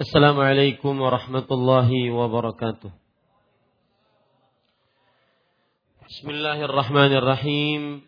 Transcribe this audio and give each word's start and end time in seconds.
السلام 0.00 0.40
عليكم 0.40 1.00
ورحمة 1.00 1.46
الله 1.50 2.10
وبركاته 2.10 2.92
بسم 6.08 6.30
الله 6.30 6.64
الرحمن 6.64 7.12
الرحيم 7.12 8.02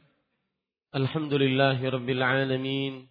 الحمد 0.95 1.35
لله 1.35 1.89
رب 1.89 2.09
العالمين 2.11 3.09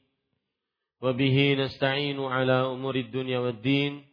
وبه 1.01 1.53
نستعين 1.53 2.19
على 2.19 2.53
أمور 2.53 2.95
الدنيا 2.95 3.39
والدين 3.39 4.05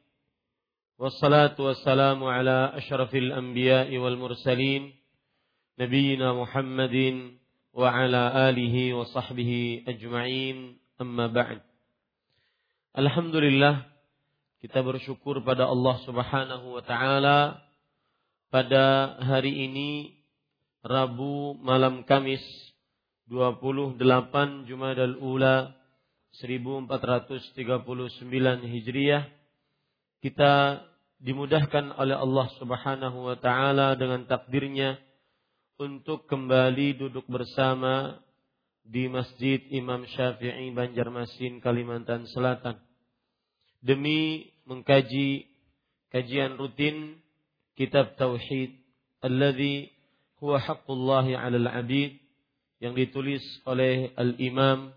والصلاة 0.98 1.56
والسلام 1.58 2.24
على 2.24 2.72
أشرف 2.74 3.14
الأنبياء 3.14 3.98
والمرسلين 3.98 4.94
نبينا 5.78 6.32
محمد 6.32 7.30
وعلى 7.72 8.22
آله 8.48 8.94
وصحبه 8.94 9.82
أجمعين 9.88 10.78
Kita 14.65 14.81
bersyukur 14.81 15.45
pada 15.45 15.69
Allah 15.69 16.01
Subhanahu 16.09 16.73
wa 16.73 16.81
taala 16.81 17.61
pada 18.49 19.13
hari 19.21 19.69
ini 19.69 20.17
Rabu 20.81 21.53
malam 21.61 22.01
Kamis 22.01 22.41
28 23.29 24.01
Jumadal 24.65 25.21
Ula 25.21 25.69
1439 26.41 27.85
Hijriah. 28.65 29.29
Kita 30.25 30.81
dimudahkan 31.21 32.01
oleh 32.01 32.17
Allah 32.17 32.49
Subhanahu 32.57 33.21
wa 33.21 33.37
taala 33.37 33.93
dengan 33.93 34.25
takdirnya 34.25 34.97
untuk 35.77 36.25
kembali 36.25 37.05
duduk 37.05 37.29
bersama 37.29 38.17
di 38.81 39.05
Masjid 39.13 39.61
Imam 39.69 40.09
Syafi'i 40.09 40.73
Banjarmasin 40.73 41.61
Kalimantan 41.61 42.25
Selatan. 42.33 42.81
Demi 43.85 44.54
mengkaji 44.65 45.45
kajian 46.09 46.57
rutin 46.57 47.21
kitab 47.77 48.17
tauhid 48.17 48.75
alladhi 49.21 49.93
huwa 50.41 50.61
haqqullahi 50.61 51.37
'alal 51.37 51.69
'abid 51.69 52.17
yang 52.83 52.93
ditulis 52.93 53.41
oleh 53.65 54.11
al-Imam 54.19 54.91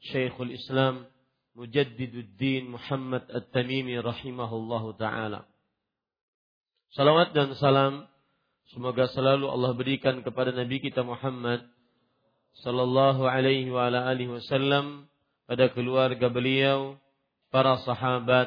Syekhul 0.00 0.56
Islam 0.56 1.04
Mujaddiduddin 1.52 2.72
Muhammad 2.72 3.26
At-Tamimi 3.28 3.98
rahimahullahu 4.00 4.96
taala. 4.96 5.44
Salawat 6.94 7.36
dan 7.36 7.52
salam 7.58 8.06
semoga 8.72 9.10
selalu 9.10 9.50
Allah 9.50 9.74
berikan 9.74 10.22
kepada 10.24 10.54
Nabi 10.54 10.80
kita 10.80 11.02
Muhammad 11.02 11.66
sallallahu 12.62 13.26
alaihi 13.26 13.70
wa 13.70 13.90
ala 13.90 14.10
alihi 14.10 14.30
wasallam 14.30 15.10
pada 15.50 15.70
keluarga 15.74 16.30
beliau, 16.30 16.94
para 17.50 17.82
sahabat 17.82 18.46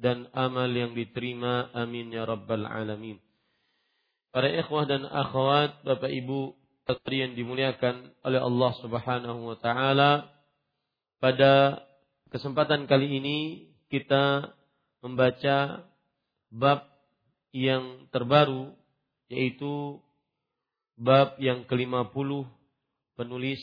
dan 0.00 0.26
amal 0.32 0.72
yang 0.72 0.96
diterima. 0.96 1.68
Amin 1.76 2.10
ya 2.10 2.24
rabbal 2.24 2.64
alamin. 2.64 3.20
Para 4.32 4.48
ikhwah 4.48 4.88
dan 4.88 5.04
akhwat, 5.04 5.84
Bapak 5.84 6.08
Ibu 6.08 6.56
yang 7.06 7.38
dimuliakan 7.38 8.10
oleh 8.26 8.40
Allah 8.42 8.72
Subhanahu 8.82 9.40
wa 9.54 9.56
taala, 9.62 10.26
pada 11.22 11.84
kesempatan 12.34 12.90
kali 12.90 13.20
ini 13.20 13.38
kita 13.92 14.54
membaca 15.04 15.86
bab 16.50 16.86
yang 17.54 18.06
terbaru 18.10 18.74
yaitu 19.30 19.98
bab 20.98 21.38
yang 21.38 21.66
ke-50 21.66 22.46
penulis 23.16 23.62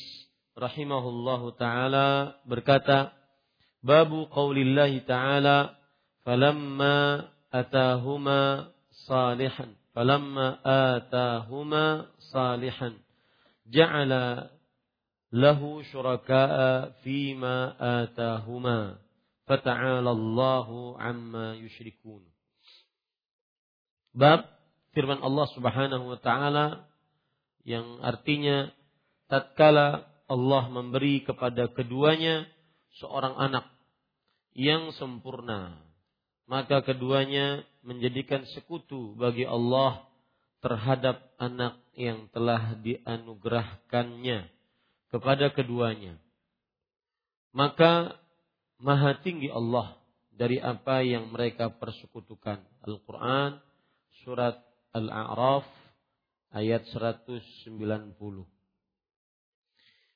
rahimahullahu 0.58 1.54
taala 1.56 2.40
berkata 2.50 3.14
babu 3.86 4.26
qaulillahi 4.34 5.06
taala 5.06 5.77
falamma 6.28 7.24
atahuma 7.48 8.68
salihan. 9.08 9.72
Falamma 9.96 10.60
atahuma 10.60 12.12
salihan. 12.28 13.00
Ja'ala 13.72 14.52
lahu 15.32 15.88
syuraka'a 15.88 17.00
fima 17.00 17.80
atahuma. 17.80 19.00
Fata'ala 19.48 20.12
Allahu 20.12 21.00
amma 21.00 21.56
yushrikun. 21.56 22.28
Bab 24.12 24.44
firman 24.92 25.24
Allah 25.24 25.48
Subhanahu 25.56 26.12
wa 26.12 26.20
taala 26.20 26.92
yang 27.64 28.04
artinya 28.04 28.68
tatkala 29.32 30.04
Allah 30.28 30.64
memberi 30.68 31.24
kepada 31.24 31.72
keduanya 31.72 32.44
seorang 33.00 33.40
anak 33.40 33.64
yang 34.58 34.92
sempurna 34.98 35.87
maka 36.48 36.80
keduanya 36.80 37.68
menjadikan 37.84 38.48
sekutu 38.56 39.14
bagi 39.20 39.44
Allah 39.44 40.08
terhadap 40.64 41.22
anak 41.38 41.76
yang 41.94 42.32
telah 42.32 42.74
dianugerahkannya 42.80 44.48
kepada 45.12 45.52
keduanya. 45.52 46.16
Maka 47.52 48.16
maha 48.80 49.20
tinggi 49.20 49.52
Allah 49.52 50.00
dari 50.32 50.60
apa 50.62 51.04
yang 51.04 51.32
mereka 51.32 51.72
persekutukan. 51.74 52.64
Al-Quran 52.86 53.60
surat 54.24 54.60
Al-A'raf 54.96 55.68
ayat 56.56 56.86
190. 56.92 57.68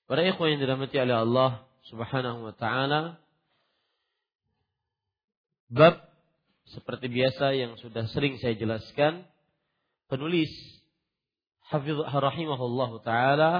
Para 0.07 0.21
ikhwan 0.27 0.55
yang 0.55 0.61
dirahmati 0.63 0.95
oleh 0.99 1.15
Allah 1.15 1.51
Subhanahu 1.87 2.51
wa 2.51 2.53
taala, 2.53 3.17
bab 5.71 6.10
seperti 6.71 7.11
biasa 7.11 7.51
yang 7.55 7.75
sudah 7.79 8.07
sering 8.11 8.39
saya 8.39 8.55
jelaskan, 8.55 9.27
penulis 10.07 10.51
Hafiz 11.67 11.95
rahimahullah 11.99 12.91
taala 13.03 13.53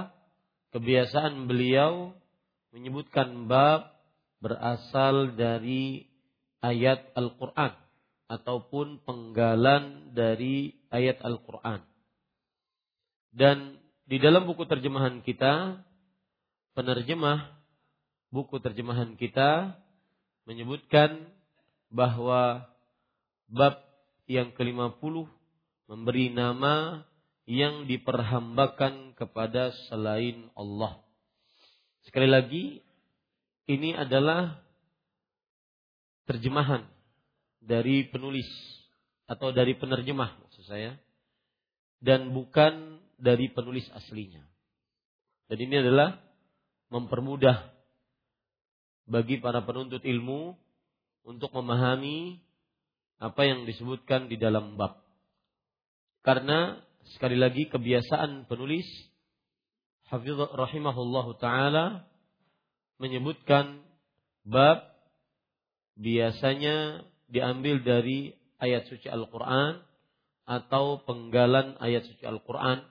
kebiasaan 0.75 1.47
beliau 1.47 2.15
menyebutkan 2.71 3.47
bab 3.51 3.91
berasal 4.39 5.35
dari 5.35 6.07
ayat 6.63 7.11
Al-Qur'an 7.15 7.75
ataupun 8.31 9.03
penggalan 9.03 10.15
dari 10.15 10.75
ayat 10.87 11.19
Al-Qur'an. 11.19 11.83
Dan 13.31 13.79
di 14.07 14.19
dalam 14.19 14.47
buku 14.47 14.67
terjemahan 14.67 15.23
kita, 15.23 15.83
penerjemah 16.75 17.51
buku 18.31 18.59
terjemahan 18.63 19.19
kita 19.19 19.75
menyebutkan 20.47 21.27
bahwa 21.91 22.70
bab 23.51 23.83
yang 24.31 24.55
ke-50 24.55 25.27
memberi 25.91 26.31
nama 26.31 27.03
yang 27.43 27.83
diperhambakan 27.83 29.11
kepada 29.19 29.75
selain 29.91 30.47
Allah. 30.55 31.03
Sekali 32.07 32.31
lagi, 32.31 32.79
ini 33.67 33.91
adalah 33.91 34.63
terjemahan 36.25 36.87
dari 37.59 38.07
penulis 38.07 38.47
atau 39.27 39.51
dari 39.51 39.75
penerjemah 39.75 40.47
maksud 40.47 40.63
saya 40.63 40.95
dan 41.99 42.31
bukan 42.31 43.03
dari 43.19 43.51
penulis 43.51 43.85
aslinya. 43.93 44.41
Dan 45.51 45.57
ini 45.59 45.75
adalah 45.83 46.17
mempermudah 46.89 47.69
bagi 49.11 49.43
para 49.43 49.61
penuntut 49.67 50.01
ilmu 50.01 50.55
untuk 51.27 51.51
memahami 51.51 52.39
apa 53.21 53.41
yang 53.45 53.69
disebutkan 53.69 54.25
di 54.25 54.41
dalam 54.41 54.73
bab. 54.81 54.97
Karena 56.25 56.81
sekali 57.13 57.37
lagi 57.37 57.69
kebiasaan 57.69 58.49
penulis 58.49 58.85
Hafiz 60.09 60.33
rahimahullah 60.35 61.27
taala 61.37 61.85
menyebutkan 62.97 63.85
bab 64.41 64.89
biasanya 66.01 67.05
diambil 67.29 67.85
dari 67.85 68.33
ayat 68.57 68.89
suci 68.89 69.05
Al-Qur'an 69.07 69.85
atau 70.49 71.05
penggalan 71.05 71.77
ayat 71.77 72.09
suci 72.09 72.25
Al-Qur'an 72.25 72.83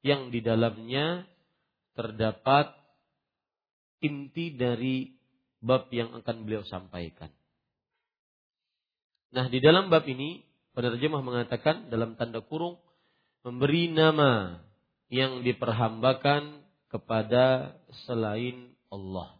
yang 0.00 0.32
di 0.32 0.40
dalamnya 0.40 1.28
terdapat 1.92 2.72
inti 4.00 4.56
dari 4.56 5.12
bab 5.60 5.92
yang 5.92 6.16
akan 6.16 6.48
beliau 6.48 6.64
sampaikan. 6.64 7.35
Nah, 9.36 9.52
di 9.52 9.60
dalam 9.60 9.92
bab 9.92 10.08
ini 10.08 10.40
penerjemah 10.72 11.20
mengatakan 11.20 11.92
dalam 11.92 12.16
tanda 12.16 12.40
kurung 12.40 12.80
memberi 13.44 13.92
nama 13.92 14.64
yang 15.12 15.44
diperhambakan 15.44 16.64
kepada 16.88 17.76
selain 18.08 18.72
Allah. 18.88 19.36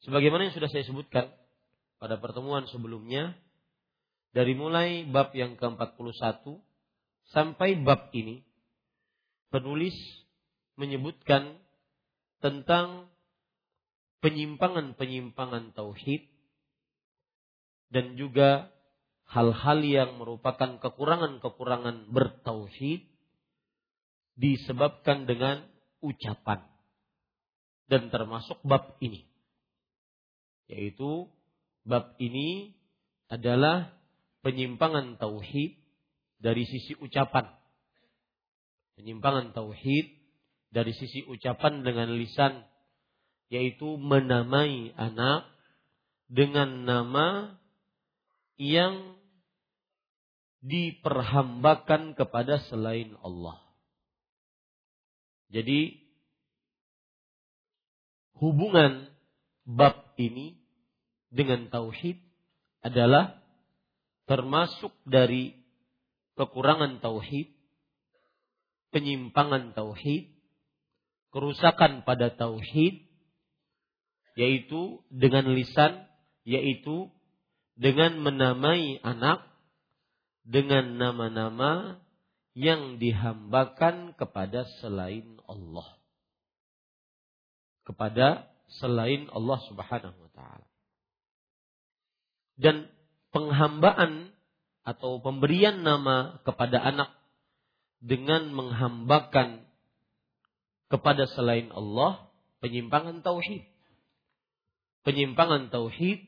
Sebagaimana 0.00 0.48
yang 0.48 0.56
sudah 0.56 0.72
saya 0.72 0.80
sebutkan 0.88 1.28
pada 2.00 2.16
pertemuan 2.16 2.64
sebelumnya, 2.72 3.36
dari 4.32 4.56
mulai 4.56 5.04
bab 5.04 5.36
yang 5.36 5.60
ke-41 5.60 6.48
sampai 7.28 7.76
bab 7.84 8.08
ini, 8.16 8.40
penulis 9.52 9.92
menyebutkan 10.80 11.52
tentang 12.40 13.12
penyimpangan-penyimpangan 14.24 15.76
tauhid 15.76 16.37
dan 17.88 18.16
juga 18.16 18.68
hal-hal 19.28 19.80
yang 19.84 20.10
merupakan 20.20 20.80
kekurangan-kekurangan 20.80 22.08
bertauhid 22.12 23.04
disebabkan 24.38 25.26
dengan 25.28 25.66
ucapan 26.00 26.64
dan 27.90 28.12
termasuk 28.12 28.60
bab 28.62 28.96
ini 29.00 29.28
yaitu 30.68 31.26
bab 31.88 32.14
ini 32.20 32.76
adalah 33.32 33.92
penyimpangan 34.44 35.16
tauhid 35.20 35.76
dari 36.38 36.64
sisi 36.68 36.94
ucapan. 37.00 37.48
Penyimpangan 39.00 39.56
tauhid 39.56 40.06
dari 40.68 40.92
sisi 40.92 41.24
ucapan 41.26 41.82
dengan 41.82 42.12
lisan 42.14 42.62
yaitu 43.48 43.96
menamai 43.96 44.92
anak 45.00 45.48
dengan 46.28 46.84
nama 46.84 47.56
yang 48.58 49.14
diperhambakan 50.58 52.18
kepada 52.18 52.58
selain 52.66 53.14
Allah. 53.22 53.62
Jadi 55.48 55.96
hubungan 58.36 59.08
bab 59.64 60.12
ini 60.18 60.58
dengan 61.30 61.70
tauhid 61.70 62.18
adalah 62.82 63.38
termasuk 64.28 64.92
dari 65.08 65.56
kekurangan 66.36 67.00
tauhid, 67.00 67.48
penyimpangan 68.92 69.72
tauhid, 69.72 70.28
kerusakan 71.32 72.04
pada 72.04 72.34
tauhid 72.34 73.08
yaitu 74.38 75.02
dengan 75.10 75.50
lisan, 75.50 76.06
yaitu 76.46 77.10
dengan 77.78 78.18
menamai 78.18 78.98
anak 79.06 79.46
dengan 80.42 80.98
nama-nama 80.98 82.02
yang 82.58 82.98
dihambakan 82.98 84.18
kepada 84.18 84.66
selain 84.82 85.38
Allah. 85.46 85.86
Kepada 87.86 88.50
selain 88.82 89.30
Allah 89.30 89.58
Subhanahu 89.70 90.18
wa 90.18 90.30
taala. 90.34 90.66
Dan 92.58 92.90
penghambaan 93.30 94.34
atau 94.82 95.22
pemberian 95.22 95.86
nama 95.86 96.42
kepada 96.42 96.82
anak 96.82 97.14
dengan 98.02 98.50
menghambakan 98.50 99.62
kepada 100.90 101.28
selain 101.30 101.68
Allah 101.70 102.26
penyimpangan 102.64 103.20
tauhid 103.20 103.68
penyimpangan 105.04 105.68
tauhid 105.68 106.24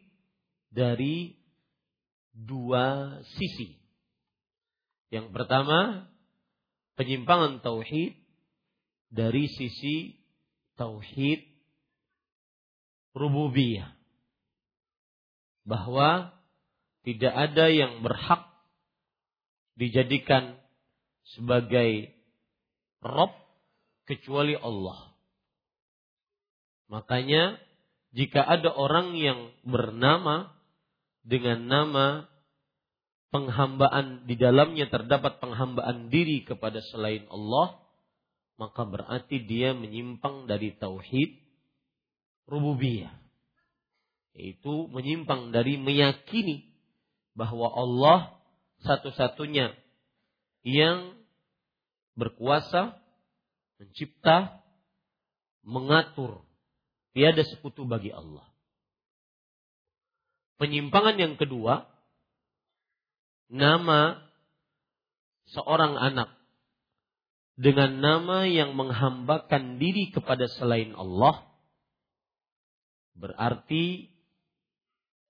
dari 0.71 1.40
dua 2.47 3.19
sisi. 3.37 3.77
Yang 5.11 5.35
pertama, 5.35 6.07
penyimpangan 6.95 7.61
tauhid 7.61 8.15
dari 9.11 9.51
sisi 9.51 10.17
tauhid 10.79 11.43
rububiyah. 13.13 13.91
Bahwa 15.67 16.33
tidak 17.03 17.35
ada 17.35 17.67
yang 17.69 18.01
berhak 18.01 18.47
dijadikan 19.77 20.61
sebagai 21.37 22.13
Rob 23.01 23.33
kecuali 24.05 24.53
Allah. 24.59 25.11
Makanya 26.91 27.57
jika 28.11 28.43
ada 28.43 28.75
orang 28.75 29.15
yang 29.15 29.55
bernama 29.63 30.51
dengan 31.23 31.71
nama 31.71 32.07
penghambaan 33.31 34.27
di 34.27 34.35
dalamnya 34.35 34.91
terdapat 34.91 35.39
penghambaan 35.39 36.11
diri 36.11 36.43
kepada 36.43 36.83
selain 36.91 37.27
Allah, 37.31 37.79
maka 38.59 38.83
berarti 38.85 39.43
dia 39.47 39.73
menyimpang 39.73 40.51
dari 40.51 40.75
tauhid 40.77 41.39
rububiyah. 42.51 43.15
Yaitu 44.35 44.87
menyimpang 44.91 45.51
dari 45.51 45.79
meyakini 45.79 46.71
bahwa 47.35 47.71
Allah 47.71 48.19
satu-satunya 48.87 49.75
yang 50.67 51.19
berkuasa, 52.15 53.01
mencipta, 53.81 54.61
mengatur 55.65 56.45
Tiada 57.11 57.43
sekutu 57.43 57.83
bagi 57.91 58.15
Allah. 58.15 58.47
Penyimpangan 60.63 61.19
yang 61.19 61.35
kedua, 61.35 61.91
nama 63.51 64.23
seorang 65.51 65.99
anak 65.99 66.31
dengan 67.61 68.01
nama 68.01 68.49
yang 68.49 68.73
menghambakan 68.79 69.77
diri 69.77 70.15
kepada 70.15 70.49
selain 70.49 70.95
Allah 70.97 71.45
berarti 73.19 74.09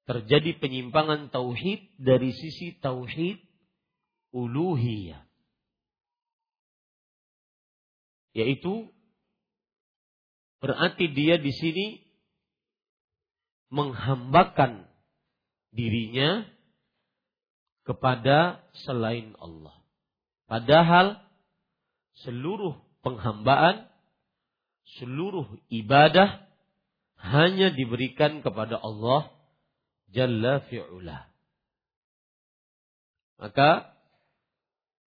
terjadi 0.06 0.60
penyimpangan 0.62 1.32
tauhid 1.32 1.96
dari 1.98 2.30
sisi 2.30 2.78
tauhid 2.78 3.40
uluhiyah 4.30 5.26
yaitu 8.36 8.86
Berarti 10.60 11.08
dia 11.16 11.40
di 11.40 11.52
sini 11.56 11.86
menghambakan 13.72 14.84
dirinya 15.72 16.44
kepada 17.90 18.62
selain 18.86 19.34
Allah. 19.42 19.74
Padahal 20.46 21.18
seluruh 22.22 22.78
penghambaan, 23.02 23.90
seluruh 25.02 25.50
ibadah 25.74 26.46
hanya 27.18 27.74
diberikan 27.74 28.46
kepada 28.46 28.78
Allah 28.78 29.34
Jalla 30.10 30.62
fi'ula. 30.70 31.30
Maka 33.42 33.94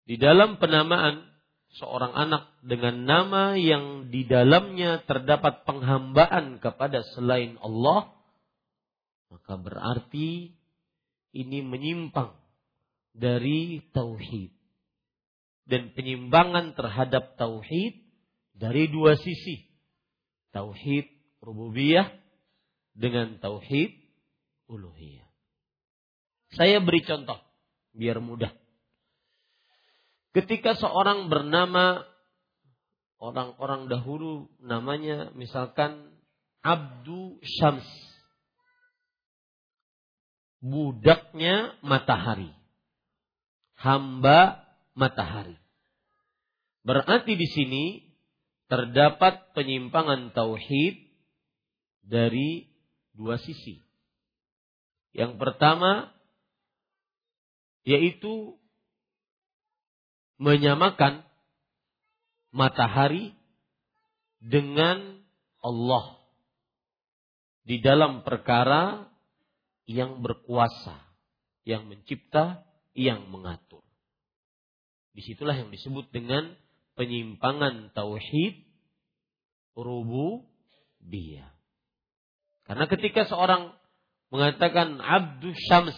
di 0.07 0.15
dalam 0.15 0.55
penamaan 0.55 1.27
seorang 1.75 2.11
anak 2.15 2.43
dengan 2.63 3.03
nama 3.07 3.55
yang 3.55 4.11
di 4.11 4.27
dalamnya 4.27 5.03
terdapat 5.07 5.63
penghambaan 5.63 6.59
kepada 6.59 7.03
selain 7.15 7.55
Allah, 7.63 8.11
maka 9.31 9.55
berarti 9.55 10.51
ini 11.31 11.59
menyimpang 11.63 12.40
dari 13.11 13.83
tauhid. 13.91 14.51
Dan 15.67 15.95
penyimbangan 15.95 16.75
terhadap 16.75 17.39
tauhid 17.39 17.95
dari 18.57 18.91
dua 18.91 19.15
sisi. 19.15 19.71
Tauhid 20.51 21.07
rububiyah 21.39 22.11
dengan 22.91 23.39
tauhid 23.39 23.95
uluhiyah. 24.67 25.27
Saya 26.51 26.83
beri 26.83 27.01
contoh 27.07 27.39
biar 27.95 28.19
mudah. 28.19 28.51
Ketika 30.35 30.75
seorang 30.75 31.31
bernama 31.31 32.03
orang-orang 33.21 33.87
dahulu 33.87 34.49
namanya 34.59 35.29
misalkan 35.37 36.11
Abdu 36.61 37.37
Syams. 37.41 37.85
Budaknya 40.61 41.73
matahari. 41.81 42.53
Hamba 43.81 44.61
matahari. 44.93 45.57
Berarti 46.85 47.33
di 47.33 47.47
sini 47.49 47.85
terdapat 48.69 49.53
penyimpangan 49.57 50.33
tauhid 50.37 51.01
dari 52.05 52.69
dua 53.17 53.41
sisi. 53.41 53.81
Yang 55.11 55.41
pertama 55.41 56.13
yaitu 57.81 58.55
menyamakan 60.37 61.25
matahari 62.53 63.33
dengan 64.41 65.21
Allah 65.61 66.21
di 67.65 67.77
dalam 67.81 68.25
perkara 68.25 69.05
yang 69.85 70.21
berkuasa. 70.21 71.09
yang 71.61 71.85
mencipta, 71.85 72.65
yang 72.97 73.27
mengatur. 73.31 73.83
Di 75.11 75.21
situlah 75.23 75.55
yang 75.55 75.71
disebut 75.71 76.11
dengan 76.11 76.55
penyimpangan 76.95 77.91
tauhid 77.91 78.63
rububiyah. 79.75 81.51
Karena 82.67 82.85
ketika 82.87 83.27
seorang 83.27 83.75
mengatakan 84.31 84.99
abdu 85.03 85.51
syams, 85.67 85.97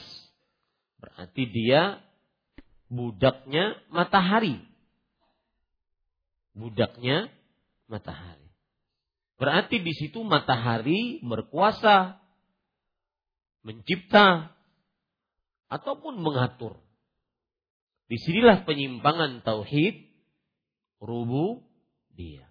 berarti 0.97 1.43
dia 1.49 2.01
budaknya 2.89 3.77
matahari. 3.93 4.61
Budaknya 6.53 7.29
matahari. 7.89 8.49
Berarti 9.37 9.81
di 9.81 9.93
situ 9.97 10.21
matahari 10.21 11.19
berkuasa 11.25 12.21
mencipta 13.65 14.53
ataupun 15.73 16.21
mengatur. 16.21 16.77
Di 18.05 18.21
sinilah 18.21 18.61
penyimpangan 18.69 19.41
tauhid 19.41 20.05
rubu 21.01 21.65
dia. 22.13 22.45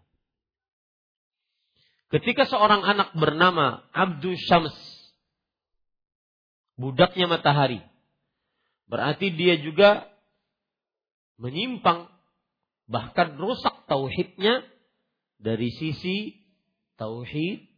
Ketika 2.10 2.44
seorang 2.50 2.82
anak 2.82 3.14
bernama 3.14 3.86
Abdul 3.94 4.34
Syams, 4.36 4.74
budaknya 6.74 7.30
matahari, 7.30 7.80
berarti 8.90 9.32
dia 9.32 9.56
juga 9.62 10.10
menyimpang, 11.38 12.10
bahkan 12.90 13.38
rusak 13.38 13.86
tauhidnya 13.88 14.66
dari 15.40 15.72
sisi 15.72 16.42
tauhid 17.00 17.70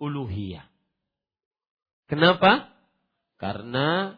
uluhiyah. 0.00 0.64
Kenapa? 2.08 2.72
Karena 3.36 4.16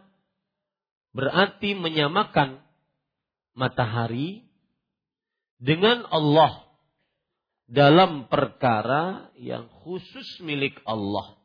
berarti 1.16 1.73
menyamakan 1.73 2.61
matahari 3.56 4.44
dengan 5.56 6.04
Allah 6.12 6.68
dalam 7.64 8.28
perkara 8.28 9.32
yang 9.40 9.66
khusus 9.82 10.44
milik 10.44 10.76
Allah, 10.85 11.40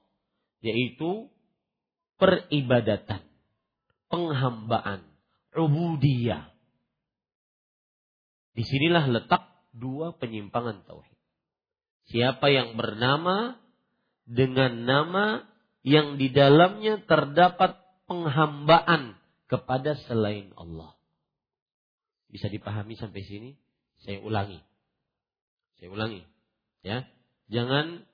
yaitu 0.60 1.32
peribadatan, 2.20 3.24
penghambaan, 4.12 5.08
ubudiyah. 5.56 6.52
Di 8.52 8.68
sinilah 8.68 9.08
letak 9.08 9.48
dua 9.72 10.12
penyimpangan 10.20 10.84
tauhid. 10.84 11.18
Siapa 12.12 12.52
yang 12.52 12.76
bernama 12.76 13.56
dengan 14.28 14.84
nama 14.84 15.48
yang 15.82 16.20
di 16.20 16.28
dalamnya 16.30 17.02
terdapat 17.08 17.80
penghambaan 18.06 19.21
kepada 19.52 20.00
selain 20.08 20.56
Allah. 20.56 20.96
Bisa 22.32 22.48
dipahami 22.48 22.96
sampai 22.96 23.28
sini? 23.28 23.52
Saya 24.08 24.24
ulangi. 24.24 24.64
Saya 25.76 25.92
ulangi, 25.92 26.24
ya. 26.88 27.04
Jangan 27.52 28.08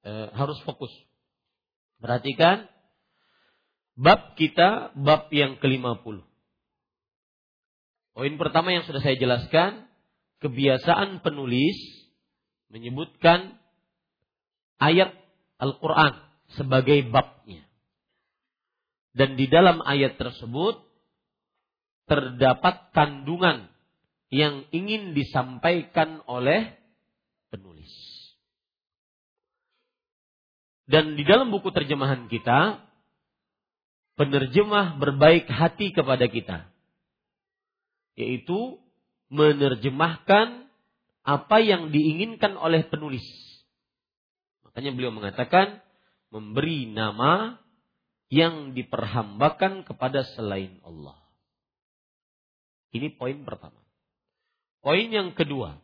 e, 0.00 0.12
harus 0.32 0.56
fokus. 0.64 0.88
Perhatikan 2.00 2.64
bab 4.00 4.32
kita 4.40 4.96
bab 4.96 5.28
yang 5.28 5.60
ke-50. 5.60 6.24
Poin 8.16 8.34
pertama 8.40 8.72
yang 8.72 8.88
sudah 8.88 9.04
saya 9.04 9.20
jelaskan, 9.20 9.84
kebiasaan 10.40 11.20
penulis 11.20 11.76
menyebutkan 12.72 13.60
ayat 14.80 15.12
Al-Qur'an 15.60 16.16
sebagai 16.56 17.04
babnya. 17.12 17.66
Dan 19.16 19.40
di 19.40 19.48
dalam 19.48 19.80
ayat 19.80 20.20
tersebut 20.20 20.76
terdapat 22.04 22.92
kandungan 22.92 23.72
yang 24.28 24.68
ingin 24.76 25.16
disampaikan 25.16 26.20
oleh 26.28 26.76
penulis. 27.48 27.88
Dan 30.84 31.16
di 31.16 31.24
dalam 31.24 31.48
buku 31.48 31.72
terjemahan 31.72 32.28
kita, 32.28 32.84
penerjemah 34.20 35.00
berbaik 35.00 35.48
hati 35.48 35.90
kepada 35.96 36.28
kita, 36.28 36.68
yaitu 38.14 38.78
menerjemahkan 39.32 40.68
apa 41.26 41.56
yang 41.58 41.90
diinginkan 41.90 42.54
oleh 42.54 42.86
penulis. 42.86 43.26
Makanya 44.62 44.94
beliau 44.94 45.10
mengatakan 45.10 45.82
memberi 46.30 46.86
nama 46.86 47.58
yang 48.26 48.74
diperhambakan 48.74 49.86
kepada 49.86 50.26
selain 50.34 50.82
Allah. 50.82 51.18
Ini 52.90 53.14
poin 53.14 53.44
pertama. 53.46 53.78
Poin 54.82 55.06
yang 55.10 55.34
kedua. 55.34 55.78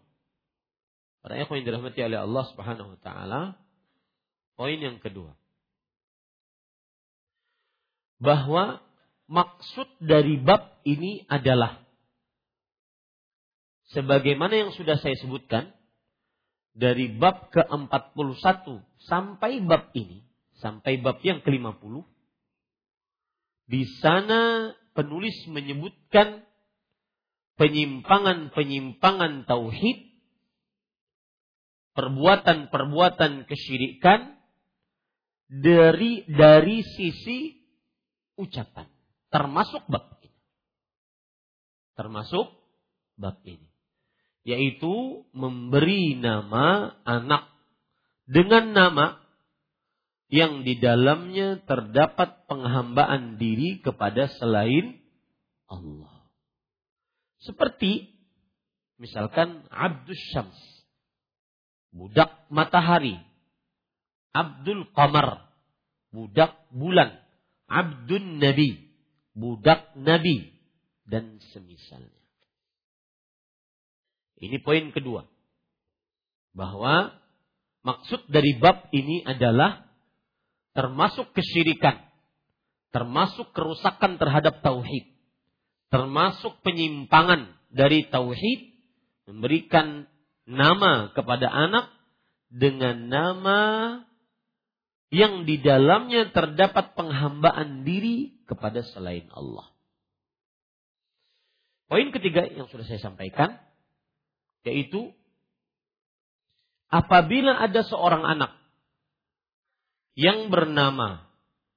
Para 1.23 1.39
ikhwan 1.39 1.63
yang 1.63 1.67
dirahmati 1.71 2.03
oleh 2.03 2.19
Allah 2.19 2.45
Subhanahu 2.51 2.99
wa 2.99 2.99
taala, 2.99 3.41
poin 4.59 4.79
yang 4.79 4.99
kedua. 4.99 5.39
Bahwa 8.19 8.83
maksud 9.31 9.87
dari 10.03 10.39
bab 10.39 10.83
ini 10.83 11.23
adalah 11.31 11.83
sebagaimana 13.95 14.67
yang 14.67 14.71
sudah 14.75 14.99
saya 14.99 15.15
sebutkan 15.19 15.71
dari 16.75 17.07
bab 17.13 17.55
ke-41 17.55 18.83
sampai 19.07 19.63
bab 19.63 19.95
ini, 19.95 20.27
sampai 20.59 20.99
bab 20.99 21.23
yang 21.23 21.39
ke-50 21.45 22.03
di 23.73 23.89
sana 24.05 24.69
penulis 24.93 25.49
menyebutkan 25.49 26.45
penyimpangan-penyimpangan 27.57 29.49
tauhid, 29.49 30.13
perbuatan-perbuatan 31.97 33.49
kesyirikan 33.49 34.37
dari 35.49 36.29
dari 36.29 36.85
sisi 36.85 37.65
ucapan, 38.37 38.93
termasuk 39.33 39.89
bab 39.89 40.21
ini. 40.21 40.37
Termasuk 41.97 42.53
bab 43.17 43.41
ini. 43.49 43.73
Yaitu 44.45 45.25
memberi 45.33 46.21
nama 46.21 46.93
anak 47.09 47.49
dengan 48.29 48.77
nama 48.77 49.22
yang 50.33 50.65
di 50.65 50.81
dalamnya 50.81 51.61
terdapat 51.69 52.49
penghambaan 52.49 53.37
diri 53.37 53.85
kepada 53.85 54.33
selain 54.41 54.97
Allah. 55.69 56.25
Seperti 57.45 58.09
misalkan 58.97 59.69
Abdus 59.69 60.17
Syams, 60.33 60.57
budak 61.93 62.49
matahari, 62.49 63.21
Abdul 64.33 64.89
Qamar, 64.97 65.53
budak 66.09 66.57
bulan, 66.73 67.13
Abdun 67.69 68.41
Nabi, 68.41 68.89
budak 69.37 69.93
Nabi, 70.01 70.49
dan 71.05 71.45
semisalnya. 71.53 72.25
Ini 74.41 74.65
poin 74.65 74.97
kedua. 74.97 75.29
Bahwa 76.57 77.13
maksud 77.85 78.33
dari 78.33 78.57
bab 78.57 78.89
ini 78.97 79.21
adalah 79.29 79.92
termasuk 80.73 81.33
kesyirikan, 81.37 82.01
termasuk 82.93 83.53
kerusakan 83.53 84.17
terhadap 84.21 84.61
tauhid 84.61 85.13
termasuk 85.93 86.65
penyimpangan 86.65 87.53
dari 87.69 88.09
tauhid 88.09 88.73
memberikan 89.29 90.09
nama 90.49 91.13
kepada 91.13 91.53
anak 91.53 91.93
dengan 92.49 93.13
nama 93.13 93.61
yang 95.13 95.45
di 95.45 95.61
dalamnya 95.61 96.33
terdapat 96.33 96.97
penghambaan 96.97 97.85
diri 97.85 98.41
kepada 98.49 98.81
selain 98.81 99.29
Allah. 99.37 99.69
Poin 101.93 102.09
ketiga 102.09 102.49
yang 102.49 102.73
sudah 102.73 102.89
saya 102.89 103.05
sampaikan 103.05 103.61
yaitu 104.65 105.13
apabila 106.89 107.61
ada 107.61 107.85
seorang 107.85 108.25
anak 108.25 108.57
yang 110.19 110.53
bernama 110.53 111.25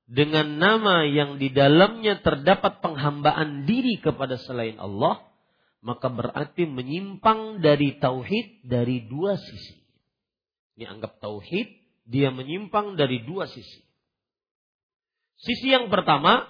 dengan 0.06 0.62
nama 0.62 1.08
yang 1.10 1.42
di 1.42 1.50
dalamnya 1.50 2.22
terdapat 2.22 2.84
penghambaan 2.84 3.66
diri 3.66 3.98
kepada 3.98 4.38
selain 4.38 4.78
Allah, 4.78 5.26
maka 5.82 6.14
berarti 6.14 6.70
menyimpang 6.70 7.62
dari 7.62 7.98
tauhid 7.98 8.66
dari 8.66 9.10
dua 9.10 9.38
sisi. 9.38 9.82
Ini 10.78 10.86
anggap 10.92 11.18
tauhid, 11.24 11.68
dia 12.06 12.30
menyimpang 12.30 13.00
dari 13.00 13.26
dua 13.26 13.50
sisi. 13.50 13.82
Sisi 15.36 15.74
yang 15.74 15.90
pertama 15.90 16.48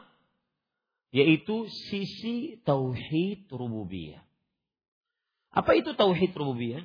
yaitu 1.16 1.72
sisi 1.72 2.60
tauhid 2.68 3.48
rububiyah. 3.48 4.20
Apa 5.56 5.80
itu 5.80 5.96
tauhid 5.96 6.36
rububiyah? 6.36 6.84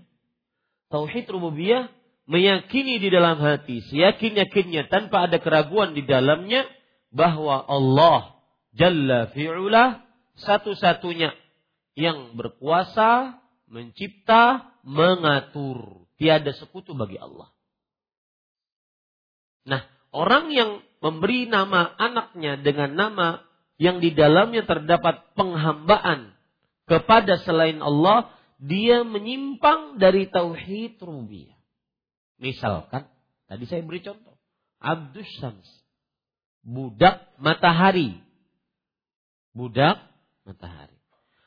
Tauhid 0.86 1.26
rububiyah 1.26 1.90
meyakini 2.30 3.02
di 3.02 3.10
dalam 3.10 3.42
hati, 3.42 3.82
seyakin-yakinnya 3.90 4.86
tanpa 4.86 5.26
ada 5.26 5.42
keraguan 5.42 5.98
di 5.98 6.06
dalamnya 6.06 6.62
bahwa 7.10 7.66
Allah 7.66 8.40
Jalla 8.70 9.26
fi'ulah 9.34 10.06
satu-satunya 10.38 11.34
yang 11.98 12.38
berkuasa, 12.38 13.42
mencipta, 13.66 14.72
mengatur. 14.86 16.06
Tiada 16.20 16.52
sekutu 16.52 16.92
bagi 16.92 17.16
Allah. 17.16 17.48
Nah, 19.64 19.82
orang 20.12 20.52
yang 20.52 20.70
memberi 21.00 21.48
nama 21.48 21.88
anaknya 21.96 22.60
dengan 22.60 22.92
nama 22.92 23.28
yang 23.80 24.04
di 24.04 24.12
dalamnya 24.12 24.68
terdapat 24.68 25.32
penghambaan 25.32 26.36
kepada 26.84 27.40
selain 27.40 27.80
Allah, 27.80 28.28
dia 28.60 29.00
menyimpang 29.00 29.96
dari 29.96 30.28
tauhid 30.28 31.00
rububiyah. 31.00 31.59
Misalkan, 32.40 33.04
tadi 33.46 33.68
saya 33.68 33.84
beri 33.84 34.00
contoh, 34.00 34.34
Abdus 34.80 35.28
Syams, 35.36 35.68
budak 36.64 37.28
matahari. 37.36 38.16
Budak 39.52 40.00
matahari. 40.48 40.96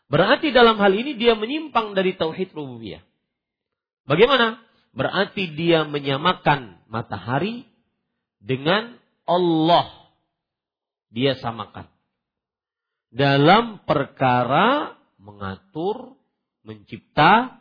Berarti 0.06 0.54
dalam 0.54 0.78
hal 0.78 0.94
ini 0.94 1.18
dia 1.18 1.34
menyimpang 1.34 1.98
dari 1.98 2.14
tauhid 2.14 2.54
rububiyah. 2.54 3.02
Bagaimana? 4.06 4.62
Berarti 4.94 5.58
dia 5.58 5.90
menyamakan 5.90 6.86
matahari 6.86 7.66
dengan 8.38 9.02
Allah. 9.26 10.14
Dia 11.10 11.34
samakan. 11.42 11.90
Dalam 13.10 13.82
perkara 13.90 14.94
mengatur, 15.18 16.14
mencipta, 16.62 17.58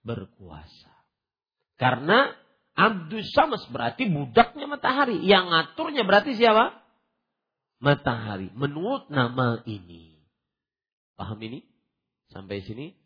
berkuasa. 0.00 0.92
Karena 1.76 2.32
Abdus 2.80 3.28
Samas 3.36 3.60
berarti 3.68 4.08
budaknya 4.08 4.64
matahari. 4.64 5.20
Yang 5.20 5.52
ngaturnya 5.52 6.02
berarti 6.08 6.32
siapa? 6.40 6.80
Matahari. 7.76 8.48
Menurut 8.56 9.12
nama 9.12 9.60
ini. 9.68 10.16
Paham 11.20 11.36
ini? 11.44 11.60
Sampai 12.32 12.64
sini? 12.64 12.96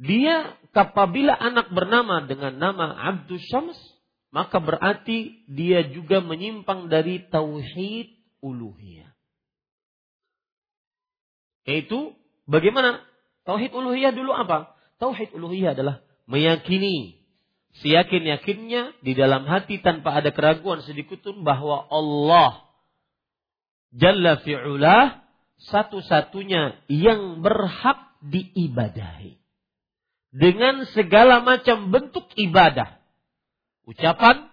Dia 0.00 0.56
apabila 0.72 1.36
anak 1.36 1.76
bernama 1.76 2.24
dengan 2.24 2.56
nama 2.56 2.96
Abdus 3.12 3.44
Syams, 3.52 3.76
maka 4.32 4.56
berarti 4.56 5.44
dia 5.44 5.84
juga 5.92 6.24
menyimpang 6.24 6.88
dari 6.88 7.28
tauhid 7.28 8.08
uluhiyah. 8.40 9.12
Yaitu 11.68 12.16
bagaimana 12.48 13.04
Tauhid 13.44 13.72
uluhiyah 13.72 14.12
dulu 14.12 14.32
apa? 14.36 14.76
Tauhid 15.00 15.32
uluhiyah 15.32 15.72
adalah 15.72 16.04
meyakini 16.28 17.19
seyakin-yakinnya 17.78 18.98
di 19.00 19.12
dalam 19.14 19.46
hati 19.46 19.78
tanpa 19.78 20.18
ada 20.18 20.34
keraguan 20.34 20.82
sedikit 20.82 21.22
pun 21.22 21.46
bahwa 21.46 21.86
Allah 21.86 22.70
Jalla 23.90 24.38
fi'ulah 24.38 25.26
satu-satunya 25.58 26.86
yang 26.86 27.42
berhak 27.42 28.14
diibadahi. 28.22 29.34
Dengan 30.30 30.86
segala 30.94 31.42
macam 31.42 31.90
bentuk 31.90 32.30
ibadah. 32.38 33.02
Ucapan, 33.82 34.46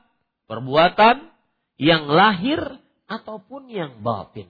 perbuatan, 0.49 1.29
yang 1.77 2.09
lahir 2.09 2.59
ataupun 3.05 3.69
yang 3.69 4.01
batin. 4.01 4.49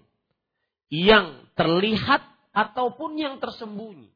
Yang 0.87 1.51
terlihat 1.59 2.23
ataupun 2.55 3.19
yang 3.19 3.43
tersembunyi 3.43 4.07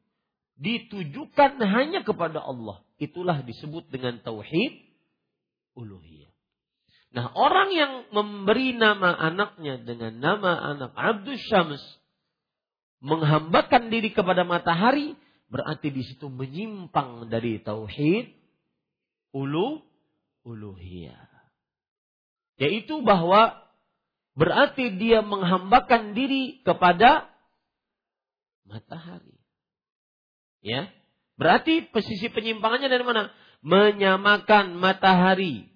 ditujukan 0.60 1.60
hanya 1.60 2.04
kepada 2.04 2.42
Allah. 2.42 2.84
Itulah 3.00 3.42
disebut 3.42 3.88
dengan 3.88 4.20
tauhid 4.22 4.72
uluhiyah. 5.74 6.30
Nah, 7.12 7.28
orang 7.36 7.68
yang 7.76 7.92
memberi 8.08 8.72
nama 8.72 9.12
anaknya 9.12 9.76
dengan 9.84 10.16
nama 10.16 10.56
anak 10.72 10.96
Abdul 10.96 11.36
Syams 11.36 11.82
menghambakan 13.04 13.92
diri 13.92 14.14
kepada 14.16 14.48
matahari 14.48 15.12
berarti 15.52 15.92
di 15.92 16.00
situ 16.08 16.32
menyimpang 16.32 17.28
dari 17.28 17.60
tauhid 17.60 18.32
ulu 19.36 19.84
uluhiyah. 20.48 21.28
Yaitu 22.56 23.04
bahwa 23.04 23.60
berarti 24.32 24.96
dia 24.96 25.20
menghambakan 25.20 26.16
diri 26.16 26.64
kepada 26.64 27.28
matahari. 28.64 29.31
Ya. 30.62 30.88
Berarti 31.34 31.90
posisi 31.90 32.30
penyimpangannya 32.30 32.86
dari 32.86 33.02
mana? 33.02 33.34
Menyamakan 33.66 34.78
matahari 34.78 35.66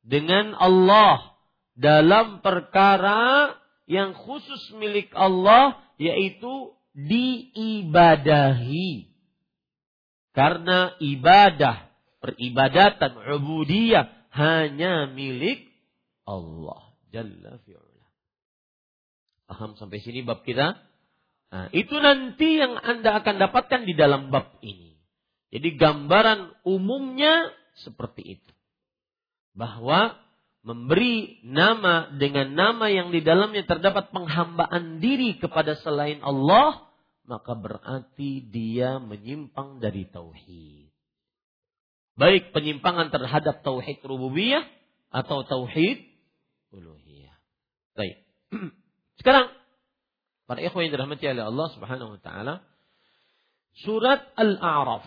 dengan 0.00 0.56
Allah 0.56 1.36
dalam 1.76 2.40
perkara 2.40 3.54
yang 3.84 4.16
khusus 4.16 4.72
milik 4.76 5.12
Allah 5.12 5.76
yaitu 6.00 6.72
diibadahi. 6.96 8.32
Karena 10.30 10.94
ibadah, 11.02 11.90
peribadatan, 12.22 13.18
ubudiyah 13.18 14.08
hanya 14.30 15.10
milik 15.10 15.68
Allah. 16.24 16.94
Jalla 17.10 17.58
fi'ula. 17.66 18.06
Paham 19.50 19.74
sampai 19.74 19.98
sini 19.98 20.22
bab 20.22 20.46
kita? 20.46 20.78
Nah, 21.50 21.66
itu 21.74 21.98
nanti 21.98 22.62
yang 22.62 22.78
Anda 22.78 23.18
akan 23.18 23.42
dapatkan 23.42 23.82
di 23.82 23.94
dalam 23.98 24.30
bab 24.30 24.62
ini. 24.62 24.94
Jadi 25.50 25.74
gambaran 25.74 26.62
umumnya 26.62 27.50
seperti 27.82 28.38
itu. 28.38 28.52
Bahwa 29.50 30.14
memberi 30.62 31.42
nama 31.42 32.14
dengan 32.14 32.54
nama 32.54 32.86
yang 32.86 33.10
di 33.10 33.18
dalamnya 33.26 33.66
terdapat 33.66 34.14
penghambaan 34.14 35.02
diri 35.02 35.42
kepada 35.42 35.74
selain 35.82 36.22
Allah, 36.22 36.86
maka 37.26 37.58
berarti 37.58 38.46
dia 38.46 39.02
menyimpang 39.02 39.82
dari 39.82 40.06
tauhid. 40.06 40.94
Baik 42.14 42.54
penyimpangan 42.54 43.10
terhadap 43.10 43.66
tauhid 43.66 43.98
rububiyah 44.06 44.62
atau 45.10 45.42
tauhid 45.42 45.98
uluhiyah. 46.70 47.34
Baik. 47.98 48.22
Sekarang 49.18 49.50
Para 50.50 50.66
ikhwan 50.66 50.90
yang 50.90 50.98
dirahmati 50.98 51.30
oleh 51.30 51.46
Allah 51.46 51.68
Subhanahu 51.78 52.18
wa 52.18 52.20
taala. 52.26 52.54
Surat 53.86 54.34
Al-A'raf 54.34 55.06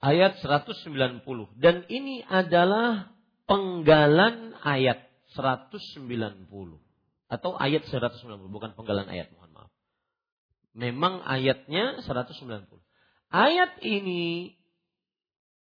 ayat 0.00 0.40
190 0.40 1.20
dan 1.60 1.84
ini 1.92 2.24
adalah 2.24 3.12
penggalan 3.44 4.56
ayat 4.64 5.04
190 5.36 6.48
atau 7.28 7.50
ayat 7.60 7.84
190 7.92 8.24
bukan 8.48 8.72
penggalan 8.72 9.04
ayat 9.04 9.28
mohon 9.36 9.52
maaf. 9.52 9.68
Memang 10.72 11.20
ayatnya 11.28 12.00
190. 12.00 12.64
Ayat 13.28 13.84
ini 13.84 14.56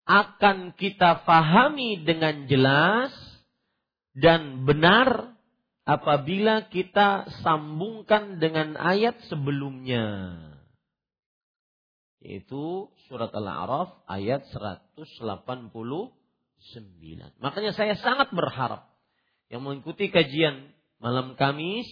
akan 0.04 0.76
kita 0.76 1.24
fahami 1.24 2.04
dengan 2.04 2.44
jelas 2.52 3.16
dan 4.12 4.68
benar 4.68 5.33
apabila 5.84 6.68
kita 6.72 7.28
sambungkan 7.44 8.40
dengan 8.40 8.76
ayat 8.80 9.20
sebelumnya. 9.28 10.32
Yaitu 12.24 12.88
surat 13.04 13.28
Al-A'raf 13.36 14.00
ayat 14.08 14.48
189. 14.48 14.96
Makanya 17.36 17.76
saya 17.76 18.00
sangat 18.00 18.32
berharap 18.32 18.88
yang 19.52 19.60
mengikuti 19.60 20.08
kajian 20.08 20.72
malam 21.04 21.36
Kamis 21.36 21.84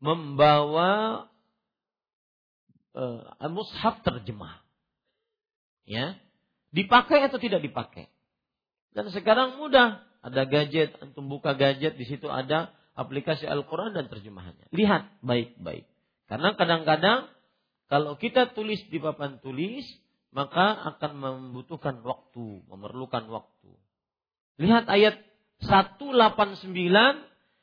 membawa 0.00 1.28
uh, 2.96 3.48
mushaf 3.52 4.00
terjemah. 4.00 4.64
Ya. 5.84 6.16
Dipakai 6.72 7.28
atau 7.28 7.36
tidak 7.36 7.60
dipakai. 7.60 8.08
Dan 8.96 9.12
sekarang 9.12 9.60
mudah, 9.60 10.00
ada 10.24 10.42
gadget, 10.48 10.96
antum 11.04 11.28
buka 11.28 11.52
gadget 11.52 12.00
di 12.00 12.04
situ 12.08 12.28
ada 12.28 12.72
aplikasi 12.98 13.46
Al-Quran 13.46 13.94
dan 13.94 14.10
terjemahannya. 14.10 14.66
Lihat 14.74 15.22
baik-baik. 15.22 15.86
Karena 16.26 16.58
kadang-kadang 16.58 17.30
kalau 17.86 18.18
kita 18.18 18.50
tulis 18.52 18.82
di 18.90 18.98
papan 18.98 19.38
tulis, 19.38 19.86
maka 20.34 20.76
akan 20.94 21.12
membutuhkan 21.16 22.02
waktu, 22.02 22.66
memerlukan 22.68 23.30
waktu. 23.30 23.70
Lihat 24.58 24.90
ayat 24.90 25.22
189 25.62 26.74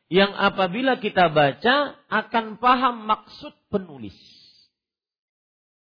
yang 0.10 0.32
apabila 0.34 0.98
kita 0.98 1.30
baca 1.30 2.00
akan 2.08 2.58
paham 2.58 3.06
maksud 3.06 3.54
penulis. 3.68 4.16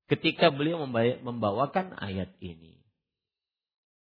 Ketika 0.09 0.51
beliau 0.51 0.83
membawakan 1.23 1.95
ayat 1.95 2.35
ini. 2.43 2.83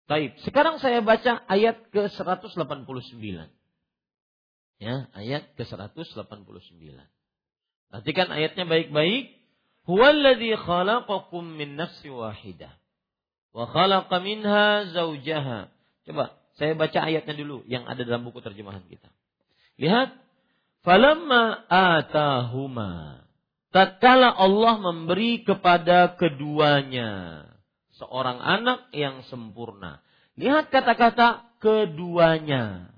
Baik, 0.09 0.41
sekarang 0.45 0.81
saya 0.81 1.05
baca 1.05 1.45
ayat 1.47 1.89
ke-189. 1.93 3.62
Ya, 4.83 5.07
ayat 5.15 5.55
ke-189. 5.55 6.27
Perhatikan 7.87 8.29
ayatnya 8.35 8.67
baik-baik. 8.67 9.31
Huwallazi 9.87 10.59
khalaqakum 10.59 11.55
min 11.55 11.79
nafsi 11.79 12.11
wahidah. 12.11 12.75
Wa 13.55 13.71
khalaqa 13.71 14.19
minha 14.19 14.91
zaujaha. 14.91 15.71
Coba 16.03 16.35
saya 16.59 16.75
baca 16.75 16.99
ayatnya 16.99 17.35
dulu 17.39 17.63
yang 17.71 17.87
ada 17.87 18.03
dalam 18.03 18.27
buku 18.27 18.43
terjemahan 18.43 18.83
kita. 18.91 19.07
Lihat. 19.79 20.19
Falamma 20.83 21.63
atahuma. 21.71 23.23
Tatkala 23.71 24.35
Allah 24.35 24.83
memberi 24.83 25.47
kepada 25.47 26.19
keduanya 26.19 27.47
seorang 28.03 28.43
anak 28.43 28.91
yang 28.91 29.23
sempurna. 29.31 30.03
Lihat 30.35 30.75
kata-kata 30.75 31.55
keduanya. 31.63 32.92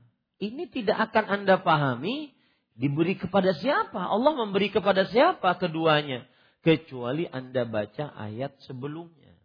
Ini 0.45 0.69
tidak 0.69 1.11
akan 1.11 1.25
Anda 1.41 1.57
pahami 1.65 2.35
diberi 2.77 3.17
kepada 3.17 3.57
siapa. 3.57 3.97
Allah 3.97 4.33
memberi 4.37 4.69
kepada 4.69 5.09
siapa 5.09 5.57
keduanya. 5.57 6.29
Kecuali 6.61 7.25
Anda 7.29 7.65
baca 7.65 8.13
ayat 8.13 8.61
sebelumnya. 8.69 9.37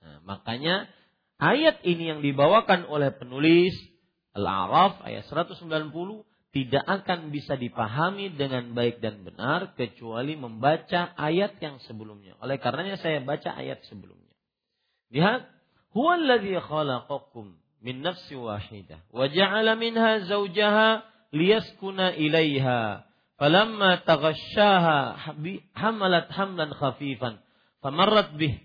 Nah, 0.00 0.24
makanya 0.24 0.88
ayat 1.36 1.84
ini 1.84 2.12
yang 2.12 2.20
dibawakan 2.20 2.88
oleh 2.88 3.12
penulis 3.12 3.72
Al-A'raf 4.32 5.04
ayat 5.04 5.28
190 5.28 5.92
tidak 6.52 6.84
akan 6.84 7.32
bisa 7.32 7.56
dipahami 7.56 8.36
dengan 8.36 8.76
baik 8.76 9.00
dan 9.00 9.24
benar 9.24 9.72
kecuali 9.72 10.36
membaca 10.36 11.16
ayat 11.16 11.56
yang 11.64 11.80
sebelumnya. 11.88 12.36
Oleh 12.44 12.60
karenanya 12.60 13.00
saya 13.00 13.24
baca 13.24 13.56
ayat 13.56 13.80
sebelumnya. 13.88 14.36
Lihat, 15.08 15.48
huwa 15.96 16.20
alladhi 16.20 16.52
khalaqakum 17.82 17.84
min 17.84 18.02
nafsi 18.02 18.34
wahidah 18.34 18.98
wa 19.12 19.26
ja'ala 19.28 19.78
minha 19.78 20.20
zawjaha 20.26 21.02
liyaskuna 21.32 22.14
ilaiha 22.14 23.04
falamma 23.38 24.02
taghashaha 24.06 25.34
hamalat 25.74 26.30
hamlan 26.30 26.70
khafifan 26.70 27.38
famarrat 27.82 28.36
bih 28.38 28.60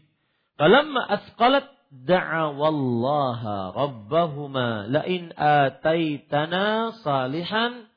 falamma 0.57 1.01
asqalat 1.09 1.65
da'awallaha 1.91 3.73
rabbahuma 3.73 4.85
la'in 4.91 5.31
ataitana 5.33 6.91
salihan 7.01 7.87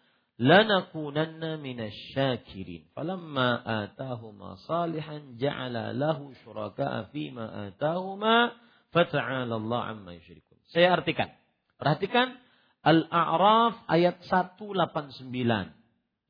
lanakunanna 0.40 1.60
minasyakirin 1.60 2.86
falamma 2.96 3.60
atahuma 3.60 4.56
salihan 4.64 5.36
ja'ala 5.36 5.92
lahu 5.92 6.32
syuraka'a 6.46 7.12
fima 7.12 7.68
atahuma 7.68 8.54
fata'ala 8.94 9.58
Allah 9.58 9.92
amma 9.92 10.16
yusyrikun 10.16 10.49
saya 10.70 10.96
artikan 10.96 11.30
perhatikan 11.76 12.38
Al-A'raf 12.80 13.84
ayat 13.86 14.24
189 14.24 15.28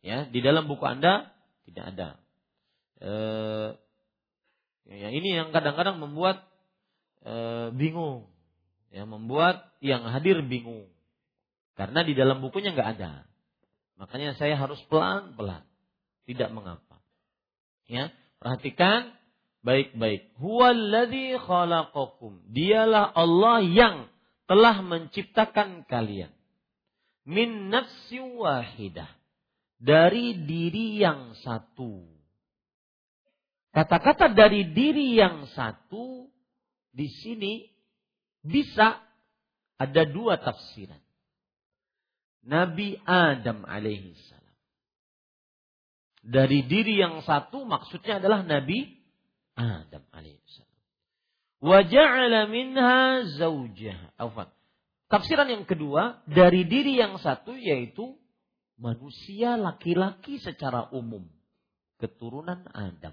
ya 0.02 0.18
di 0.26 0.40
dalam 0.42 0.66
buku 0.66 0.84
Anda 0.84 1.30
tidak 1.68 1.84
ada 1.94 2.08
eh, 2.98 3.68
ya 4.90 5.08
ini 5.14 5.28
yang 5.30 5.54
kadang-kadang 5.54 6.02
membuat 6.02 6.50
e, 7.24 7.34
bingung, 7.76 8.28
ya 8.92 9.04
membuat 9.04 9.70
yang 9.80 10.04
hadir 10.08 10.40
bingung. 10.44 10.88
Karena 11.76 12.04
di 12.04 12.12
dalam 12.12 12.44
bukunya 12.44 12.76
nggak 12.76 12.90
ada. 13.00 13.24
Makanya 13.96 14.36
saya 14.36 14.56
harus 14.56 14.80
pelan-pelan. 14.92 15.64
Tidak 16.28 16.52
mengapa. 16.52 17.00
Ya, 17.88 18.12
perhatikan 18.38 19.16
baik-baik. 19.64 20.36
Huwallazi 20.36 21.40
khalaqakum. 21.40 22.44
Dialah 22.52 23.08
Allah 23.16 23.64
yang 23.64 23.96
telah 24.50 24.82
menciptakan 24.82 25.86
kalian. 25.86 26.34
Min 27.22 27.70
nafsi 27.70 28.18
wahidah. 28.18 29.06
Dari 29.78 30.42
diri 30.42 30.98
yang 30.98 31.38
satu. 31.38 32.02
Kata-kata 33.70 34.34
dari 34.34 34.74
diri 34.74 35.14
yang 35.14 35.46
satu 35.54 36.26
di 36.90 37.06
sini 37.06 37.70
bisa 38.42 38.98
ada 39.78 40.02
dua 40.10 40.42
tafsiran. 40.42 40.98
Nabi 42.42 42.98
Adam 43.06 43.62
alaihi 43.62 44.18
salam. 44.26 44.58
Dari 46.26 46.66
diri 46.66 46.98
yang 46.98 47.22
satu 47.22 47.62
maksudnya 47.62 48.18
adalah 48.18 48.42
Nabi 48.42 48.98
Adam 49.54 50.02
alaihi 50.10 50.42
salam. 50.50 50.69
Wa 51.60 51.84
ja'ala 51.84 52.48
minha 52.48 53.28
zawjaha. 53.36 54.16
Tafsiran 55.12 55.48
yang 55.52 55.68
kedua, 55.68 56.24
dari 56.24 56.64
diri 56.64 56.96
yang 56.96 57.20
satu 57.20 57.52
yaitu 57.52 58.16
manusia 58.80 59.60
laki-laki 59.60 60.40
secara 60.40 60.88
umum. 60.96 61.28
Keturunan 62.00 62.64
Adam. 62.72 63.12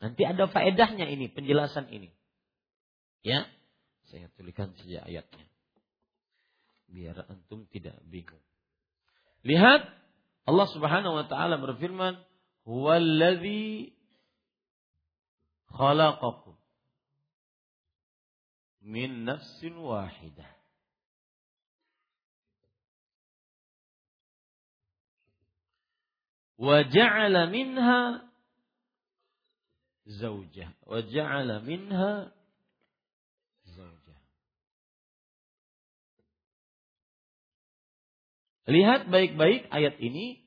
Nanti 0.00 0.22
ada 0.24 0.48
faedahnya 0.48 1.04
ini, 1.10 1.28
penjelasan 1.28 1.92
ini. 1.92 2.08
Ya, 3.20 3.44
saya 4.08 4.32
tuliskan 4.38 4.72
saja 4.80 5.04
ayatnya. 5.04 5.44
Biar 6.88 7.28
antum 7.28 7.68
tidak 7.68 8.00
bingung. 8.08 8.40
Lihat 9.44 9.84
Allah 10.48 10.68
Subhanahu 10.72 11.12
wa 11.12 11.26
taala 11.28 11.60
berfirman, 11.60 12.16
"Huwallazi 12.64 13.92
khalaqakum 15.68 16.57
min 18.88 19.28
nafsin 19.28 19.76
wahidah." 19.76 20.58
وجعل 26.58 27.34
منها 27.54 28.02
زوجها 30.06 30.74
وجعل 30.90 31.48
منها 31.62 32.34
Lihat 38.68 39.08
baik-baik 39.08 39.72
ayat 39.72 39.96
ini. 39.96 40.44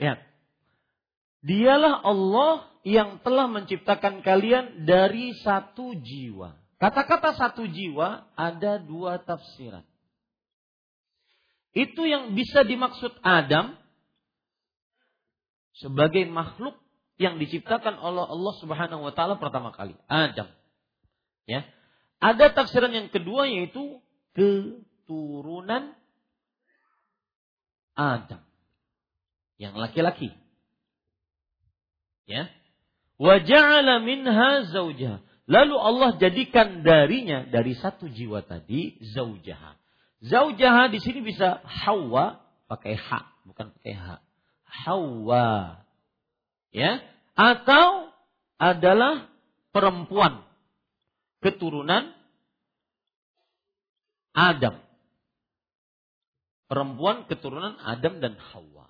Lihat. 0.00 0.18
Dialah 1.44 2.00
Allah 2.00 2.52
yang 2.84 3.20
telah 3.20 3.44
menciptakan 3.48 4.24
kalian 4.24 4.88
dari 4.88 5.36
satu 5.44 5.92
jiwa. 6.00 6.56
Kata-kata 6.80 7.36
satu 7.36 7.68
jiwa 7.68 8.24
ada 8.32 8.80
dua 8.80 9.20
tafsiran. 9.20 9.84
Itu 11.76 12.08
yang 12.08 12.32
bisa 12.32 12.64
dimaksud 12.64 13.20
Adam 13.20 13.76
sebagai 15.76 16.24
makhluk 16.26 16.74
yang 17.20 17.36
diciptakan 17.36 18.00
oleh 18.00 18.24
Allah 18.24 18.54
Subhanahu 18.64 19.04
wa 19.04 19.12
taala 19.12 19.36
pertama 19.36 19.76
kali, 19.76 19.92
Adam. 20.08 20.48
Ya. 21.44 21.68
Ada 22.20 22.52
tafsiran 22.56 22.92
yang 22.92 23.08
kedua 23.12 23.48
yaitu 23.48 24.00
keturunan 24.32 25.92
Adam 27.96 28.49
yang 29.60 29.76
laki-laki. 29.76 30.32
Ya. 32.24 32.48
Wa 33.20 33.36
ja'ala 33.44 34.00
minha 34.00 34.64
zaujaha. 34.72 35.20
Lalu 35.44 35.76
Allah 35.76 36.10
jadikan 36.16 36.80
darinya 36.80 37.44
dari 37.44 37.76
satu 37.76 38.08
jiwa 38.08 38.40
tadi 38.40 38.96
zaujaha. 39.02 39.76
Zaujaha 40.24 40.88
di 40.88 41.02
sini 41.02 41.20
bisa 41.20 41.60
Hawa 41.60 42.40
pakai 42.70 42.96
ha, 42.96 43.28
bukan 43.44 43.74
pakai 43.76 43.94
ha. 43.98 44.16
Hawa. 44.64 45.82
Ya, 46.70 47.02
atau 47.34 48.14
adalah 48.62 49.26
perempuan 49.74 50.46
keturunan 51.42 52.14
Adam. 54.30 54.78
Perempuan 56.70 57.26
keturunan 57.26 57.74
Adam 57.82 58.22
dan 58.22 58.38
Hawa. 58.38 58.89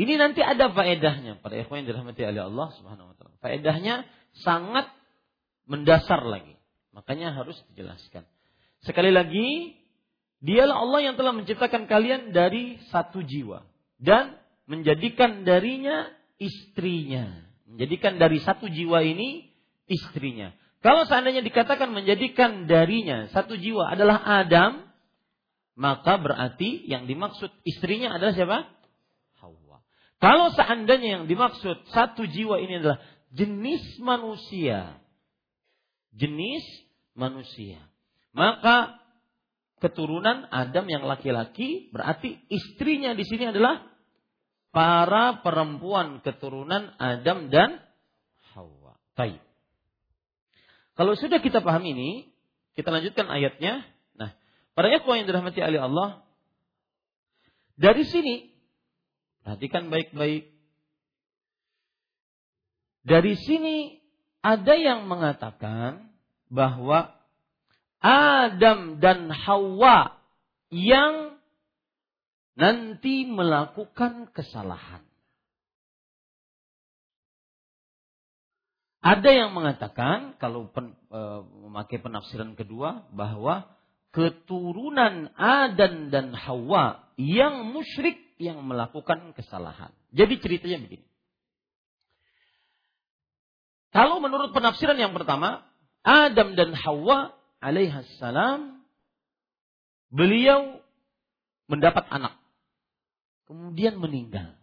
Ini 0.00 0.16
nanti 0.16 0.40
ada 0.40 0.72
faedahnya 0.72 1.44
pada 1.44 1.60
ikhwan 1.60 1.84
yang 1.84 1.92
dirahmati 1.92 2.24
oleh 2.24 2.48
Allah 2.48 2.72
Subhanahu 2.80 3.12
wa 3.12 3.14
taala. 3.20 3.36
Faedahnya 3.44 4.08
sangat 4.32 4.88
mendasar 5.68 6.24
lagi. 6.24 6.56
Makanya 6.96 7.36
harus 7.36 7.60
dijelaskan. 7.68 8.24
Sekali 8.80 9.12
lagi, 9.12 9.76
dialah 10.40 10.80
Allah 10.80 11.00
yang 11.04 11.14
telah 11.20 11.36
menciptakan 11.36 11.84
kalian 11.84 12.32
dari 12.32 12.80
satu 12.88 13.20
jiwa 13.20 13.68
dan 14.00 14.40
menjadikan 14.64 15.44
darinya 15.44 16.08
istrinya. 16.40 17.28
Menjadikan 17.68 18.16
dari 18.16 18.40
satu 18.40 18.72
jiwa 18.72 19.04
ini 19.04 19.52
istrinya. 19.84 20.56
Kalau 20.80 21.04
seandainya 21.04 21.44
dikatakan 21.44 21.92
menjadikan 21.92 22.64
darinya 22.64 23.28
satu 23.36 23.52
jiwa 23.52 23.92
adalah 23.92 24.16
Adam, 24.24 24.80
maka 25.76 26.16
berarti 26.16 26.88
yang 26.88 27.04
dimaksud 27.04 27.52
istrinya 27.68 28.16
adalah 28.16 28.32
siapa? 28.32 28.79
Kalau 30.20 30.52
seandainya 30.52 31.20
yang 31.20 31.24
dimaksud 31.24 31.88
satu 31.96 32.28
jiwa 32.28 32.60
ini 32.60 32.84
adalah 32.84 33.00
jenis 33.32 33.96
manusia, 34.04 35.00
jenis 36.12 36.60
manusia, 37.16 37.80
maka 38.36 39.00
keturunan 39.80 40.44
Adam 40.52 40.84
yang 40.92 41.08
laki-laki, 41.08 41.88
berarti 41.88 42.36
istrinya 42.52 43.16
di 43.16 43.24
sini 43.24 43.48
adalah 43.48 43.80
para 44.76 45.40
perempuan 45.40 46.20
keturunan 46.20 46.92
Adam 47.00 47.48
dan 47.48 47.80
Hawa. 48.52 49.00
Baik. 49.16 49.40
Kalau 51.00 51.16
sudah 51.16 51.40
kita 51.40 51.64
paham 51.64 51.80
ini, 51.88 52.28
kita 52.76 52.92
lanjutkan 52.92 53.24
ayatnya. 53.32 53.88
Nah, 54.20 54.36
para 54.76 54.92
ikhwah 54.92 55.16
yang 55.16 55.24
dirahmati 55.24 55.64
oleh 55.64 55.80
Allah, 55.80 56.28
dari 57.80 58.04
sini 58.04 58.49
perhatikan 59.44 59.88
baik-baik. 59.88 60.52
Dari 63.00 63.34
sini 63.40 64.00
ada 64.40 64.76
yang 64.76 65.08
mengatakan 65.08 66.12
bahwa 66.48 67.12
Adam 68.00 69.00
dan 69.00 69.28
Hawa 69.28 70.16
yang 70.72 71.36
nanti 72.56 73.28
melakukan 73.28 74.32
kesalahan. 74.32 75.04
Ada 79.00 79.32
yang 79.32 79.56
mengatakan 79.56 80.36
kalau 80.36 80.68
pen, 80.68 80.92
e, 81.08 81.20
memakai 81.64 82.04
penafsiran 82.04 82.52
kedua 82.52 83.08
bahwa 83.16 83.64
keturunan 84.12 85.32
Adam 85.40 86.12
dan 86.12 86.36
Hawa 86.36 87.08
yang 87.16 87.72
musyrik 87.72 88.20
yang 88.40 88.64
melakukan 88.64 89.36
kesalahan. 89.36 89.92
Jadi 90.16 90.40
ceritanya 90.40 90.80
begini. 90.88 91.06
Kalau 93.92 94.22
menurut 94.24 94.56
penafsiran 94.56 94.96
yang 94.96 95.12
pertama, 95.12 95.66
Adam 96.00 96.56
dan 96.56 96.72
Hawa 96.72 97.36
alaihissalam 97.60 98.80
beliau 100.08 100.80
mendapat 101.68 102.08
anak. 102.08 102.40
Kemudian 103.44 104.00
meninggal. 104.00 104.56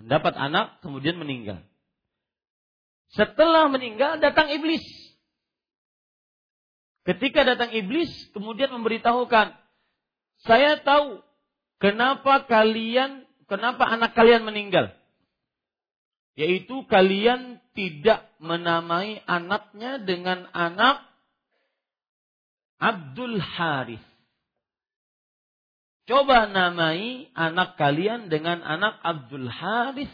Mendapat 0.00 0.34
anak, 0.34 0.82
kemudian 0.82 1.14
meninggal. 1.20 1.62
Setelah 3.14 3.70
meninggal 3.70 4.18
datang 4.18 4.50
iblis. 4.50 4.82
Ketika 7.04 7.44
datang 7.44 7.70
iblis, 7.76 8.10
kemudian 8.32 8.72
memberitahukan, 8.72 9.52
saya 10.40 10.80
tahu 10.80 11.20
kenapa 11.78 12.44
kalian, 12.50 13.24
kenapa 13.46 13.88
anak 13.88 14.12
kalian 14.12 14.46
meninggal. 14.46 14.92
Yaitu 16.34 16.82
kalian 16.90 17.62
tidak 17.78 18.26
menamai 18.42 19.22
anaknya 19.26 20.02
dengan 20.02 20.50
anak 20.50 21.02
Abdul 22.82 23.38
Harith. 23.38 24.02
Coba 26.04 26.44
namai 26.52 27.32
anak 27.32 27.80
kalian 27.80 28.28
dengan 28.28 28.60
anak 28.60 29.00
Abdul 29.00 29.48
Harith. 29.48 30.12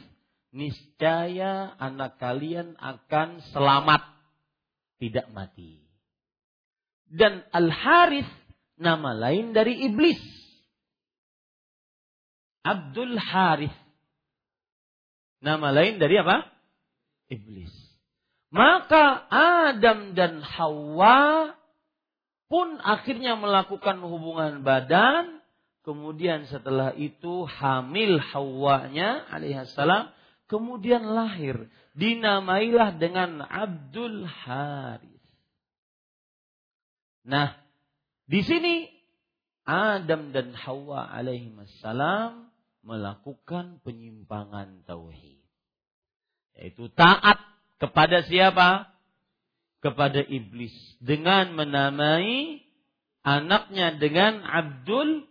Niscaya 0.51 1.75
anak 1.79 2.19
kalian 2.19 2.79
akan 2.79 3.43
selamat. 3.51 4.03
Tidak 5.03 5.31
mati. 5.35 5.83
Dan 7.11 7.43
Al 7.51 7.71
Harith 7.75 8.31
nama 8.79 9.11
lain 9.19 9.51
dari 9.51 9.83
iblis. 9.83 10.40
Abdul 12.65 13.17
Harith 13.17 13.77
Nama 15.41 15.73
lain 15.73 15.97
dari 15.97 16.21
apa? 16.21 16.45
Iblis. 17.33 17.73
Maka 18.53 19.25
Adam 19.33 20.13
dan 20.13 20.45
Hawa 20.45 21.57
pun 22.53 22.77
akhirnya 22.85 23.41
melakukan 23.41 24.05
hubungan 24.05 24.61
badan. 24.61 25.41
Kemudian 25.81 26.45
setelah 26.45 26.93
itu 26.93 27.49
hamil 27.49 28.21
Hawanya 28.21 29.25
alaihissalam. 29.33 30.13
Kemudian 30.45 31.09
lahir. 31.09 31.73
Dinamailah 31.97 33.01
dengan 33.01 33.41
Abdul 33.41 34.29
Haris. 34.29 35.25
Nah, 37.25 37.57
di 38.29 38.45
sini 38.45 38.93
Adam 39.65 40.37
dan 40.37 40.53
Hawa 40.53 41.09
alaihissalam 41.17 42.50
melakukan 42.85 43.81
penyimpangan 43.85 44.85
tauhid. 44.89 45.41
Yaitu 46.57 46.93
taat 46.93 47.41
kepada 47.81 48.25
siapa? 48.25 48.93
Kepada 49.81 50.21
iblis 50.21 50.77
dengan 51.01 51.57
menamai 51.57 52.61
anaknya 53.25 53.97
dengan 53.97 54.45
Abdul 54.45 55.25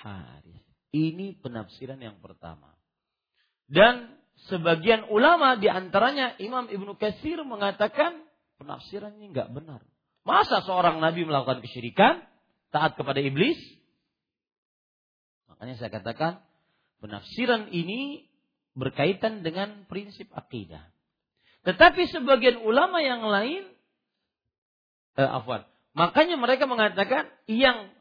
Haris. 0.00 0.64
Ini 0.90 1.36
penafsiran 1.44 2.00
yang 2.00 2.16
pertama. 2.24 2.72
Dan 3.68 4.08
sebagian 4.48 5.06
ulama 5.12 5.60
di 5.60 5.68
antaranya 5.68 6.34
Imam 6.40 6.66
Ibnu 6.66 6.96
Katsir 6.96 7.44
mengatakan 7.44 8.24
penafsirannya 8.56 9.30
nggak 9.30 9.52
benar. 9.52 9.84
Masa 10.24 10.64
seorang 10.64 11.00
nabi 11.00 11.28
melakukan 11.28 11.60
kesyirikan, 11.60 12.24
taat 12.72 12.96
kepada 12.96 13.20
iblis? 13.20 13.56
Makanya 15.48 15.76
saya 15.76 15.92
katakan 15.92 16.40
Penafsiran 17.00 17.72
ini 17.72 18.28
berkaitan 18.76 19.40
dengan 19.40 19.88
prinsip 19.88 20.28
akidah. 20.36 20.84
Tetapi 21.64 22.08
sebagian 22.08 22.60
ulama 22.64 23.00
yang 23.04 23.24
lain, 23.24 23.68
eh, 25.16 25.28
afwan, 25.28 25.64
makanya 25.92 26.40
mereka 26.40 26.64
mengatakan 26.64 27.28
yang 27.48 27.92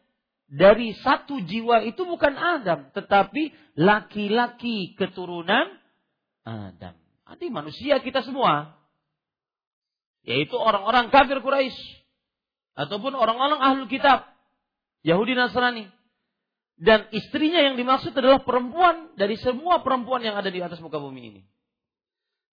dari 0.50 0.96
satu 1.00 1.44
jiwa 1.44 1.84
itu 1.86 2.04
bukan 2.08 2.34
Adam, 2.36 2.90
tetapi 2.96 3.54
laki-laki 3.78 4.96
keturunan 4.96 5.68
Adam. 6.48 6.96
Nanti 7.30 7.46
manusia 7.54 8.02
kita 8.02 8.26
semua. 8.26 8.74
Yaitu 10.26 10.58
orang-orang 10.58 11.14
kafir 11.14 11.40
Quraisy 11.40 11.78
ataupun 12.76 13.14
orang-orang 13.16 13.62
ahlu 13.62 13.86
kitab 13.88 14.28
Yahudi 15.06 15.38
Nasrani 15.38 15.88
dan 16.80 17.12
istrinya 17.12 17.60
yang 17.60 17.76
dimaksud 17.76 18.16
adalah 18.16 18.40
perempuan 18.48 19.12
dari 19.20 19.36
semua 19.36 19.84
perempuan 19.84 20.24
yang 20.24 20.40
ada 20.40 20.48
di 20.48 20.64
atas 20.64 20.80
muka 20.80 20.96
bumi 20.96 21.36
ini. 21.36 21.42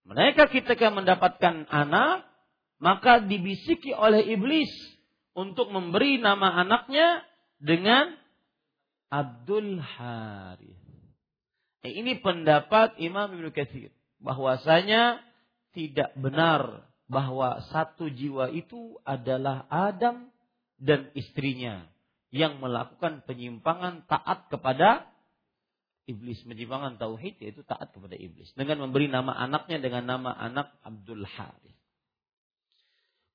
Mereka 0.03 0.51
ketika 0.51 0.91
mendapatkan 0.91 1.71
anak, 1.71 2.27
maka 2.83 3.23
dibisiki 3.23 3.95
oleh 3.95 4.27
iblis 4.27 4.71
untuk 5.39 5.71
memberi 5.71 6.19
nama 6.19 6.59
anaknya 6.59 7.23
dengan 7.63 8.19
Abdul 9.15 9.79
Harith. 9.79 10.83
Eh, 11.87 11.95
ini 11.95 12.19
pendapat 12.19 12.99
Imam 12.99 13.31
Ibnu 13.31 13.55
Katsir 13.55 13.95
bahwasanya 14.19 15.23
tidak 15.71 16.11
benar 16.19 16.83
bahwa 17.07 17.63
satu 17.71 18.11
jiwa 18.11 18.51
itu 18.51 18.99
adalah 19.07 19.71
Adam 19.71 20.35
dan 20.83 21.15
istrinya 21.15 21.87
yang 22.35 22.59
melakukan 22.59 23.23
penyimpangan 23.25 24.07
taat 24.11 24.51
kepada 24.51 25.07
iblis, 26.07 26.43
penyimpangan 26.47 26.99
tauhid 26.99 27.39
yaitu 27.43 27.63
taat 27.67 27.91
kepada 27.95 28.15
iblis 28.15 28.51
dengan 28.55 28.87
memberi 28.87 29.11
nama 29.11 29.35
anaknya 29.35 29.83
dengan 29.83 30.07
nama 30.07 30.31
anak 30.35 30.75
Abdul 30.83 31.27
Harith. 31.27 31.79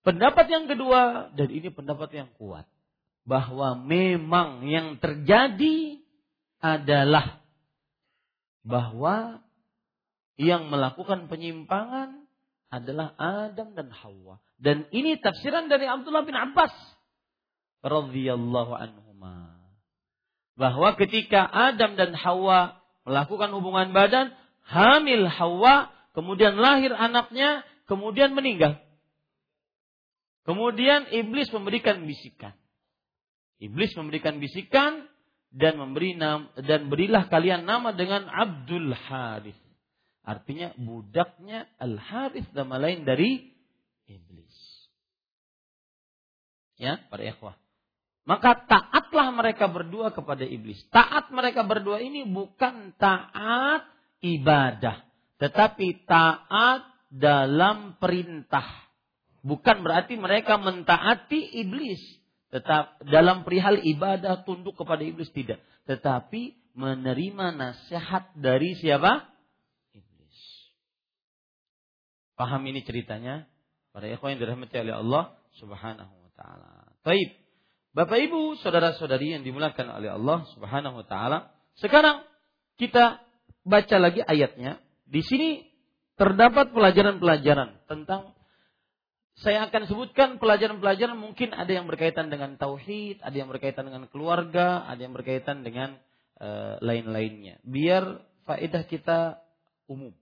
Pendapat 0.01 0.49
yang 0.49 0.65
kedua 0.65 1.29
dan 1.37 1.49
ini 1.53 1.69
pendapat 1.69 2.09
yang 2.15 2.29
kuat 2.41 2.65
bahwa 3.21 3.77
memang 3.77 4.65
yang 4.65 4.97
terjadi 4.97 6.01
adalah 6.57 7.41
bahwa 8.65 9.45
yang 10.41 10.73
melakukan 10.73 11.29
penyimpangan 11.29 12.25
adalah 12.73 13.13
Adam 13.19 13.77
dan 13.77 13.93
Hawa. 13.93 14.41
Dan 14.57 14.89
ini 14.89 15.21
tafsiran 15.21 15.69
dari 15.69 15.85
Abdullah 15.85 16.25
bin 16.25 16.37
Abbas 16.37 16.73
radhiyallahu 17.81 18.73
anhuma. 18.73 19.57
Bahwa 20.57 20.93
ketika 20.97 21.45
Adam 21.45 21.97
dan 21.97 22.13
Hawa 22.13 22.81
melakukan 23.05 23.49
hubungan 23.53 23.93
badan, 23.93 24.33
hamil 24.65 25.25
Hawa, 25.25 25.89
kemudian 26.13 26.57
lahir 26.57 26.93
anaknya, 26.93 27.65
kemudian 27.89 28.37
meninggal. 28.37 28.77
Kemudian 30.45 31.09
iblis 31.13 31.49
memberikan 31.53 32.01
bisikan. 32.05 32.57
Iblis 33.61 33.93
memberikan 33.93 34.41
bisikan 34.41 35.05
dan 35.53 35.77
memberi 35.77 36.17
nam, 36.17 36.49
dan 36.57 36.89
berilah 36.89 37.29
kalian 37.29 37.67
nama 37.67 37.93
dengan 37.93 38.25
Abdul 38.25 38.89
Harith. 38.95 39.59
Artinya 40.25 40.73
budaknya 40.77 41.69
Al 41.77 41.97
Harith 41.97 42.49
nama 42.57 42.81
lain 42.81 43.05
dari 43.05 43.53
iblis. 44.09 44.57
Ya, 46.81 46.97
para 47.13 47.21
ikhwah. 47.21 47.60
Maka 48.21 48.53
taatlah 48.69 49.33
mereka 49.33 49.65
berdua 49.65 50.13
kepada 50.13 50.45
iblis. 50.45 50.77
Taat 50.93 51.33
mereka 51.33 51.65
berdua 51.65 51.97
ini 51.99 52.25
bukan 52.29 52.93
taat 52.95 53.89
ibadah. 54.21 55.01
Tetapi 55.41 56.05
taat 56.05 56.85
dalam 57.09 57.97
perintah. 57.97 58.65
Bukan 59.41 59.81
berarti 59.81 60.15
mereka 60.21 60.61
mentaati 60.61 61.59
iblis. 61.65 61.99
Tetap 62.53 63.01
dalam 63.07 63.41
perihal 63.47 63.79
ibadah 63.79 64.43
tunduk 64.43 64.75
kepada 64.75 65.01
iblis 65.07 65.31
tidak, 65.31 65.63
tetapi 65.87 66.59
menerima 66.75 67.55
nasihat 67.55 68.35
dari 68.35 68.75
siapa? 68.75 69.23
Iblis. 69.95 70.39
Paham 72.35 72.59
ini 72.67 72.83
ceritanya? 72.83 73.47
Para 73.95 74.07
ikhwan 74.11 74.35
yang 74.35 74.43
dirahmati 74.43 74.83
oleh 74.83 74.95
Allah 74.99 75.23
Subhanahu 75.63 76.11
wa 76.11 76.31
taala. 76.35 76.91
Baik. 77.07 77.40
Bapak 77.91 78.23
Ibu, 78.23 78.55
saudara-saudari 78.63 79.35
yang 79.35 79.43
dimuliakan 79.43 79.99
oleh 79.99 80.15
Allah 80.15 80.47
Subhanahu 80.55 81.03
wa 81.03 81.05
taala. 81.05 81.51
Sekarang 81.75 82.23
kita 82.79 83.19
baca 83.67 83.97
lagi 83.99 84.23
ayatnya. 84.23 84.79
Di 85.03 85.19
sini 85.19 85.67
terdapat 86.15 86.71
pelajaran-pelajaran 86.71 87.83
tentang 87.91 88.31
saya 89.43 89.67
akan 89.67 89.91
sebutkan 89.91 90.39
pelajaran-pelajaran 90.39 91.19
mungkin 91.19 91.51
ada 91.51 91.67
yang 91.67 91.83
berkaitan 91.83 92.31
dengan 92.31 92.55
tauhid, 92.55 93.19
ada 93.19 93.35
yang 93.35 93.51
berkaitan 93.51 93.91
dengan 93.91 94.07
keluarga, 94.07 94.87
ada 94.87 95.01
yang 95.01 95.11
berkaitan 95.11 95.67
dengan 95.67 95.99
uh, 96.39 96.79
lain-lainnya. 96.79 97.59
Biar 97.65 98.23
faedah 98.47 98.87
kita 98.87 99.41
umum, 99.91 100.15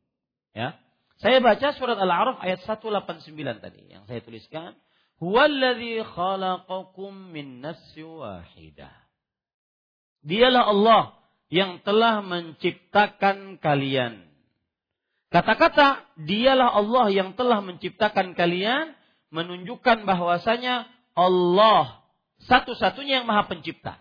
ya. 0.58 0.74
Saya 1.20 1.44
baca 1.44 1.76
surat 1.76 2.00
Al-A'raf 2.00 2.40
ayat 2.40 2.64
189 2.64 3.36
tadi 3.60 3.82
yang 3.92 4.08
saya 4.08 4.24
tuliskan. 4.24 4.74
Huwallazi 5.20 6.00
khalaqakum 6.00 7.36
min 7.36 7.60
nafsin 7.60 8.08
wahidah. 8.08 8.96
Dialah 10.24 10.64
Allah 10.72 11.04
yang 11.52 11.84
telah 11.84 12.24
menciptakan 12.24 13.60
kalian. 13.60 14.24
Kata-kata 15.30 16.08
dialah 16.24 16.72
Allah 16.72 17.12
yang 17.12 17.36
telah 17.36 17.60
menciptakan 17.60 18.34
kalian 18.34 18.96
menunjukkan 19.30 20.08
bahwasanya 20.08 20.90
Allah 21.14 22.00
satu-satunya 22.48 23.22
yang 23.22 23.28
maha 23.28 23.46
pencipta. 23.52 24.00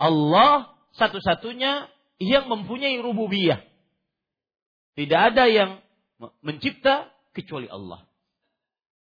Allah 0.00 0.72
satu-satunya 0.96 1.86
yang 2.16 2.48
mempunyai 2.48 2.96
rububiyah. 2.98 3.60
Tidak 4.96 5.20
ada 5.20 5.46
yang 5.46 5.78
mencipta 6.42 7.12
kecuali 7.36 7.70
Allah. 7.70 8.07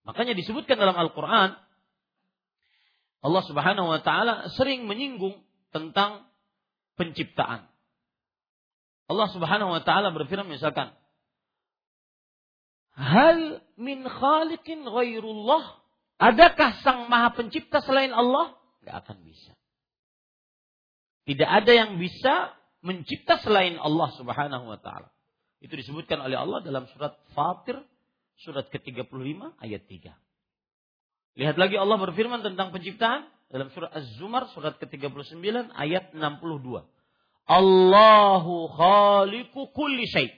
Makanya 0.08 0.32
disebutkan 0.32 0.80
dalam 0.80 0.96
Al-Quran, 0.96 1.52
Allah 3.20 3.42
Subhanahu 3.44 3.92
wa 3.92 4.00
Ta'ala 4.00 4.48
sering 4.56 4.88
menyinggung 4.88 5.36
tentang 5.68 6.24
penciptaan. 6.96 7.68
Allah 9.08 9.28
Subhanahu 9.28 9.76
wa 9.76 9.82
Ta'ala 9.84 10.08
berfirman, 10.16 10.48
misalkan, 10.48 10.96
Hal 12.98 13.62
min 13.78 14.02
khaliqin 14.08 14.82
ghairullah? 14.82 15.78
Adakah 16.18 16.82
sang 16.82 17.06
maha 17.06 17.30
pencipta 17.30 17.78
selain 17.78 18.10
Allah? 18.10 18.58
Gak 18.82 19.06
akan 19.06 19.22
bisa. 19.22 19.54
Tidak 21.22 21.46
ada 21.46 21.70
yang 21.70 22.00
bisa 22.00 22.58
mencipta 22.82 23.38
selain 23.38 23.78
Allah 23.78 24.10
Subhanahu 24.18 24.64
wa 24.66 24.78
taala. 24.80 25.12
Itu 25.62 25.78
disebutkan 25.78 26.18
oleh 26.24 26.40
Allah 26.40 26.64
dalam 26.64 26.90
surat 26.90 27.14
Fatir 27.36 27.78
surat 28.42 28.66
ke-35 28.70 29.10
ayat 29.62 29.82
3. 29.86 30.14
Lihat 31.38 31.56
lagi 31.58 31.76
Allah 31.78 31.98
berfirman 31.98 32.42
tentang 32.42 32.74
penciptaan 32.74 33.30
dalam 33.48 33.70
surat 33.72 33.94
Az-Zumar 33.94 34.50
surat 34.52 34.76
ke-39 34.78 35.70
ayat 35.74 36.12
62. 36.12 36.82
Allahu 37.48 38.54
khaliqu 38.76 39.60
kulli 39.72 40.04
syai. 40.10 40.28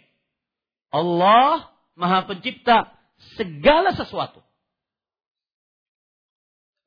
Allah 0.95 1.73
Maha 1.99 2.25
pencipta 2.25 2.97
segala 3.37 3.93
sesuatu. 3.93 4.41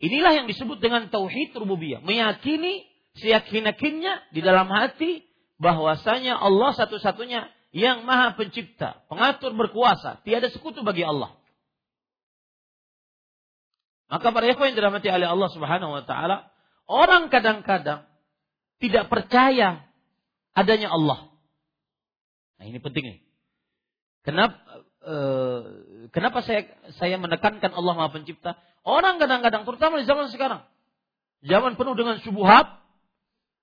Inilah 0.02 0.42
yang 0.42 0.48
disebut 0.50 0.82
dengan 0.82 1.08
tauhid 1.08 1.56
rububiyah, 1.56 2.02
meyakini 2.02 2.84
seyakin-yakinnya 3.22 4.34
di 4.34 4.42
dalam 4.42 4.68
hati 4.68 5.24
bahwasanya 5.62 6.36
Allah 6.36 6.76
satu-satunya 6.76 7.48
yang 7.74 8.06
maha 8.06 8.38
pencipta, 8.38 9.02
pengatur 9.10 9.58
berkuasa, 9.58 10.22
tiada 10.22 10.48
sekutu 10.54 10.86
bagi 10.86 11.02
Allah. 11.02 11.34
Maka 14.14 14.30
para 14.30 14.46
ikhwan 14.46 14.72
yang 14.72 14.78
dirahmati 14.78 15.10
oleh 15.10 15.26
Allah 15.26 15.50
Subhanahu 15.50 15.90
wa 15.90 16.06
taala, 16.06 16.54
orang 16.86 17.34
kadang-kadang 17.34 18.06
tidak 18.78 19.10
percaya 19.10 19.90
adanya 20.54 20.94
Allah. 20.94 21.34
Nah, 22.62 22.66
ini 22.70 22.78
penting 22.78 23.04
nih. 23.10 23.20
Kenapa 24.22 24.56
eh, 25.02 25.60
kenapa 26.14 26.46
saya 26.46 26.70
saya 27.02 27.18
menekankan 27.18 27.74
Allah 27.74 27.94
Maha 27.98 28.14
Pencipta? 28.14 28.54
Orang 28.86 29.18
kadang-kadang 29.18 29.66
terutama 29.66 29.98
di 29.98 30.06
zaman 30.06 30.30
sekarang, 30.30 30.62
zaman 31.42 31.74
penuh 31.74 31.98
dengan 31.98 32.22
subuhat, 32.22 32.86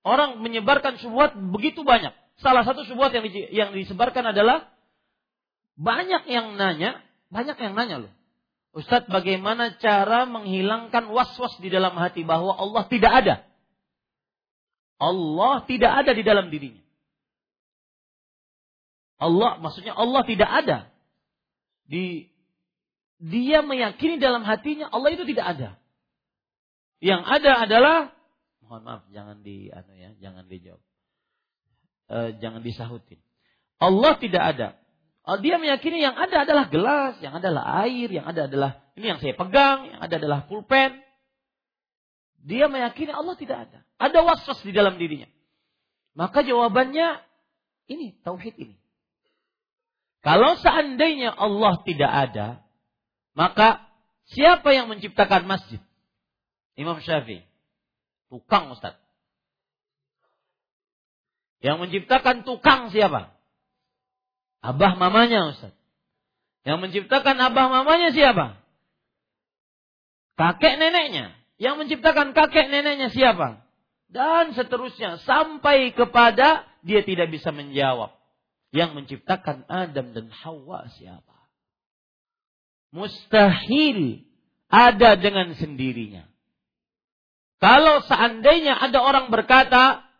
orang 0.03 0.43
menyebarkan 0.43 0.99
subuhat 0.99 1.31
begitu 1.39 1.87
banyak. 1.87 2.11
Salah 2.41 2.65
satu 2.65 2.81
sebuah 2.89 3.13
yang, 3.13 3.25
di, 3.29 3.41
yang 3.53 3.69
disebarkan 3.77 4.33
adalah 4.33 4.65
banyak 5.77 6.25
yang 6.25 6.57
nanya, 6.57 7.05
banyak 7.29 7.55
yang 7.55 7.73
nanya 7.77 7.97
loh. 8.09 8.13
Ustadz 8.73 9.11
bagaimana 9.11 9.77
cara 9.77 10.25
menghilangkan 10.25 11.11
was-was 11.11 11.53
di 11.61 11.69
dalam 11.69 11.93
hati 11.93 12.25
bahwa 12.25 12.57
Allah 12.57 12.83
tidak 12.89 13.11
ada? 13.13 13.35
Allah 14.97 15.65
tidak 15.69 15.91
ada 15.91 16.11
di 16.17 16.23
dalam 16.25 16.49
dirinya. 16.49 16.81
Allah, 19.21 19.61
maksudnya 19.61 19.93
Allah 19.93 20.25
tidak 20.25 20.49
ada. 20.49 20.77
Di 21.85 22.31
dia 23.21 23.61
meyakini 23.61 24.17
dalam 24.17 24.41
hatinya 24.41 24.89
Allah 24.89 25.13
itu 25.13 25.29
tidak 25.29 25.45
ada. 25.45 25.69
Yang 27.01 27.21
ada 27.29 27.51
adalah 27.69 27.97
mohon 28.65 28.81
maaf 28.87 29.03
jangan 29.11 29.43
di 29.45 29.67
anu 29.67 29.93
ya, 29.93 30.15
jangan 30.23 30.47
dijawab 30.47 30.79
e, 32.11 32.17
jangan 32.43 32.59
disahutin. 32.59 33.19
Allah 33.79 34.19
tidak 34.19 34.43
ada. 34.43 34.67
Oh, 35.23 35.39
dia 35.39 35.55
meyakini 35.55 36.03
yang 36.03 36.17
ada 36.17 36.43
adalah 36.43 36.65
gelas, 36.67 37.15
yang 37.23 37.37
ada 37.37 37.53
adalah 37.53 37.65
air, 37.87 38.09
yang 38.11 38.25
ada 38.27 38.51
adalah 38.51 38.71
ini 38.99 39.05
yang 39.15 39.19
saya 39.23 39.37
pegang, 39.37 39.87
yang 39.87 39.99
ada 40.03 40.13
adalah 40.19 40.39
pulpen. 40.45 40.99
Dia 42.41 42.67
meyakini 42.67 43.13
Allah 43.13 43.37
tidak 43.37 43.69
ada. 43.69 43.79
Ada 44.01 44.19
waswas 44.25 44.59
di 44.65 44.73
dalam 44.73 44.97
dirinya. 44.97 45.29
Maka 46.17 46.43
jawabannya 46.43 47.21
ini 47.87 48.17
tauhid 48.25 48.57
ini. 48.57 48.75
Kalau 50.21 50.57
seandainya 50.57 51.33
Allah 51.33 51.81
tidak 51.81 52.11
ada, 52.11 52.47
maka 53.33 53.81
siapa 54.29 54.69
yang 54.73 54.89
menciptakan 54.89 55.49
masjid? 55.49 55.81
Imam 56.77 56.97
Syafi'i. 57.01 57.45
Tukang 58.29 58.69
Ustaz. 58.73 58.97
Yang 61.61 61.77
menciptakan 61.87 62.41
tukang 62.41 62.89
siapa? 62.89 63.37
Abah 64.65 64.97
mamanya 64.97 65.53
Ustaz. 65.53 65.73
Yang 66.65 66.77
menciptakan 66.89 67.37
abah 67.37 67.67
mamanya 67.69 68.13
siapa? 68.13 68.61
Kakek 70.37 70.81
neneknya. 70.81 71.37
Yang 71.61 71.85
menciptakan 71.85 72.33
kakek 72.33 72.69
neneknya 72.69 73.13
siapa? 73.13 73.61
Dan 74.09 74.57
seterusnya. 74.57 75.21
Sampai 75.21 75.93
kepada 75.93 76.65
dia 76.81 77.05
tidak 77.05 77.29
bisa 77.29 77.53
menjawab. 77.53 78.13
Yang 78.73 78.89
menciptakan 78.97 79.65
Adam 79.69 80.17
dan 80.17 80.33
Hawa 80.33 80.89
siapa? 80.97 81.37
Mustahil 82.89 84.25
ada 84.71 85.15
dengan 85.19 85.53
sendirinya. 85.53 86.25
Kalau 87.61 88.01
seandainya 88.09 88.73
ada 88.73 89.05
orang 89.05 89.29
berkata, 89.29 90.10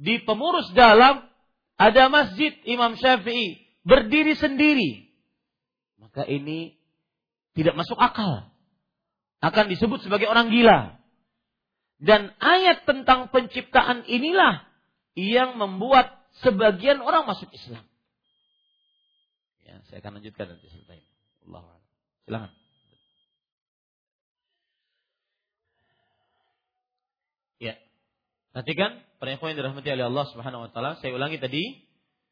di 0.00 0.24
pemurus 0.24 0.72
dalam 0.72 1.28
ada 1.76 2.08
masjid 2.08 2.56
Imam 2.64 2.96
Syafi'i 2.96 3.60
berdiri 3.84 4.32
sendiri. 4.32 5.12
Maka 6.00 6.24
ini 6.24 6.80
tidak 7.52 7.76
masuk 7.76 8.00
akal. 8.00 8.48
Akan 9.44 9.68
disebut 9.68 10.00
sebagai 10.00 10.28
orang 10.28 10.48
gila. 10.48 10.96
Dan 12.00 12.32
ayat 12.40 12.88
tentang 12.88 13.28
penciptaan 13.28 14.08
inilah 14.08 14.64
yang 15.12 15.60
membuat 15.60 16.16
sebagian 16.40 17.04
orang 17.04 17.28
masuk 17.28 17.52
Islam. 17.52 17.84
Ya, 19.60 19.84
saya 19.92 20.00
akan 20.00 20.16
lanjutkan 20.16 20.48
nanti 20.48 20.66
cerita 20.72 20.96
ini. 20.96 21.08
Allah 21.44 21.76
Silakan. 22.24 22.52
Ya. 27.60 27.74
Perhatikan 28.56 29.04
para 29.20 29.36
yang 29.36 29.52
dirahmati 29.52 29.92
oleh 29.92 30.08
Allah 30.08 30.26
Subhanahu 30.32 30.64
wa 30.64 30.70
taala, 30.72 30.96
saya 31.04 31.12
ulangi 31.12 31.36
tadi, 31.36 31.84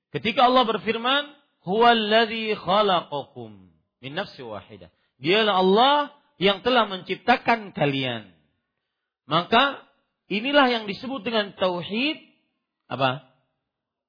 ketika 0.08 0.48
Allah 0.48 0.64
berfirman, 0.64 1.28
"Huwallazi 1.68 2.56
khalaqakum 2.56 3.68
min 4.00 4.10
nafsi 4.16 4.40
wahidah." 4.40 4.88
Dialah 5.20 5.54
Allah 5.60 5.96
yang 6.40 6.64
telah 6.64 6.88
menciptakan 6.88 7.76
kalian. 7.76 8.32
Maka 9.28 9.84
inilah 10.32 10.72
yang 10.72 10.84
disebut 10.88 11.20
dengan 11.28 11.52
tauhid 11.60 12.16
apa? 12.88 13.28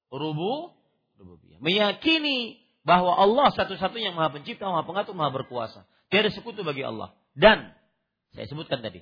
Rubu 0.07 0.71
rububiyah. 1.19 1.59
Meyakini 1.59 2.63
bahwa 2.87 3.11
Allah 3.19 3.51
satu-satunya 3.59 4.15
yang 4.15 4.17
Maha 4.17 4.39
Pencipta, 4.39 4.71
Maha 4.71 4.87
Pengatur, 4.87 5.13
Maha 5.19 5.35
Berkuasa. 5.35 5.83
Tiada 6.07 6.31
sekutu 6.31 6.63
bagi 6.63 6.81
Allah. 6.87 7.11
Dan 7.35 7.75
Saya 8.33 8.45
sebutkan 8.45 8.79
tadi 8.85 9.01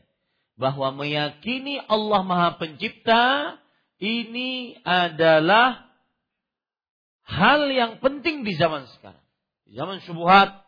bahwa 0.57 0.89
meyakini 0.95 1.77
Allah 1.85 2.23
Maha 2.25 2.49
Pencipta 2.57 3.55
ini 3.97 4.77
adalah 4.85 5.89
hal 7.25 7.67
yang 7.73 7.97
penting 7.97 8.45
di 8.45 8.53
zaman 8.55 8.85
sekarang. 8.97 9.23
Di 9.67 9.75
zaman 9.75 9.99
syubhat, 10.05 10.63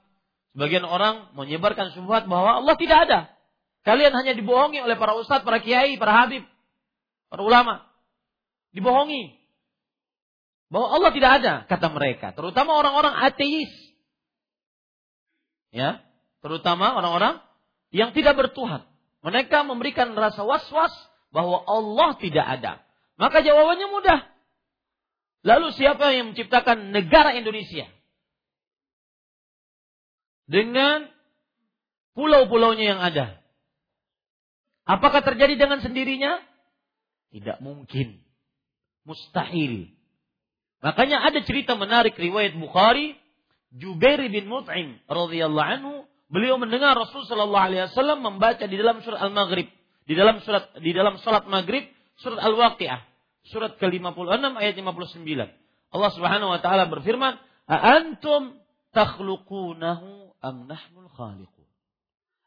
sebagian 0.54 0.84
orang 0.84 1.32
menyebarkan 1.38 1.94
syubhat 1.96 2.26
bahwa 2.26 2.60
Allah 2.60 2.76
tidak 2.76 2.98
ada. 3.08 3.20
Kalian 3.88 4.12
hanya 4.12 4.36
dibohongi 4.36 4.84
oleh 4.84 5.00
para 5.00 5.16
ustadz, 5.16 5.48
para 5.48 5.64
kiai, 5.64 5.96
para 5.96 6.14
habib, 6.26 6.44
para 7.32 7.42
ulama. 7.46 7.88
Dibohongi. 8.76 9.40
Bahwa 10.70 10.94
Allah 10.94 11.12
tidak 11.16 11.32
ada, 11.42 11.54
kata 11.66 11.88
mereka. 11.90 12.36
Terutama 12.36 12.78
orang-orang 12.78 13.14
ateis. 13.26 13.72
Ya, 15.70 16.02
terutama 16.42 16.98
orang-orang 16.98 17.42
yang 17.90 18.14
tidak 18.14 18.38
bertuhan. 18.38 18.86
Mereka 19.22 19.66
memberikan 19.66 20.14
rasa 20.14 20.46
was-was 20.46 20.94
bahwa 21.34 21.62
Allah 21.66 22.18
tidak 22.18 22.46
ada. 22.46 22.74
Maka 23.20 23.44
jawabannya 23.44 23.88
mudah. 23.92 24.20
Lalu 25.44 25.76
siapa 25.76 26.16
yang 26.16 26.32
menciptakan 26.32 26.96
negara 26.96 27.36
Indonesia? 27.36 27.84
Dengan 30.48 31.06
pulau-pulaunya 32.16 32.96
yang 32.96 33.02
ada. 33.04 33.44
Apakah 34.88 35.22
terjadi 35.22 35.60
dengan 35.60 35.84
sendirinya? 35.84 36.40
Tidak 37.30 37.62
mungkin. 37.62 38.24
Mustahil. 39.06 39.94
Makanya 40.80 41.22
ada 41.22 41.44
cerita 41.44 41.76
menarik 41.76 42.16
riwayat 42.16 42.56
Bukhari, 42.56 43.14
Jubair 43.76 44.18
bin 44.32 44.48
Mut'im 44.48 44.98
radhiyallahu 45.06 45.70
anhu, 45.78 45.94
beliau 46.32 46.56
mendengar 46.56 46.96
Rasul 46.96 47.28
sallallahu 47.28 47.66
alaihi 47.70 47.86
wasallam 47.92 48.24
membaca 48.24 48.64
di 48.64 48.76
dalam 48.80 49.04
surat 49.04 49.22
Al-Maghrib, 49.28 49.68
di 50.08 50.14
dalam 50.16 50.42
surat 50.42 50.74
di 50.82 50.92
dalam 50.96 51.20
salat 51.22 51.46
Maghrib, 51.46 51.86
surat 52.18 52.42
Al-Waqiah, 52.42 53.09
surat 53.48 53.80
ke-56 53.80 54.44
ayat 54.60 54.74
59. 54.76 55.24
Allah 55.90 56.12
Subhanahu 56.14 56.50
wa 56.54 56.60
taala 56.62 56.86
berfirman, 56.92 57.40
"A 57.66 57.78
antum 57.98 58.58
takhluqunahu 58.92 60.36
am 60.44 60.56
nahnul 60.68 61.10
khaliqun?" 61.14 61.68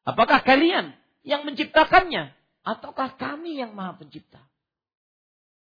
Apakah 0.03 0.43
kalian 0.43 0.95
yang 1.23 1.47
menciptakannya 1.47 2.35
ataukah 2.67 3.15
kami 3.19 3.59
yang 3.59 3.75
Maha 3.75 3.99
Pencipta? 3.99 4.43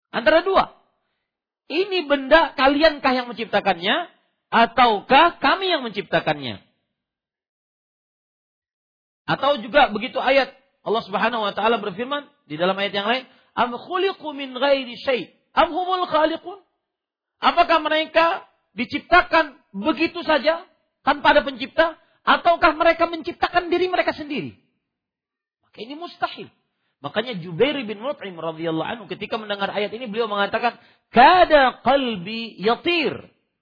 Antara 0.10 0.42
dua. 0.42 0.76
Ini 1.70 2.10
benda 2.10 2.58
kaliankah 2.58 3.14
yang 3.14 3.28
menciptakannya 3.30 4.10
ataukah 4.50 5.38
kami 5.38 5.70
yang 5.70 5.86
menciptakannya? 5.86 6.66
Atau 9.30 9.62
juga 9.62 9.94
begitu 9.94 10.18
ayat 10.18 10.50
Allah 10.82 11.04
Subhanahu 11.06 11.46
wa 11.46 11.54
taala 11.54 11.78
berfirman 11.78 12.26
di 12.50 12.58
dalam 12.58 12.74
ayat 12.74 12.94
yang 12.98 13.06
lain, 13.06 13.30
"Am 13.60 13.76
khuliqu 13.76 14.24
min 14.32 14.55
ghairi 14.55 14.95
syai' 15.03 15.28
am 15.51 15.76
humul 15.76 16.07
khaliqun?" 16.07 16.64
Apakah 17.43 17.84
mereka 17.84 18.47
diciptakan 18.76 19.60
begitu 19.76 20.24
saja 20.24 20.64
tanpa 21.03 21.36
ada 21.36 21.43
pencipta 21.43 21.99
ataukah 22.24 22.76
mereka 22.76 23.07
menciptakan 23.07 23.68
diri 23.68 23.91
mereka 23.91 24.16
sendiri? 24.16 24.55
Maka 25.64 25.78
ini 25.84 25.95
mustahil. 25.95 26.47
Makanya 26.99 27.39
Jubair 27.39 27.80
bin 27.88 28.03
Mut'im 28.03 28.36
radhiyallahu 28.36 28.88
anhu 28.88 29.03
ketika 29.07 29.39
mendengar 29.39 29.72
ayat 29.72 29.95
ini 29.95 30.12
beliau 30.12 30.28
mengatakan, 30.28 30.76
"Kada 31.12 31.80
qalbi 31.80 32.60
yatir." 32.60 33.16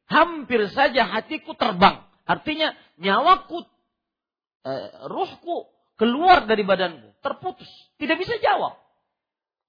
Hampir 0.07 0.71
saja 0.71 1.03
hatiku 1.03 1.51
terbang. 1.59 1.99
Artinya 2.23 2.71
nyawaku, 2.95 3.59
eh, 4.63 4.87
ruhku 5.11 5.67
keluar 5.99 6.47
dari 6.47 6.63
badanku, 6.63 7.11
terputus. 7.19 7.67
Tidak 7.99 8.15
bisa 8.15 8.39
jawab. 8.39 8.86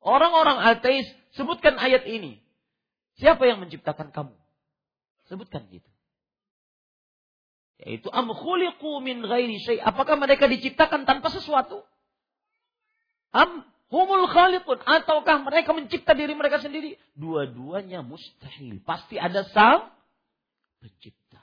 Orang-orang 0.03 0.63
ateis 0.63 1.07
sebutkan 1.35 1.77
ayat 1.79 2.07
ini. 2.07 2.39
Siapa 3.19 3.43
yang 3.51 3.59
menciptakan 3.59 4.15
kamu? 4.15 4.35
Sebutkan 5.27 5.67
gitu. 5.69 5.91
Yaitu 7.83 8.11
am 8.11 8.31
khuliqu 8.31 9.03
min 9.03 9.23
ghairi 9.23 9.59
syai. 9.63 9.79
Apakah 9.79 10.19
mereka 10.19 10.51
diciptakan 10.51 11.07
tanpa 11.07 11.31
sesuatu? 11.31 11.83
Am 13.31 13.67
humul 13.91 14.27
khaliqun 14.27 14.83
ataukah 14.83 15.43
mereka 15.47 15.71
mencipta 15.75 16.15
diri 16.15 16.35
mereka 16.35 16.59
sendiri? 16.59 16.99
Dua-duanya 17.15 18.03
mustahil. 18.03 18.83
Pasti 18.83 19.19
ada 19.19 19.47
sang 19.51 19.95
pencipta. 20.83 21.43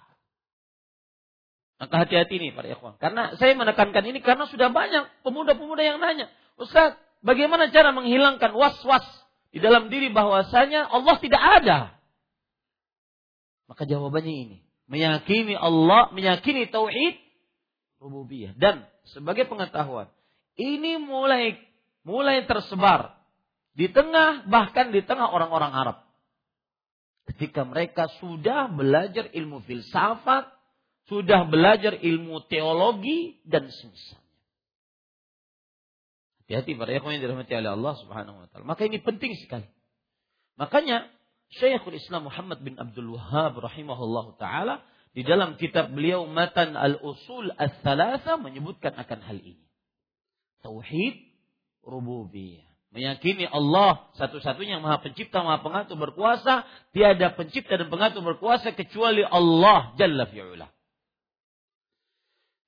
Maka 1.76 2.08
hati-hati 2.08 2.39
nih 2.39 2.51
para 2.56 2.72
ikhwan. 2.72 2.95
Karena 2.99 3.36
saya 3.36 3.51
menekankan 3.56 4.03
ini 4.08 4.24
karena 4.24 4.47
sudah 4.47 4.72
banyak 4.72 5.12
pemuda-pemuda 5.28 5.84
yang 5.84 5.99
nanya. 5.99 6.32
Ustaz, 6.56 6.95
bagaimana 7.26 7.73
cara 7.73 7.89
menghilangkan 7.91 8.53
was-was 8.53 9.03
di 9.49 9.57
dalam 9.57 9.89
diri 9.89 10.13
bahwasanya 10.13 10.86
Allah 10.86 11.15
tidak 11.17 11.41
ada? 11.41 11.80
Maka 13.65 13.89
jawabannya 13.89 14.36
ini. 14.45 14.57
Meyakini 14.86 15.57
Allah, 15.57 16.13
meyakini 16.13 16.69
tauhid 16.69 17.17
rububiyah. 17.97 18.53
Dan 18.53 18.86
sebagai 19.09 19.49
pengetahuan, 19.49 20.05
ini 20.53 21.01
mulai 21.01 21.57
mulai 22.05 22.45
tersebar 22.45 23.17
di 23.73 23.89
tengah 23.89 24.45
bahkan 24.45 24.93
di 24.93 25.01
tengah 25.01 25.34
orang-orang 25.34 25.73
Arab. 25.73 25.97
Ketika 27.26 27.65
mereka 27.65 28.05
sudah 28.21 28.69
belajar 28.69 29.34
ilmu 29.34 29.65
filsafat, 29.65 30.45
sudah 31.09 31.49
belajar 31.49 31.97
ilmu 31.97 32.45
teologi 32.45 33.41
dan 33.41 33.65
semisalnya. 33.65 34.24
Hati-hati 36.45 36.77
para 36.77 36.93
ikhwan 36.93 37.17
yang 37.17 37.25
dirahmati 37.25 37.57
oleh 37.57 37.73
Allah 37.73 37.93
Subhanahu 38.05 38.37
wa 38.37 38.47
taala. 38.53 38.69
Maka 38.69 38.85
ini 38.85 39.01
penting 39.01 39.33
sekali. 39.41 39.65
Makanya 40.61 41.09
Syekhul 41.57 41.97
Islam 41.97 42.29
Muhammad 42.29 42.61
bin 42.61 42.77
Abdul 42.77 43.17
Wahab 43.17 43.57
rahimahullah 43.57 44.37
taala 44.37 44.85
di 45.17 45.25
dalam 45.25 45.57
kitab 45.57 45.89
beliau 45.89 46.29
Matan 46.29 46.77
al-Usul 46.77 47.49
al-Thalatha 47.49 48.37
menyebutkan 48.37 48.93
akan 48.93 49.19
hal 49.25 49.41
ini. 49.41 49.65
Tauhid 50.61 51.33
rububiyah. 51.81 52.61
Meyakini 52.93 53.49
Allah 53.49 54.05
satu-satunya 54.13 54.77
yang 54.77 54.85
maha 54.85 55.01
pencipta, 55.01 55.41
maha 55.41 55.65
pengatur, 55.65 55.97
berkuasa. 55.97 56.61
Tiada 56.93 57.33
pencipta 57.33 57.73
dan 57.75 57.89
pengatur 57.89 58.21
berkuasa 58.21 58.69
kecuali 58.77 59.25
Allah 59.25 59.97
Jalla 59.97 60.29
fi'ula. 60.29 60.74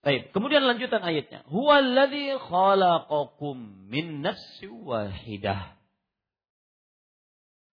Baik, 0.06 0.32
kemudian 0.32 0.64
lanjutan 0.64 1.02
ayatnya. 1.04 1.44
Huwallazi 1.50 2.38
khalaqakum 2.38 3.90
min 3.90 4.22
nafsi 4.24 4.70
wahidah. 4.70 5.76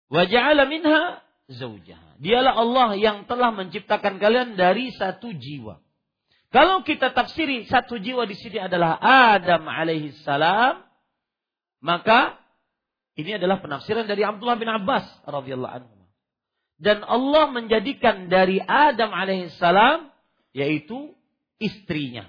Wa 0.08 0.22
ja'ala 0.24 0.66
minha 0.66 1.24
zaujaha. 1.50 2.18
Dialah 2.18 2.54
Allah 2.56 2.88
yang 2.96 3.28
telah 3.28 3.52
menciptakan 3.52 4.18
kalian 4.18 4.56
dari 4.56 4.90
satu 4.94 5.30
jiwa. 5.34 5.82
Kalau 6.54 6.86
kita 6.86 7.10
tafsiri 7.10 7.66
satu 7.66 7.98
jiwa 7.98 8.30
di 8.30 8.38
sini 8.38 8.62
adalah 8.62 8.94
Adam 9.02 9.66
alaihi 9.66 10.14
salam, 10.22 10.86
maka 11.82 12.38
ini 13.18 13.38
adalah 13.38 13.58
penafsiran 13.58 14.06
dari 14.06 14.22
Abdullah 14.22 14.58
bin 14.58 14.70
Abbas 14.70 15.06
radhiyallahu 15.26 15.74
anhu. 15.82 15.94
Dan 16.78 17.06
Allah 17.06 17.54
menjadikan 17.54 18.26
dari 18.26 18.58
Adam 18.58 19.14
alaihissalam 19.14 20.10
yaitu 20.50 21.14
istrinya. 21.58 22.26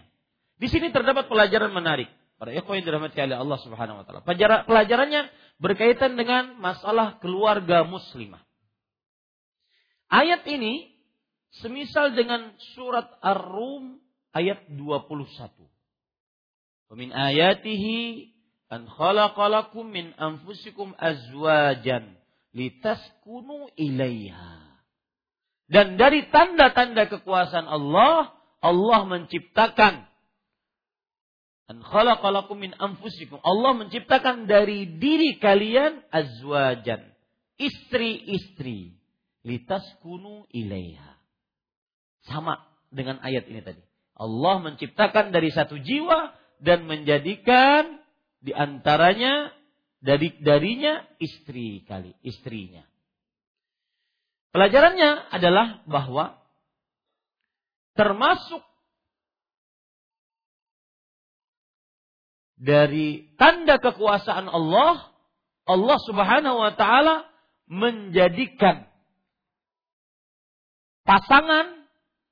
Di 0.55 0.71
sini 0.71 0.89
terdapat 0.89 1.27
pelajaran 1.27 1.71
menarik. 1.71 2.07
Para 2.35 2.51
ikhwan 2.51 2.83
yang 2.83 2.87
dirahmati 2.91 3.15
oleh 3.15 3.37
Allah 3.39 3.59
Subhanahu 3.63 3.97
wa 4.01 4.03
taala. 4.03 4.21
Pelajarannya 4.67 5.31
berkaitan 5.55 6.19
dengan 6.19 6.59
masalah 6.59 7.15
keluarga 7.23 7.87
muslimah. 7.87 8.43
Ayat 10.11 10.43
ini 10.43 10.91
semisal 11.63 12.11
dengan 12.11 12.51
surat 12.75 13.07
Ar-Rum 13.23 14.03
ayat 14.35 14.67
21. 14.67 15.31
Wa 16.91 16.95
ayatihi 16.99 17.97
an 18.67 18.83
khalaqalakum 18.91 19.87
min 19.87 20.11
anfusikum 20.19 20.91
azwajan 20.99 22.19
litaskunu 22.51 23.71
ilaiha. 23.79 24.59
Dan 25.65 25.97
dari 25.97 26.29
tanda-tanda 26.29 27.09
kekuasaan 27.09 27.65
Allah, 27.65 28.34
Allah 28.65 29.05
menciptakan 29.05 30.09
an 31.69 31.77
khalaqalakum 31.85 32.57
min 32.57 32.73
anfusikum. 32.77 33.37
Allah 33.45 33.77
menciptakan 33.77 34.49
dari 34.49 34.97
diri 34.97 35.37
kalian 35.37 36.01
azwajan, 36.09 37.05
istri-istri 37.61 38.97
litaskunu 39.45 40.49
ilaiha. 40.49 41.13
Sama 42.25 42.57
dengan 42.89 43.21
ayat 43.21 43.45
ini 43.45 43.61
tadi. 43.61 43.81
Allah 44.17 44.55
menciptakan 44.63 45.29
dari 45.29 45.53
satu 45.53 45.77
jiwa 45.77 46.33
dan 46.57 46.89
menjadikan 46.89 48.01
di 48.41 48.55
antaranya 48.55 49.53
dari 50.01 50.33
darinya 50.41 51.05
istri 51.17 51.85
kali, 51.85 52.13
istrinya. 52.21 52.85
Pelajarannya 54.53 55.35
adalah 55.35 55.83
bahwa 55.83 56.39
termasuk 57.95 58.61
dari 62.59 63.31
tanda 63.35 63.79
kekuasaan 63.79 64.47
Allah, 64.47 65.11
Allah 65.67 65.97
Subhanahu 66.07 66.57
wa 66.59 66.73
taala 66.75 67.27
menjadikan 67.65 68.87
pasangan 71.07 71.87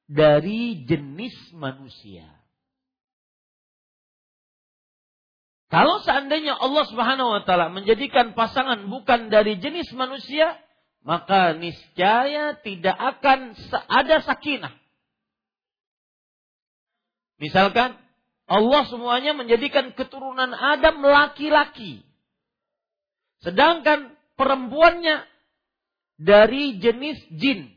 dari 0.07 0.83
jenis 0.85 1.33
manusia. 1.55 2.27
Kalau 5.73 6.05
seandainya 6.05 6.53
Allah 6.53 6.85
Subhanahu 6.85 7.29
wa 7.33 7.41
taala 7.41 7.73
menjadikan 7.73 8.37
pasangan 8.37 8.85
bukan 8.85 9.33
dari 9.33 9.57
jenis 9.57 9.89
manusia, 9.97 10.53
maka 11.01 11.57
niscaya 11.57 12.61
tidak 12.61 12.93
akan 12.93 13.57
ada 13.89 14.21
sakinah. 14.21 14.82
Misalkan 17.43 17.99
Allah 18.47 18.87
semuanya 18.87 19.35
menjadikan 19.35 19.91
keturunan 19.91 20.55
Adam 20.55 21.03
laki-laki. 21.03 21.99
Sedangkan 23.43 24.15
perempuannya 24.39 25.27
dari 26.15 26.79
jenis 26.79 27.19
jin. 27.35 27.67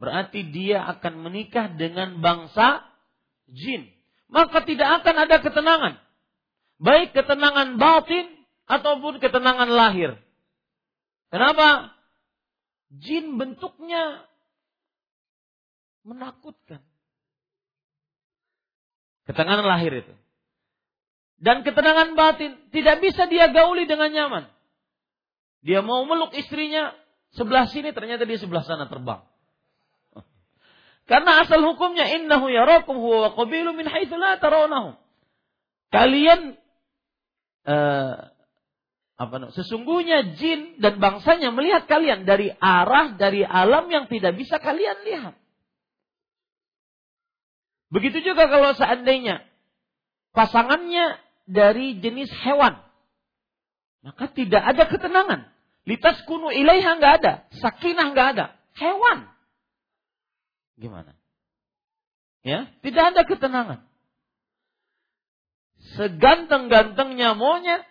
Berarti 0.00 0.48
dia 0.48 0.88
akan 0.96 1.28
menikah 1.28 1.76
dengan 1.76 2.24
bangsa 2.24 2.88
jin. 3.52 3.92
Maka 4.32 4.64
tidak 4.64 5.04
akan 5.04 5.28
ada 5.28 5.36
ketenangan. 5.44 5.94
Baik 6.80 7.12
ketenangan 7.12 7.76
batin 7.76 8.32
ataupun 8.64 9.20
ketenangan 9.20 9.68
lahir. 9.68 10.16
Kenapa? 11.28 11.92
Jin 12.88 13.36
bentuknya 13.36 14.24
menakutkan. 16.08 16.87
Ketenangan 19.28 19.66
lahir 19.68 19.92
itu. 19.92 20.14
Dan 21.38 21.62
ketenangan 21.62 22.16
batin 22.16 22.56
tidak 22.72 23.04
bisa 23.04 23.28
dia 23.28 23.52
gauli 23.52 23.84
dengan 23.84 24.08
nyaman. 24.08 24.44
Dia 25.60 25.84
mau 25.84 26.02
meluk 26.08 26.32
istrinya 26.34 26.96
sebelah 27.36 27.68
sini 27.68 27.92
ternyata 27.92 28.24
dia 28.24 28.40
sebelah 28.40 28.64
sana 28.64 28.88
terbang. 28.88 29.20
Karena 31.08 31.44
asal 31.44 31.64
hukumnya 31.64 32.04
innahu 32.08 32.52
yarakum 32.52 33.00
huwa 33.00 33.28
wa 33.28 33.30
qabilu 33.32 33.76
min 33.76 33.88
haitsu 33.88 34.16
la 34.16 34.36
tarawnahum. 34.40 34.96
Kalian 35.88 36.56
uh, 37.64 38.32
apa 39.18 39.34
namanya? 39.40 39.56
Sesungguhnya 39.56 40.36
jin 40.36 40.76
dan 40.84 41.00
bangsanya 41.00 41.48
melihat 41.52 41.88
kalian 41.88 42.28
dari 42.28 42.52
arah 42.52 43.16
dari 43.16 43.40
alam 43.40 43.88
yang 43.88 44.04
tidak 44.08 44.36
bisa 44.36 44.60
kalian 44.60 45.00
lihat. 45.04 45.34
Begitu 47.88 48.20
juga 48.20 48.48
kalau 48.52 48.76
seandainya 48.76 49.44
pasangannya 50.36 51.16
dari 51.48 51.96
jenis 51.98 52.28
hewan. 52.44 52.76
Maka 54.04 54.28
tidak 54.30 54.62
ada 54.62 54.84
ketenangan. 54.86 55.40
Litas 55.88 56.20
kunu 56.28 56.52
ilaiha 56.52 57.00
nggak 57.00 57.14
ada. 57.24 57.32
Sakinah 57.56 58.12
nggak 58.12 58.28
ada. 58.36 58.46
Hewan. 58.76 59.26
Gimana? 60.78 61.16
Ya, 62.46 62.70
tidak 62.84 63.04
ada 63.16 63.22
ketenangan. 63.26 63.80
Seganteng-gantengnya 65.96 67.32
monyet, 67.34 67.82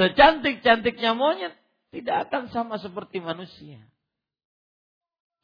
secantik-cantiknya 0.00 1.12
monyet, 1.14 1.54
tidak 1.92 2.28
akan 2.28 2.48
sama 2.50 2.80
seperti 2.80 3.20
manusia. 3.20 3.78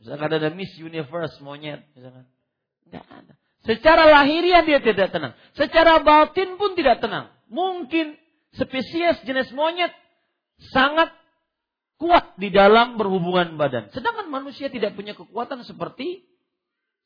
Misalkan 0.00 0.30
ada 0.32 0.48
Miss 0.50 0.72
Universe 0.80 1.38
monyet, 1.44 1.84
misalkan. 1.92 2.26
Tidak 2.88 3.04
ada. 3.04 3.32
Secara 3.68 4.08
lahiriah 4.08 4.64
dia 4.64 4.80
tidak 4.80 5.12
tenang. 5.12 5.36
Secara 5.52 6.00
batin 6.00 6.56
pun 6.56 6.72
tidak 6.72 7.04
tenang. 7.04 7.28
Mungkin 7.52 8.16
spesies 8.56 9.20
jenis 9.28 9.52
monyet 9.52 9.92
sangat 10.72 11.12
kuat 12.00 12.32
di 12.40 12.48
dalam 12.48 12.96
berhubungan 12.96 13.60
badan. 13.60 13.92
Sedangkan 13.92 14.32
manusia 14.32 14.72
tidak 14.72 14.96
punya 14.96 15.12
kekuatan 15.12 15.68
seperti 15.68 16.24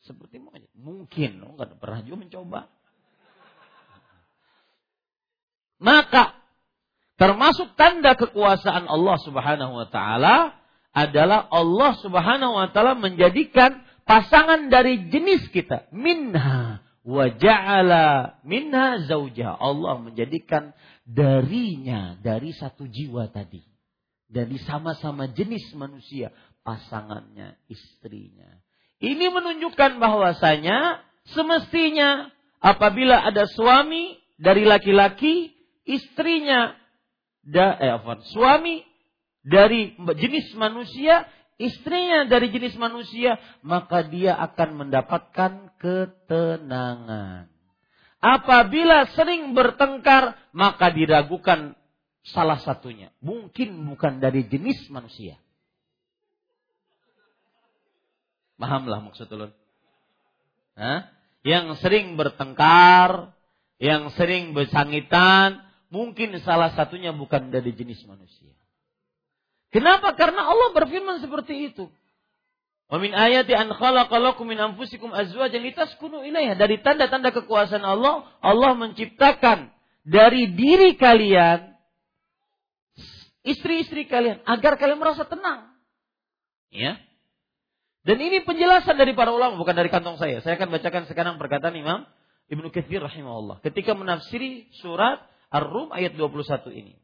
seperti 0.06 0.38
monyet. 0.38 0.70
Mungkin, 0.78 1.42
oh, 1.42 1.58
nggak 1.58 1.82
pernah 1.82 1.98
juga 2.06 2.22
mencoba. 2.22 2.60
Maka 5.82 6.38
termasuk 7.18 7.74
tanda 7.74 8.14
kekuasaan 8.14 8.86
Allah 8.86 9.18
Subhanahu 9.26 9.82
wa 9.82 9.86
taala 9.90 10.54
adalah 10.94 11.50
Allah 11.50 11.98
Subhanahu 11.98 12.54
wa 12.54 12.70
taala 12.70 12.94
menjadikan 12.94 13.82
pasangan 14.04 14.68
dari 14.68 15.08
jenis 15.10 15.48
kita 15.50 15.90
minha 15.94 16.82
wa 17.02 17.26
ja'ala 17.30 18.38
minha 18.46 19.02
zauja. 19.06 19.54
Allah 19.58 19.98
menjadikan 20.02 20.74
darinya 21.06 22.14
dari 22.22 22.54
satu 22.54 22.86
jiwa 22.86 23.30
tadi 23.30 23.72
dari 24.32 24.56
sama-sama 24.64 25.28
jenis 25.28 25.76
manusia, 25.76 26.32
pasangannya, 26.64 27.60
istrinya. 27.68 28.48
Ini 28.96 29.28
menunjukkan 29.28 30.00
bahwasanya 30.00 31.04
semestinya 31.36 32.32
apabila 32.64 33.20
ada 33.28 33.44
suami 33.44 34.16
dari 34.40 34.64
laki-laki, 34.64 35.52
istrinya 35.84 36.72
da, 37.44 37.76
eh, 37.76 38.00
suami 38.32 38.80
dari 39.44 39.92
jenis 40.16 40.56
manusia, 40.56 41.28
istrinya 41.62 42.26
dari 42.26 42.50
jenis 42.50 42.74
manusia, 42.74 43.38
maka 43.62 44.02
dia 44.02 44.34
akan 44.34 44.86
mendapatkan 44.86 45.70
ketenangan. 45.78 47.46
Apabila 48.22 49.10
sering 49.14 49.54
bertengkar, 49.54 50.38
maka 50.54 50.90
diragukan 50.94 51.74
salah 52.22 52.58
satunya. 52.62 53.10
Mungkin 53.18 53.74
bukan 53.82 54.22
dari 54.22 54.46
jenis 54.46 54.86
manusia. 54.90 55.38
Pahamlah 58.62 59.02
maksud 59.02 59.26
ulun. 59.26 59.50
Hah? 60.78 61.10
Yang 61.42 61.82
sering 61.82 62.14
bertengkar, 62.14 63.34
yang 63.82 64.14
sering 64.14 64.54
bersangitan, 64.54 65.58
mungkin 65.90 66.38
salah 66.46 66.70
satunya 66.78 67.10
bukan 67.10 67.50
dari 67.50 67.74
jenis 67.74 68.06
manusia. 68.06 68.54
Kenapa? 69.72 70.12
Karena 70.14 70.44
Allah 70.44 70.76
berfirman 70.76 71.24
seperti 71.24 71.72
itu. 71.72 71.88
Wa 72.92 73.00
min 73.00 73.16
ayati 73.16 73.56
an 73.56 73.72
khalaqalakum 73.72 74.44
min 74.44 74.60
anfusikum 74.60 75.08
azwajan 75.16 75.64
litaskunu 75.64 76.20
ilaiha. 76.28 76.52
Dari 76.60 76.76
tanda-tanda 76.84 77.32
kekuasaan 77.32 77.80
Allah, 77.80 78.28
Allah 78.44 78.72
menciptakan 78.76 79.72
dari 80.04 80.52
diri 80.52 80.92
kalian 81.00 81.72
istri-istri 83.48 84.06
kalian 84.06 84.44
agar 84.44 84.76
kalian 84.76 85.00
merasa 85.00 85.24
tenang. 85.24 85.72
Ya. 86.68 87.00
Dan 88.02 88.18
ini 88.18 88.44
penjelasan 88.44 88.98
dari 88.98 89.16
para 89.16 89.32
ulama 89.32 89.56
bukan 89.56 89.72
dari 89.72 89.88
kantong 89.88 90.20
saya. 90.20 90.44
Saya 90.44 90.60
akan 90.60 90.68
bacakan 90.68 91.08
sekarang 91.08 91.40
perkataan 91.40 91.72
Imam 91.78 92.04
Ibnu 92.50 92.68
Katsir 92.74 93.00
rahimahullah 93.00 93.64
ketika 93.64 93.96
menafsiri 93.96 94.68
surat 94.82 95.22
Ar-Rum 95.48 95.94
ayat 95.96 96.12
21 96.18 96.76
ini. 96.76 97.01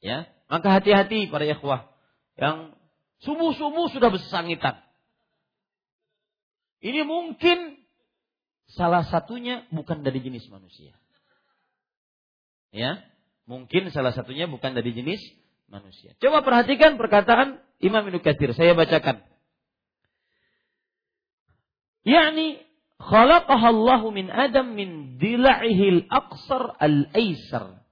Ya. 0.00 0.30
Maka 0.48 0.80
hati-hati 0.80 1.28
para 1.28 1.44
ikhwah 1.44 1.92
yang 2.40 2.72
subuh-subuh 3.20 3.92
sudah 3.92 4.08
bersangitan. 4.08 4.80
Ini 6.78 7.02
mungkin 7.02 7.82
salah 8.70 9.02
satunya 9.02 9.66
bukan 9.74 10.06
dari 10.06 10.22
jenis 10.22 10.46
manusia. 10.48 10.94
Ya, 12.70 13.00
mungkin 13.48 13.88
salah 13.90 14.12
satunya 14.12 14.46
bukan 14.46 14.76
dari 14.76 14.92
jenis 14.94 15.20
manusia. 15.72 16.14
Coba 16.20 16.44
perhatikan 16.44 17.00
perkataan 17.00 17.58
Imam 17.80 18.04
Ibnu 18.06 18.20
Katsir. 18.20 18.52
Saya 18.54 18.76
bacakan. 18.76 19.24
Yani 22.06 22.62
khalaqahallahu 23.02 24.14
min 24.14 24.32
Adam 24.32 24.72
min 24.72 25.20
dila'ihil 25.20 26.06
aqsar 26.08 26.76
al-aisar. 26.78 27.84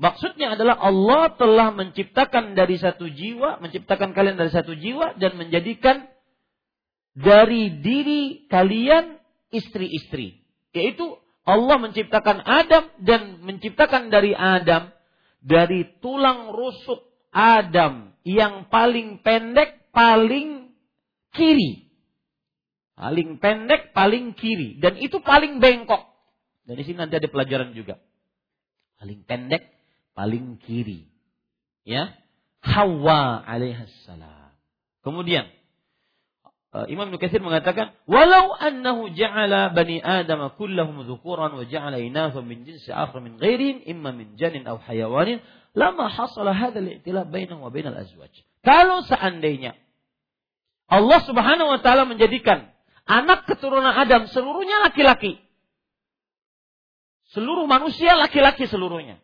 Maksudnya 0.00 0.56
adalah 0.56 0.80
Allah 0.80 1.36
telah 1.36 1.68
menciptakan 1.76 2.56
dari 2.56 2.80
satu 2.80 3.04
jiwa, 3.04 3.60
menciptakan 3.60 4.16
kalian 4.16 4.40
dari 4.40 4.48
satu 4.48 4.72
jiwa 4.72 5.20
dan 5.20 5.36
menjadikan 5.36 6.08
dari 7.12 7.68
diri 7.84 8.48
kalian 8.48 9.20
istri-istri. 9.52 10.40
Yaitu 10.72 11.04
Allah 11.44 11.76
menciptakan 11.76 12.40
Adam 12.48 12.88
dan 12.96 13.44
menciptakan 13.44 14.08
dari 14.08 14.32
Adam 14.32 14.88
dari 15.44 15.84
tulang 16.00 16.48
rusuk 16.56 17.04
Adam 17.28 18.16
yang 18.24 18.72
paling 18.72 19.20
pendek 19.20 19.92
paling 19.92 20.72
kiri. 21.36 21.92
Paling 22.96 23.36
pendek 23.36 23.92
paling 23.92 24.32
kiri 24.32 24.80
dan 24.80 24.96
itu 24.96 25.20
paling 25.20 25.60
bengkok. 25.60 26.08
Dari 26.64 26.88
sini 26.88 27.04
nanti 27.04 27.20
ada 27.20 27.28
pelajaran 27.28 27.76
juga. 27.76 28.00
Paling 28.96 29.28
pendek 29.28 29.79
paling 30.20 30.60
kiri. 30.60 31.08
Ya. 31.88 32.12
Hawa 32.60 33.40
alaihissalam. 33.48 34.52
Kemudian 35.00 35.48
uh, 36.76 36.84
Imam 36.92 37.08
Nukathir 37.08 37.40
mengatakan, 37.40 37.96
"Walau 38.04 38.52
annahu 38.52 39.08
ja'ala 39.16 39.72
bani 39.72 39.96
Adam 40.04 40.44
kullahum 40.60 41.08
dzukuran 41.08 41.56
wa 41.56 41.64
ja'ala 41.64 41.96
inathum 42.04 42.44
min 42.44 42.68
jinsi 42.68 42.92
akhar 42.92 43.24
min 43.24 43.40
ghairihim 43.40 43.80
imma 43.88 44.12
min 44.12 44.36
janin 44.36 44.68
aw 44.68 44.76
hayawanin, 44.76 45.40
lama 45.72 46.12
hasala 46.12 46.52
hadzal 46.52 46.84
i'tilaf 46.84 47.32
bainahu 47.32 47.64
wa 47.64 47.72
bainal 47.72 47.96
azwaj." 47.96 48.44
Kalau 48.60 49.00
seandainya 49.08 49.72
Allah 50.84 51.24
Subhanahu 51.24 51.72
wa 51.72 51.80
taala 51.80 52.04
menjadikan 52.04 52.68
anak 53.08 53.48
keturunan 53.48 53.96
Adam 53.96 54.28
seluruhnya 54.28 54.84
laki-laki. 54.84 55.40
Seluruh 57.32 57.64
manusia 57.64 58.20
laki-laki 58.20 58.68
seluruhnya. 58.68 59.16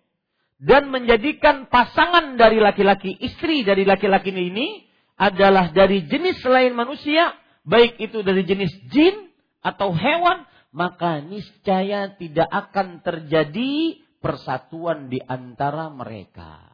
Dan 0.57 0.89
menjadikan 0.89 1.69
pasangan 1.69 2.41
dari 2.41 2.57
laki-laki, 2.57 3.13
istri 3.21 3.61
dari 3.61 3.85
laki-laki 3.85 4.33
ini 4.33 4.89
adalah 5.21 5.69
dari 5.73 6.09
jenis 6.09 6.41
selain 6.41 6.73
manusia, 6.73 7.37
baik 7.69 8.01
itu 8.01 8.25
dari 8.25 8.41
jenis 8.49 8.73
jin 8.89 9.29
atau 9.61 9.93
hewan, 9.93 10.49
maka 10.73 11.21
niscaya 11.21 12.17
tidak 12.17 12.49
akan 12.49 13.05
terjadi 13.05 14.01
persatuan 14.25 15.13
di 15.13 15.21
antara 15.21 15.93
mereka. 15.93 16.65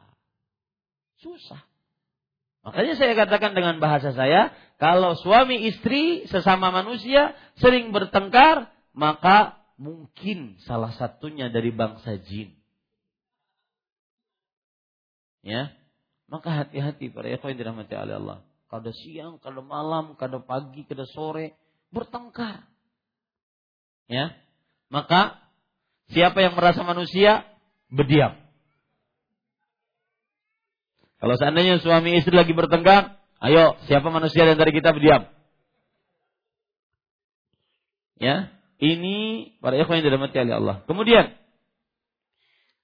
Susah. 1.19 1.59
Makanya 2.63 2.95
saya 2.95 3.19
katakan 3.19 3.51
dengan 3.51 3.83
bahasa 3.83 4.15
saya, 4.15 4.55
kalau 4.79 5.19
suami 5.19 5.67
istri 5.67 6.23
sesama 6.31 6.71
manusia 6.71 7.35
sering 7.59 7.91
bertengkar, 7.91 8.71
maka 8.95 9.59
mungkin 9.75 10.55
salah 10.63 10.95
satunya 10.95 11.51
dari 11.51 11.75
bangsa 11.75 12.15
jin. 12.23 12.62
Ya, 15.43 15.75
maka 16.31 16.49
hati-hati 16.63 17.11
para 17.11 17.27
ikhwan 17.27 17.59
dirahmati 17.59 17.93
oleh 17.93 18.15
Allah. 18.15 18.37
Kada 18.71 18.89
siang, 18.95 19.37
kada 19.43 19.59
malam, 19.61 20.15
kada 20.15 20.39
pagi, 20.41 20.87
kada 20.87 21.03
sore 21.11 21.53
bertengkar. 21.93 22.65
Ya. 24.09 24.33
Maka 24.89 25.37
siapa 26.09 26.41
yang 26.41 26.55
merasa 26.57 26.81
manusia 26.81 27.45
berdiam. 27.91 28.33
Kalau 31.21 31.35
seandainya 31.39 31.79
suami 31.79 32.19
istri 32.19 32.33
lagi 32.35 32.51
bertengkar, 32.51 33.19
ayo 33.43 33.77
siapa 33.87 34.09
manusia 34.09 34.43
dan 34.43 34.57
dari 34.57 34.73
kita 34.73 34.91
berdiam. 34.91 35.27
Ya, 38.19 38.55
ini 38.79 39.51
para 39.59 39.75
ikhwan 39.75 39.99
yang 39.99 40.07
dirahmati 40.07 40.35
oleh 40.39 40.55
Allah. 40.55 40.75
Kemudian 40.87 41.35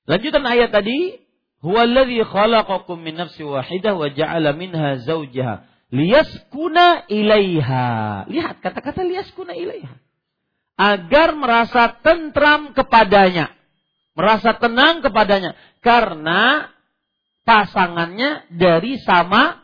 lanjutan 0.08 0.44
ayat 0.44 0.70
tadi 0.72 1.29
Huwa 1.60 1.84
alladhi 1.84 2.24
khalaqakum 2.24 3.04
min 3.04 3.20
nafsi 3.20 3.44
wahidah 3.44 3.96
wa 3.96 4.08
ja'ala 4.08 4.56
minha 4.56 5.00
zawjaha 5.04 5.68
liyaskuna 5.90 7.10
ilaiha. 7.10 8.26
Lihat 8.30 8.62
kata-kata 8.62 9.02
liyaskuna 9.04 9.58
ilaiha. 9.58 9.98
Agar 10.80 11.36
merasa 11.36 12.00
tentram 12.00 12.72
kepadanya. 12.72 13.52
Merasa 14.16 14.56
tenang 14.56 15.04
kepadanya. 15.04 15.58
Karena 15.84 16.72
pasangannya 17.44 18.48
dari 18.54 18.96
sama 19.04 19.60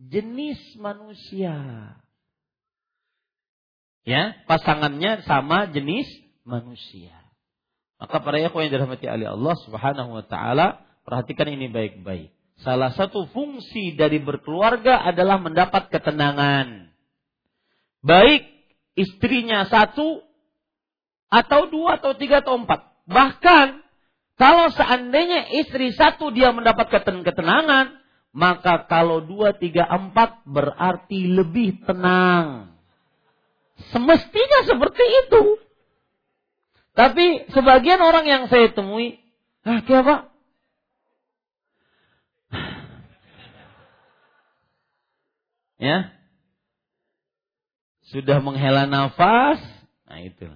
jenis 0.00 0.58
manusia. 0.80 1.56
Ya, 4.04 4.36
pasangannya 4.44 5.24
sama 5.24 5.68
jenis 5.72 6.08
manusia. 6.44 7.16
Maka 7.96 8.20
para 8.20 8.36
ikhwan 8.36 8.68
yang 8.68 8.80
dirahmati 8.80 9.08
oleh 9.08 9.32
Allah 9.32 9.54
Subhanahu 9.64 10.10
wa 10.12 10.24
taala, 10.28 10.84
Perhatikan 11.04 11.52
ini 11.52 11.68
baik-baik. 11.68 12.32
Salah 12.64 12.96
satu 12.96 13.28
fungsi 13.28 13.92
dari 13.92 14.22
berkeluarga 14.24 15.04
adalah 15.04 15.36
mendapat 15.36 15.92
ketenangan. 15.92 16.88
Baik 18.00 18.48
istrinya 18.96 19.68
satu, 19.68 20.22
atau 21.28 21.66
dua, 21.66 21.98
atau 21.98 22.14
tiga, 22.14 22.40
atau 22.40 22.56
empat. 22.56 23.04
Bahkan, 23.10 23.66
kalau 24.38 24.70
seandainya 24.70 25.50
istri 25.60 25.90
satu 25.92 26.30
dia 26.30 26.54
mendapat 26.54 26.88
ketenangan, 27.04 28.00
maka 28.30 28.86
kalau 28.86 29.20
dua, 29.20 29.54
tiga, 29.58 29.84
empat 29.86 30.46
berarti 30.46 31.26
lebih 31.26 31.82
tenang. 31.84 32.72
Semestinya 33.90 34.60
seperti 34.64 35.04
itu. 35.26 35.42
Tapi 36.94 37.50
sebagian 37.50 37.98
orang 37.98 38.26
yang 38.30 38.42
saya 38.46 38.70
temui, 38.70 39.18
ah, 39.66 39.82
apa? 39.82 40.33
Ya. 45.80 46.14
Sudah 48.12 48.38
menghela 48.38 48.84
nafas, 48.84 49.58
nah 50.04 50.20
itu. 50.20 50.46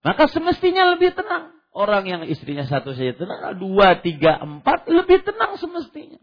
Maka 0.00 0.30
semestinya 0.30 0.96
lebih 0.96 1.12
tenang. 1.12 1.52
Orang 1.70 2.02
yang 2.08 2.22
istrinya 2.26 2.66
satu 2.66 2.96
saja 2.96 3.14
tenang, 3.14 3.54
dua, 3.58 4.00
tiga, 4.02 4.42
empat, 4.42 4.90
lebih 4.90 5.22
tenang 5.22 5.54
semestinya. 5.60 6.18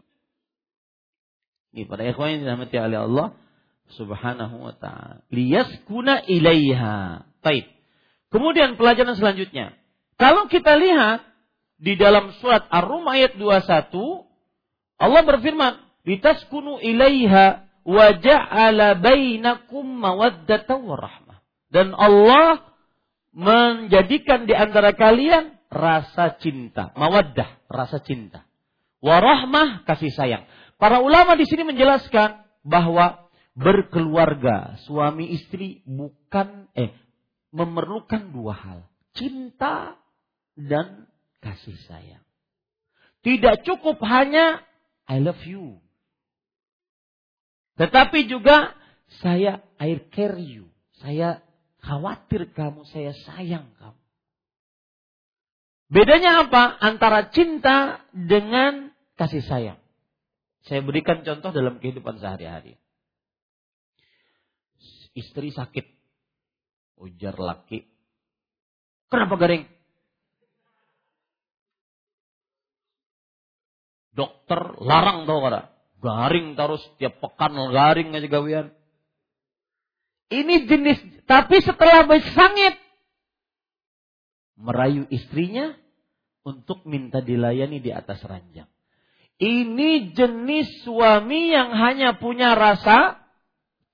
Ini 1.72 1.84
pada 1.88 2.04
ikhwan 2.04 2.36
yang 2.36 2.40
dirahmati 2.44 2.76
oleh 2.80 3.00
Allah 3.00 3.28
subhanahu 3.96 4.56
wa 4.60 4.74
ta'ala. 4.76 5.24
Liyaskuna 5.32 6.24
ilaiha. 6.28 7.24
Baik. 7.40 7.68
Kemudian 8.28 8.76
pelajaran 8.76 9.16
selanjutnya. 9.16 9.72
Kalau 10.20 10.50
kita 10.52 10.76
lihat 10.76 11.24
di 11.80 11.94
dalam 11.96 12.34
surat 12.42 12.66
Ar-Rum 12.68 13.06
ayat 13.08 13.38
21, 13.38 13.94
Allah 14.98 15.22
berfirman, 15.22 15.87
litaskunu 16.08 16.80
ilaiha 16.80 17.68
wa 17.84 18.06
ja'ala 18.16 18.96
bainakum 18.96 19.84
mawaddatan 19.84 20.80
wa 20.88 20.96
rahmah. 20.96 21.38
Dan 21.68 21.92
Allah 21.92 22.64
menjadikan 23.36 24.48
di 24.48 24.56
antara 24.56 24.96
kalian 24.96 25.60
rasa 25.68 26.40
cinta, 26.40 26.96
mawaddah, 26.96 27.60
rasa 27.68 28.00
cinta. 28.00 28.48
Warahmah, 29.04 29.84
kasih 29.86 30.10
sayang. 30.10 30.48
Para 30.80 31.04
ulama 31.04 31.36
di 31.38 31.46
sini 31.46 31.62
menjelaskan 31.62 32.42
bahwa 32.66 33.28
berkeluarga 33.54 34.80
suami 34.86 35.34
istri 35.34 35.86
bukan 35.86 36.66
eh 36.74 36.94
memerlukan 37.54 38.30
dua 38.34 38.54
hal, 38.54 38.80
cinta 39.14 39.98
dan 40.58 41.06
kasih 41.38 41.78
sayang. 41.86 42.24
Tidak 43.22 43.66
cukup 43.66 44.02
hanya 44.02 44.62
I 45.08 45.22
love 45.24 45.40
you. 45.46 45.80
Tetapi 47.78 48.26
juga 48.26 48.74
saya 49.22 49.62
air 49.78 50.10
care 50.10 50.36
you. 50.42 50.66
Saya 50.98 51.46
khawatir 51.78 52.50
kamu, 52.50 52.82
saya 52.90 53.14
sayang 53.22 53.70
kamu. 53.78 54.02
Bedanya 55.88 56.44
apa 56.44 56.76
antara 56.84 57.32
cinta 57.32 58.04
dengan 58.12 58.92
kasih 59.16 59.40
sayang? 59.46 59.80
Saya 60.66 60.84
berikan 60.84 61.24
contoh 61.24 61.48
dalam 61.54 61.80
kehidupan 61.80 62.20
sehari-hari. 62.20 62.76
Istri 65.16 65.54
sakit. 65.54 65.86
Ujar 66.98 67.38
laki. 67.38 67.88
Kenapa 69.08 69.38
garing? 69.38 69.64
Dokter 74.12 74.60
larang 74.82 75.24
tau 75.24 75.40
kada? 75.40 75.77
Garing 75.98 76.54
terus 76.54 76.82
tiap 76.96 77.18
pekan 77.18 77.58
garing 77.74 78.14
aja 78.14 78.28
gawian. 78.30 78.66
Ini 80.28 80.68
jenis, 80.68 81.24
tapi 81.24 81.58
setelah 81.64 82.04
bersangit 82.04 82.76
merayu 84.60 85.08
istrinya 85.08 85.72
untuk 86.44 86.84
minta 86.84 87.24
dilayani 87.24 87.80
di 87.80 87.90
atas 87.94 88.20
ranjang. 88.26 88.68
Ini 89.38 90.12
jenis 90.18 90.82
suami 90.82 91.54
yang 91.54 91.70
hanya 91.70 92.18
punya 92.18 92.58
rasa 92.58 93.22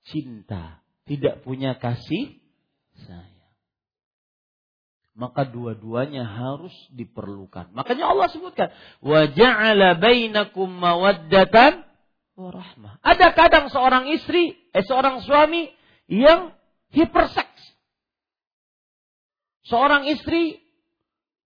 cinta, 0.09 0.81
tidak 1.05 1.45
punya 1.45 1.77
kasih 1.77 2.41
sayang. 3.05 3.53
Maka 5.15 5.47
dua-duanya 5.47 6.25
harus 6.27 6.73
diperlukan. 6.91 7.71
Makanya 7.71 8.11
Allah 8.11 8.27
sebutkan, 8.33 8.73
"Wa 8.99 9.29
ja'ala 9.29 9.95
bainakum 10.01 10.67
mawaddatan 10.67 11.85
warahmah. 12.35 12.99
Ada 13.01 13.31
kadang 13.31 13.71
seorang 13.71 14.11
istri, 14.11 14.55
eh 14.75 14.85
seorang 14.85 15.23
suami 15.23 15.71
yang 16.11 16.53
hiperseks. 16.91 17.75
Seorang 19.65 20.05
istri 20.11 20.61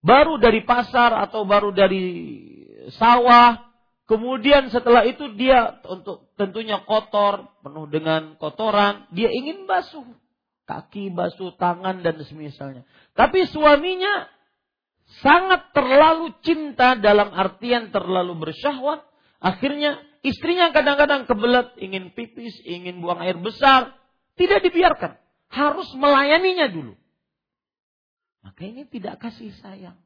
baru 0.04 0.36
dari 0.42 0.68
pasar 0.68 1.16
atau 1.24 1.48
baru 1.48 1.72
dari 1.72 2.06
sawah, 3.00 3.72
kemudian 4.10 4.68
setelah 4.68 5.08
itu 5.08 5.32
dia 5.40 5.80
untuk 5.88 6.34
tentunya 6.36 6.84
kotor, 6.84 7.48
penuh 7.64 7.88
dengan 7.88 8.36
kotoran, 8.36 9.08
dia 9.16 9.32
ingin 9.32 9.64
basuh 9.64 10.04
kaki, 10.68 11.16
basuh 11.16 11.56
tangan 11.56 12.04
dan 12.04 12.20
semisalnya. 12.28 12.84
Tapi 13.16 13.48
suaminya 13.48 14.28
sangat 15.24 15.72
terlalu 15.72 16.36
cinta 16.44 17.00
dalam 17.00 17.34
artian 17.34 17.90
terlalu 17.90 18.38
bersyahwat 18.38 19.10
Akhirnya 19.40 20.04
istrinya 20.26 20.72
kadang-kadang 20.76 21.26
kebelet, 21.26 21.76
ingin 21.80 22.12
pipis, 22.16 22.56
ingin 22.66 23.00
buang 23.04 23.20
air 23.24 23.38
besar. 23.40 23.96
Tidak 24.40 24.64
dibiarkan. 24.64 25.20
Harus 25.52 25.90
melayaninya 25.98 26.72
dulu. 26.72 26.96
Maka 28.46 28.62
ini 28.64 28.88
tidak 28.88 29.20
kasih 29.20 29.52
sayang. 29.60 30.00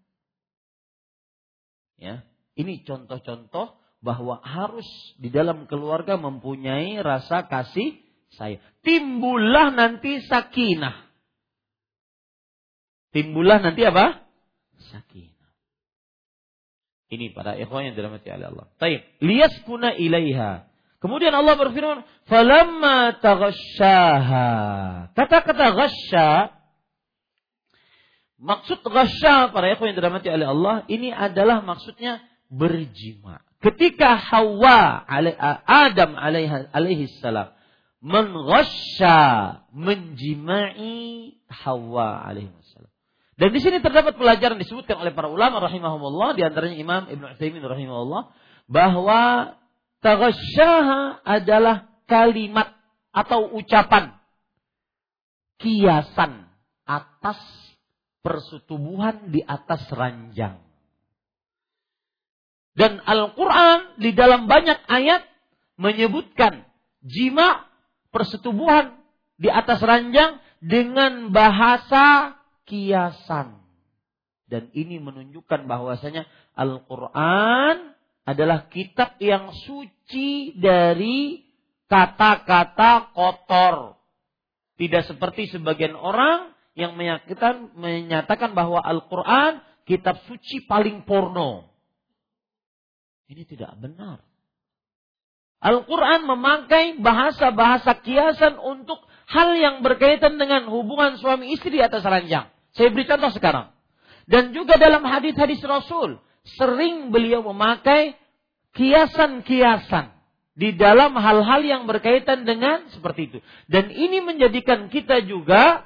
Ya, 2.01 2.26
ini 2.57 2.82
contoh-contoh 2.82 3.78
bahwa 4.03 4.41
harus 4.43 4.86
di 5.22 5.30
dalam 5.32 5.70
keluarga 5.70 6.18
mempunyai 6.18 6.99
rasa 6.99 7.45
kasih 7.45 8.01
sayang. 8.36 8.61
Timbullah 8.82 9.72
nanti 9.72 10.20
sakinah. 10.26 11.07
Timbullah 13.14 13.61
nanti 13.61 13.86
apa? 13.86 14.26
Sakinah. 14.89 15.32
Ini 17.14 17.30
para 17.30 17.53
ikhwan 17.53 17.86
yang 17.86 17.93
dirahmati 17.93 18.26
oleh 18.34 18.49
Allah. 18.49 18.66
Taib. 18.82 19.05
Liyaskuna 19.22 19.93
ilaiha. 20.01 20.66
Kemudian 20.97 21.36
Allah 21.36 21.53
berfirman, 21.59 22.01
"Falamma 22.26 23.20
taghasyaha." 23.22 24.47
Kata-kata 25.14 25.66
ghasya 25.78 26.30
maksud 28.43 28.84
ghasya 28.84 29.55
para 29.55 29.72
ikhwan 29.72 29.93
yang 29.93 29.99
dirahmati 29.99 30.28
oleh 30.28 30.47
Allah 30.47 30.76
ini 30.91 31.11
adalah 31.11 31.64
maksudnya 31.64 32.20
berjima. 32.51 33.39
Ketika 33.64 34.20
Hawa 34.20 35.07
Adam 35.64 36.20
alaihi 36.20 37.07
salam 37.24 37.55
menghasya 38.03 39.20
menjimai 39.72 41.39
Hawa 41.47 42.28
alaihi 42.28 42.51
dan 43.34 43.49
di 43.49 43.59
sini 43.65 43.81
terdapat 43.81 44.13
pelajaran 44.13 44.61
disebutkan 44.61 45.01
oleh 45.01 45.09
para 45.09 45.25
ulama 45.25 45.57
rahimahumullah 45.57 46.38
di 46.38 46.45
antaranya 46.45 46.77
Imam 46.77 47.03
Ibnu 47.09 47.25
Utsaimin 47.34 47.65
rahimahullah 47.65 48.29
bahwa 48.69 49.21
taghasyaha 50.05 51.25
adalah 51.25 51.89
kalimat 52.05 52.77
atau 53.09 53.49
ucapan 53.57 54.13
kiasan 55.57 56.45
atas 56.86 57.39
persetubuhan 58.21 59.34
di 59.34 59.41
atas 59.41 59.81
ranjang. 59.89 60.61
Dan 62.73 63.01
Al-Quran 63.01 64.01
di 64.01 64.13
dalam 64.17 64.49
banyak 64.49 64.89
ayat 64.89 65.25
menyebutkan 65.77 66.65
jima 67.05 67.69
persetubuhan 68.09 68.97
di 69.38 69.49
atas 69.49 69.81
ranjang 69.81 70.41
dengan 70.61 71.29
bahasa 71.29 72.38
kiasan. 72.66 73.64
Dan 74.47 74.70
ini 74.76 75.01
menunjukkan 75.01 75.66
bahwasanya 75.66 76.30
Al-Quran 76.53 77.95
adalah 78.24 78.70
kitab 78.72 79.18
yang 79.20 79.51
suci 79.66 80.55
dari 80.59 81.43
kata-kata 81.89 83.11
kotor. 83.11 83.97
Tidak 84.78 85.03
seperti 85.05 85.49
sebagian 85.53 85.93
orang 85.93 86.53
yang 86.74 86.97
menyatakan, 86.97 88.53
bahwa 88.53 88.82
Al-Quran 88.82 89.61
kitab 89.86 90.22
suci 90.26 90.66
paling 90.66 91.05
porno. 91.05 91.70
Ini 93.30 93.43
tidak 93.49 93.74
benar. 93.82 94.22
Al-Quran 95.64 96.28
memakai 96.28 96.99
bahasa-bahasa 96.99 98.03
kiasan 98.03 98.59
untuk 98.59 98.99
hal 99.32 99.55
yang 99.55 99.80
berkaitan 99.80 100.36
dengan 100.36 100.68
hubungan 100.68 101.16
suami 101.18 101.55
istri 101.55 101.80
atas 101.80 102.03
ranjang. 102.03 102.52
Saya 102.74 102.89
beri 102.89 103.05
contoh 103.05 103.32
sekarang. 103.34 103.74
Dan 104.26 104.55
juga 104.55 104.80
dalam 104.80 105.03
hadis-hadis 105.03 105.59
Rasul, 105.61 106.17
sering 106.57 107.11
beliau 107.11 107.43
memakai 107.43 108.15
kiasan-kiasan 108.74 110.11
di 110.53 110.74
dalam 110.78 111.17
hal-hal 111.17 111.61
yang 111.65 111.84
berkaitan 111.89 112.45
dengan 112.45 112.89
seperti 112.93 113.30
itu. 113.30 113.38
Dan 113.69 113.89
ini 113.89 114.21
menjadikan 114.21 114.89
kita 114.89 115.26
juga 115.26 115.86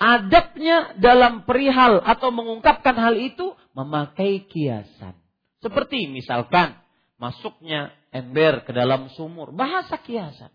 adabnya 0.00 0.96
dalam 0.98 1.46
perihal 1.48 2.02
atau 2.02 2.28
mengungkapkan 2.34 2.96
hal 2.96 3.14
itu 3.16 3.52
memakai 3.72 4.44
kiasan. 4.48 5.16
Seperti 5.64 6.08
misalkan 6.12 6.76
masuknya 7.16 7.94
ember 8.12 8.62
ke 8.68 8.72
dalam 8.76 9.08
sumur, 9.16 9.50
bahasa 9.56 9.96
kiasan. 9.96 10.52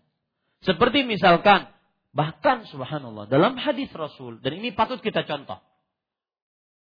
Seperti 0.62 1.02
misalkan 1.02 1.66
Bahkan 2.10 2.66
subhanallah 2.66 3.30
dalam 3.30 3.54
hadis 3.54 3.86
Rasul 3.94 4.42
dan 4.42 4.58
ini 4.58 4.74
patut 4.74 4.98
kita 4.98 5.22
contoh. 5.22 5.62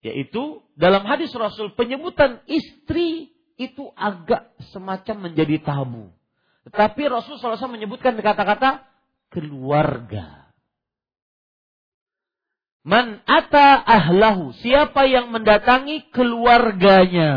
Yaitu 0.03 0.59
dalam 0.75 1.07
hadis 1.07 1.31
Rasul 1.31 1.71
penyebutan 1.79 2.43
istri 2.43 3.31
itu 3.55 3.87
agak 3.95 4.51
semacam 4.75 5.31
menjadi 5.31 5.63
tabu. 5.63 6.11
Tetapi 6.67 7.01
Rasul 7.07 7.39
SAW 7.39 7.71
menyebutkan 7.71 8.19
kata-kata 8.19 8.83
keluarga. 9.31 10.51
Man 12.83 13.23
ata 13.23 13.79
ahlahu. 13.79 14.51
Siapa 14.59 15.07
yang 15.07 15.31
mendatangi 15.31 16.11
keluarganya. 16.11 17.31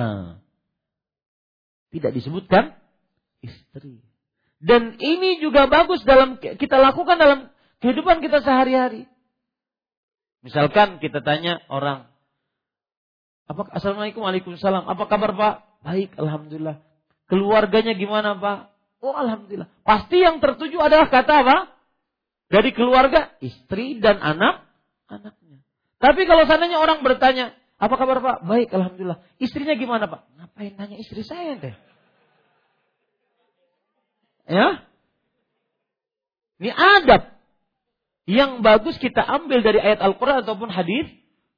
Tidak 1.95 2.11
disebutkan 2.11 2.75
istri. 3.47 4.03
Dan 4.59 4.99
ini 4.99 5.39
juga 5.39 5.71
bagus 5.71 6.03
dalam 6.03 6.43
kita 6.43 6.83
lakukan 6.83 7.15
dalam 7.15 7.41
kehidupan 7.87 8.19
kita 8.19 8.43
sehari-hari. 8.43 9.07
Misalkan 10.43 10.99
kita 10.99 11.23
tanya 11.23 11.63
orang, 11.71 12.11
apa 13.47 13.63
assalamualaikum 13.79 14.27
waalaikumsalam, 14.27 14.91
apa 14.91 15.07
kabar 15.07 15.31
pak? 15.39 15.55
Baik, 15.87 16.11
alhamdulillah. 16.19 16.83
Keluarganya 17.31 17.95
gimana 17.95 18.35
pak? 18.35 18.75
Oh 18.99 19.15
alhamdulillah. 19.15 19.71
Pasti 19.87 20.19
yang 20.19 20.43
tertuju 20.43 20.83
adalah 20.83 21.07
kata 21.07 21.47
apa? 21.47 21.57
Dari 22.51 22.75
keluarga, 22.75 23.39
istri 23.39 24.03
dan 24.03 24.19
anak, 24.19 24.67
anaknya. 25.07 25.63
Tapi 26.03 26.27
kalau 26.27 26.43
seandainya 26.47 26.83
orang 26.83 27.07
bertanya, 27.07 27.55
apa 27.79 27.95
kabar 27.95 28.19
pak? 28.19 28.37
Baik, 28.47 28.75
alhamdulillah. 28.75 29.23
Istrinya 29.39 29.79
gimana 29.79 30.11
pak? 30.11 30.27
Ngapain 30.35 30.75
nanya 30.75 30.99
istri 30.99 31.23
saya 31.23 31.55
deh? 31.55 31.75
Ya? 34.47 34.87
Ini 36.63 36.71
adab 36.71 37.36
yang 38.27 38.61
bagus 38.61 38.99
kita 38.99 39.23
ambil 39.23 39.63
dari 39.63 39.79
ayat 39.79 40.03
Al-Quran 40.03 40.43
ataupun 40.43 40.69
hadis 40.71 41.07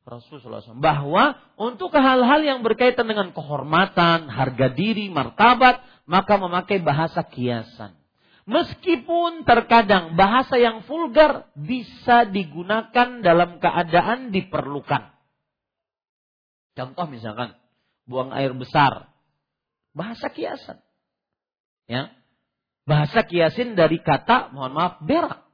Rasulullah 0.09 0.65
SAW. 0.65 0.81
Bahwa 0.81 1.37
untuk 1.61 1.93
hal-hal 1.93 2.41
yang 2.41 2.61
berkaitan 2.65 3.05
dengan 3.05 3.33
kehormatan, 3.37 4.33
harga 4.33 4.73
diri, 4.73 5.13
martabat, 5.13 5.85
maka 6.09 6.41
memakai 6.41 6.81
bahasa 6.81 7.21
kiasan. 7.29 7.93
Meskipun 8.49 9.45
terkadang 9.45 10.17
bahasa 10.17 10.57
yang 10.57 10.81
vulgar 10.89 11.53
bisa 11.53 12.25
digunakan 12.25 13.21
dalam 13.21 13.61
keadaan 13.61 14.33
diperlukan. 14.33 15.13
Contoh 16.73 17.07
misalkan, 17.13 17.53
buang 18.09 18.33
air 18.33 18.57
besar. 18.57 19.13
Bahasa 19.93 20.33
kiasan. 20.33 20.81
Ya. 21.85 22.09
Bahasa 22.89 23.29
kiasin 23.29 23.77
dari 23.77 24.01
kata, 24.01 24.49
mohon 24.57 24.73
maaf, 24.73 25.05
berak. 25.05 25.48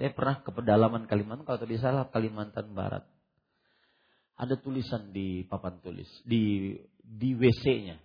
Saya 0.00 0.16
pernah 0.16 0.40
ke 0.40 0.48
pedalaman 0.48 1.04
Kalimantan, 1.04 1.44
kalau 1.44 1.60
tidak 1.60 1.84
salah 1.84 2.08
Kalimantan 2.08 2.72
Barat. 2.72 3.04
Ada 4.40 4.56
tulisan 4.56 5.12
di 5.12 5.44
papan 5.44 5.76
tulis, 5.84 6.08
di 6.24 6.72
di 7.04 7.36
WC-nya. 7.36 8.00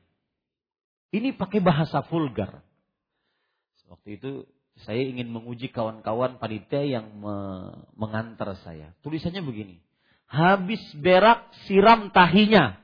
Ini 1.16 1.40
pakai 1.40 1.64
bahasa 1.64 2.04
vulgar. 2.04 2.60
Waktu 3.88 4.20
itu 4.20 4.44
saya 4.84 5.00
ingin 5.08 5.32
menguji 5.32 5.72
kawan-kawan 5.72 6.36
panitia 6.36 6.84
yang 6.84 7.08
me, 7.16 7.36
mengantar 7.96 8.60
saya. 8.60 8.92
Tulisannya 9.00 9.40
begini. 9.40 9.80
Habis 10.28 10.84
berak 11.00 11.48
siram 11.64 12.12
tahinya. 12.12 12.76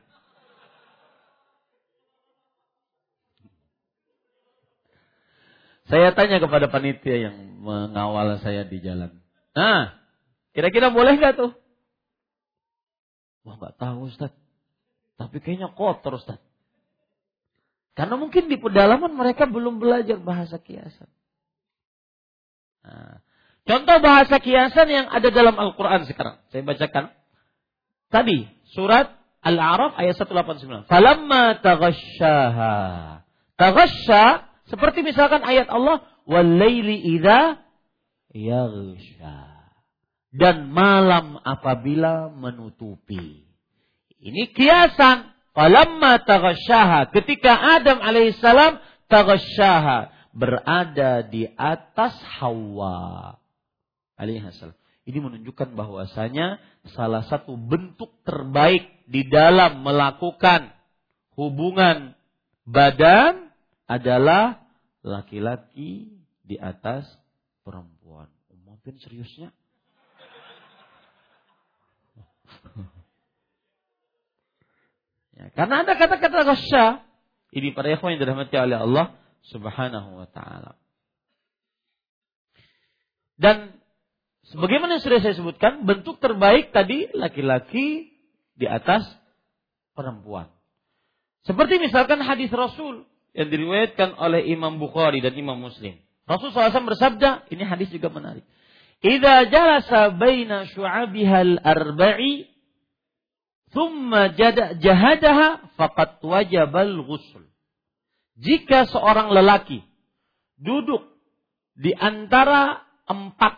Saya 5.92 6.16
tanya 6.16 6.40
kepada 6.40 6.72
panitia 6.72 7.28
yang 7.28 7.36
mengawal 7.60 8.40
saya 8.40 8.64
di 8.64 8.80
jalan. 8.80 9.12
Nah, 9.52 9.92
kira-kira 10.56 10.88
boleh 10.88 11.20
nggak 11.20 11.36
tuh? 11.36 11.52
Wah 13.44 13.60
nggak 13.60 13.76
tahu 13.76 14.08
Ustaz. 14.08 14.32
Tapi 15.20 15.44
kayaknya 15.44 15.76
kotor 15.76 16.16
Ustaz. 16.16 16.40
Karena 17.92 18.16
mungkin 18.16 18.48
di 18.48 18.56
pedalaman 18.56 19.12
mereka 19.12 19.44
belum 19.52 19.84
belajar 19.84 20.16
bahasa 20.16 20.56
kiasan. 20.64 21.12
Nah, 22.88 23.20
contoh 23.68 23.98
bahasa 24.00 24.40
kiasan 24.40 24.88
yang 24.88 25.12
ada 25.12 25.28
dalam 25.28 25.60
Al-Quran 25.60 26.08
sekarang. 26.08 26.40
Saya 26.56 26.64
bacakan. 26.64 27.12
Tadi, 28.08 28.48
surat 28.72 29.12
Al-A'raf 29.44 30.00
ayat 30.00 30.16
189. 30.16 30.88
Falamma 30.88 31.60
taghasyaha. 31.60 32.76
Taghasya 33.60 34.51
seperti 34.72 35.04
misalkan 35.04 35.44
ayat 35.44 35.68
Allah, 35.68 36.08
"Walaili 36.24 37.20
idza 37.20 37.60
yaghsha." 38.32 39.52
Dan 40.32 40.72
malam 40.72 41.44
apabila 41.44 42.32
menutupi. 42.32 43.44
Ini 44.24 44.56
kiasan. 44.56 45.28
Falamma. 45.52 46.24
Ketika 47.12 47.52
Adam 47.52 48.00
alaihissalam 48.00 48.80
berada 50.32 51.28
di 51.28 51.44
atas 51.60 52.16
Hawa 52.40 53.36
alaihissalam. 54.16 54.78
Ini 55.04 55.18
menunjukkan 55.20 55.76
bahwasanya 55.76 56.64
salah 56.96 57.28
satu 57.28 57.60
bentuk 57.60 58.16
terbaik 58.24 58.88
di 59.12 59.28
dalam 59.28 59.84
melakukan 59.84 60.72
hubungan 61.36 62.16
badan 62.64 63.51
adalah 63.92 64.64
laki-laki 65.04 66.16
di 66.48 66.56
atas 66.56 67.04
perempuan. 67.68 68.32
Mungkin 68.64 68.96
seriusnya? 69.04 69.52
ya, 75.36 75.52
karena 75.60 75.84
ada 75.84 76.00
kata-kata 76.00 76.48
ghasya. 76.48 77.04
Ini 77.52 77.76
para 77.76 77.92
ikhwan 77.92 78.16
yang 78.16 78.24
dirahmati 78.24 78.56
oleh 78.56 78.80
Allah 78.80 79.12
Subhanahu 79.52 80.24
wa 80.24 80.28
taala. 80.32 80.80
Dan 83.36 83.76
sebagaimana 84.48 84.96
yang 84.96 85.04
sudah 85.04 85.20
saya 85.20 85.36
sebutkan, 85.36 85.84
bentuk 85.84 86.24
terbaik 86.24 86.72
tadi 86.72 87.12
laki-laki 87.12 88.16
di 88.56 88.66
atas 88.72 89.04
perempuan. 89.92 90.48
Seperti 91.44 91.82
misalkan 91.82 92.24
hadis 92.24 92.54
Rasul 92.54 93.04
yang 93.32 93.48
diriwayatkan 93.48 94.20
oleh 94.20 94.44
Imam 94.52 94.76
Bukhari 94.80 95.24
dan 95.24 95.36
Imam 95.36 95.56
Muslim. 95.60 95.96
Rasul 96.28 96.52
SAW 96.52 96.92
bersabda, 96.96 97.48
ini 97.52 97.64
hadis 97.64 97.92
juga 97.92 98.12
menarik. 98.12 98.44
Idza 99.02 99.50
jalasa 99.50 100.14
baina 100.14 100.70
syu'abihal 100.70 101.58
arba'i 101.64 102.46
thumma 103.74 104.36
jahadaha 104.78 105.74
faqad 105.74 106.22
wajabal 106.22 107.02
ghusl. 107.08 107.44
Jika 108.38 108.86
seorang 108.90 109.34
lelaki 109.34 109.82
duduk 110.62 111.02
di 111.74 111.92
antara 111.98 112.86
empat 113.10 113.58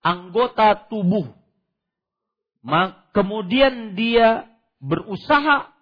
anggota 0.00 0.88
tubuh, 0.88 1.36
kemudian 3.12 3.92
dia 3.92 4.48
berusaha, 4.80 5.75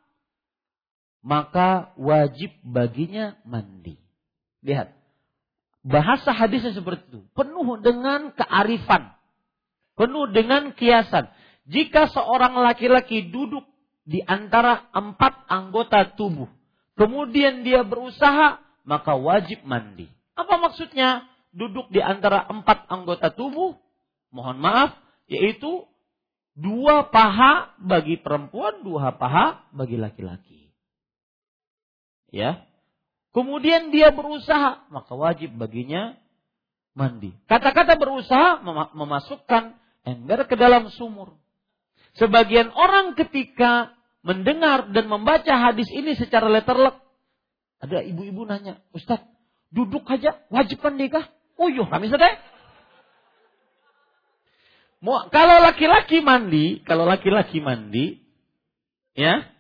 maka 1.25 1.97
wajib 1.97 2.53
baginya 2.61 3.41
mandi. 3.49 3.97
Lihat, 4.61 4.93
bahasa 5.81 6.37
hadisnya 6.37 6.77
seperti 6.77 7.09
itu, 7.09 7.21
penuh 7.33 7.81
dengan 7.81 8.31
kearifan, 8.37 9.17
penuh 9.97 10.29
dengan 10.29 10.77
kiasan. 10.77 11.33
Jika 11.65 12.13
seorang 12.13 12.61
laki-laki 12.61 13.33
duduk 13.33 13.65
di 14.05 14.21
antara 14.21 14.93
empat 14.93 15.49
anggota 15.49 16.13
tubuh, 16.13 16.47
kemudian 17.01 17.65
dia 17.65 17.81
berusaha, 17.81 18.61
maka 18.85 19.17
wajib 19.17 19.65
mandi. 19.65 20.13
Apa 20.37 20.61
maksudnya? 20.61 21.25
duduk 21.55 21.87
di 21.95 22.03
antara 22.03 22.45
empat 22.51 22.91
anggota 22.91 23.31
tubuh, 23.31 23.79
mohon 24.35 24.59
maaf, 24.59 24.99
yaitu 25.31 25.87
dua 26.59 27.09
paha 27.09 27.79
bagi 27.79 28.19
perempuan, 28.19 28.83
dua 28.83 29.15
paha 29.15 29.71
bagi 29.71 29.95
laki-laki. 29.95 30.64
Ya. 32.35 32.67
Kemudian 33.31 33.95
dia 33.95 34.11
berusaha, 34.11 34.91
maka 34.91 35.15
wajib 35.15 35.55
baginya 35.55 36.19
mandi. 36.99 37.31
Kata-kata 37.47 37.95
berusaha 37.95 38.63
memasukkan 38.95 39.79
ember 40.03 40.51
ke 40.51 40.59
dalam 40.59 40.91
sumur. 40.91 41.39
Sebagian 42.19 42.71
orang 42.75 43.15
ketika 43.15 43.95
mendengar 44.23 44.91
dan 44.91 45.07
membaca 45.07 45.51
hadis 45.51 45.87
ini 45.91 46.15
secara 46.19 46.51
letterlek, 46.51 46.99
ada 47.83 48.03
ibu-ibu 48.03 48.47
nanya, 48.47 48.83
Ustadz, 48.95 49.27
duduk 49.71 50.07
aja 50.11 50.43
wajib 50.51 50.83
mandi 50.83 51.11
kah? 51.11 51.27
Uyuh 51.59 51.87
kami 51.87 52.11
sedek. 52.11 52.39
Kalau 55.05 55.57
laki-laki 55.61 56.25
mandi, 56.25 56.81
kalau 56.87 57.05
laki-laki 57.05 57.61
mandi, 57.61 58.25
ya, 59.13 59.54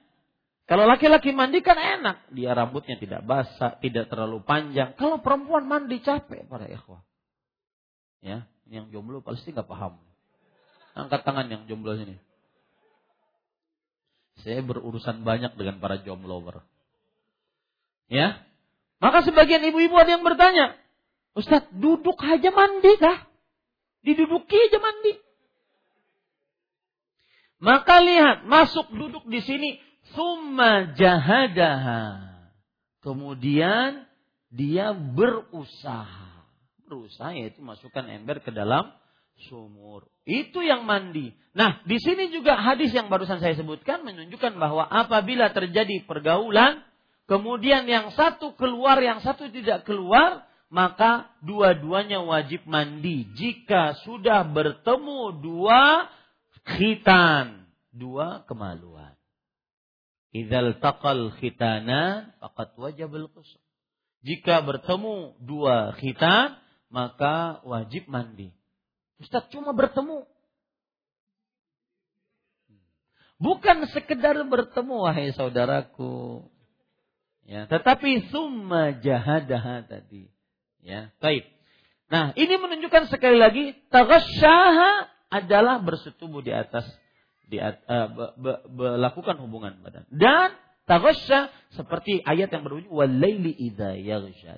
kalau 0.65 0.89
laki-laki 0.89 1.37
mandi 1.37 1.61
kan 1.61 1.77
enak, 1.77 2.33
dia 2.33 2.57
rambutnya 2.57 2.97
tidak 2.97 3.21
basah, 3.29 3.77
tidak 3.85 4.09
terlalu 4.09 4.41
panjang. 4.41 4.97
Kalau 4.97 5.21
perempuan 5.21 5.69
mandi 5.69 6.01
capek 6.01 6.49
para 6.49 6.65
ikhwah. 6.65 7.05
Ya, 8.25 8.49
yang 8.73 8.89
jomblo 8.89 9.21
pasti 9.21 9.53
nggak 9.53 9.69
paham. 9.69 10.01
Angkat 10.97 11.21
tangan 11.29 11.53
yang 11.53 11.69
jomblo 11.69 12.01
sini. 12.01 12.17
Saya 14.41 14.65
berurusan 14.65 15.21
banyak 15.21 15.53
dengan 15.61 15.85
para 15.85 16.01
jomblower. 16.01 16.65
Ya, 18.09 18.41
maka 19.05 19.21
sebagian 19.21 19.61
ibu-ibu 19.69 20.01
ada 20.01 20.17
yang 20.17 20.25
bertanya, 20.25 20.81
Ustaz, 21.37 21.69
duduk 21.77 22.17
aja 22.25 22.49
mandi 22.49 22.95
kah? 22.97 23.29
Diduduki 24.01 24.57
aja 24.57 24.81
mandi. 24.81 25.13
Maka 27.61 28.01
lihat, 28.01 28.49
masuk 28.49 28.89
duduk 28.97 29.25
di 29.29 29.45
sini. 29.45 29.71
Summa 30.13 30.93
jahadaha. 30.93 32.21
Kemudian 33.01 34.05
dia 34.53 34.93
berusaha. 34.93 36.45
Berusaha 36.85 37.33
yaitu 37.33 37.65
masukkan 37.65 38.05
ember 38.13 38.45
ke 38.45 38.53
dalam 38.53 38.93
sumur. 39.49 40.07
Itu 40.25 40.63
yang 40.65 40.87
mandi. 40.89 41.35
Nah, 41.53 41.85
di 41.85 42.01
sini 42.01 42.33
juga 42.33 42.57
hadis 42.57 42.93
yang 42.95 43.13
barusan 43.13 43.41
saya 43.41 43.57
sebutkan 43.59 44.05
menunjukkan 44.07 44.57
bahwa 44.57 44.89
apabila 44.89 45.53
terjadi 45.53 46.07
pergaulan, 46.09 46.81
kemudian 47.29 47.85
yang 47.85 48.15
satu 48.15 48.57
keluar, 48.57 49.01
yang 49.05 49.21
satu 49.21 49.51
tidak 49.53 49.85
keluar, 49.85 50.49
maka 50.73 51.31
dua-duanya 51.45 52.25
wajib 52.25 52.65
mandi 52.67 53.29
jika 53.37 53.95
sudah 54.03 54.43
bertemu 54.49 55.39
dua 55.45 56.09
khitan, 56.65 57.69
dua 57.93 58.43
kemaluan. 58.49 58.94
Idzal 60.35 60.83
taqal 60.83 61.31
khitana 61.39 62.35
faqad 62.43 62.75
wajibul 62.75 63.31
ghusl. 63.31 63.63
Jika 64.27 64.67
bertemu 64.67 65.39
dua 65.39 65.95
khitan, 65.95 66.59
maka 66.91 67.63
wajib 67.63 68.11
mandi. 68.11 68.51
Ustaz 69.23 69.47
cuma 69.55 69.71
bertemu. 69.71 70.27
Bukan 73.39 73.87
sekedar 73.95 74.35
bertemu 74.43 74.95
wahai 75.07 75.31
saudaraku. 75.37 76.51
Ya, 77.45 77.69
tetapi 77.69 78.33
summa 78.33 78.97
jahadaha 79.05 79.85
tadi 79.85 80.33
Ya, 80.85 81.13
baik. 81.17 81.49
Nah, 82.13 82.37
ini 82.37 82.61
menunjukkan 82.61 83.09
sekali 83.09 83.41
lagi 83.41 83.73
taghasyaha 83.89 85.09
adalah 85.33 85.81
bersetubuh 85.81 86.45
di 86.45 86.53
atas 86.53 86.85
di 87.49 87.61
uh, 87.61 88.35
melakukan 88.73 89.37
hubungan 89.41 89.79
badan. 89.85 90.05
Dan 90.09 90.57
taghasya 90.89 91.53
seperti 91.77 92.21
ayat 92.25 92.53
yang 92.53 92.65
berbunyi 92.65 92.89
walaili 92.89 93.53
idza. 93.53 93.97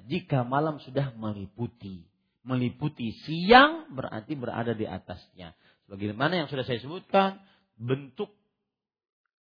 Jika 0.07 0.47
malam 0.47 0.79
sudah 0.83 1.15
meliputi, 1.15 2.07
meliputi 2.47 3.15
siang 3.27 3.91
berarti 3.95 4.33
berada 4.39 4.73
di 4.75 4.87
atasnya. 4.87 5.55
Sebagaimana 5.87 6.45
yang 6.45 6.49
sudah 6.51 6.67
saya 6.67 6.83
sebutkan, 6.83 7.39
bentuk 7.79 8.35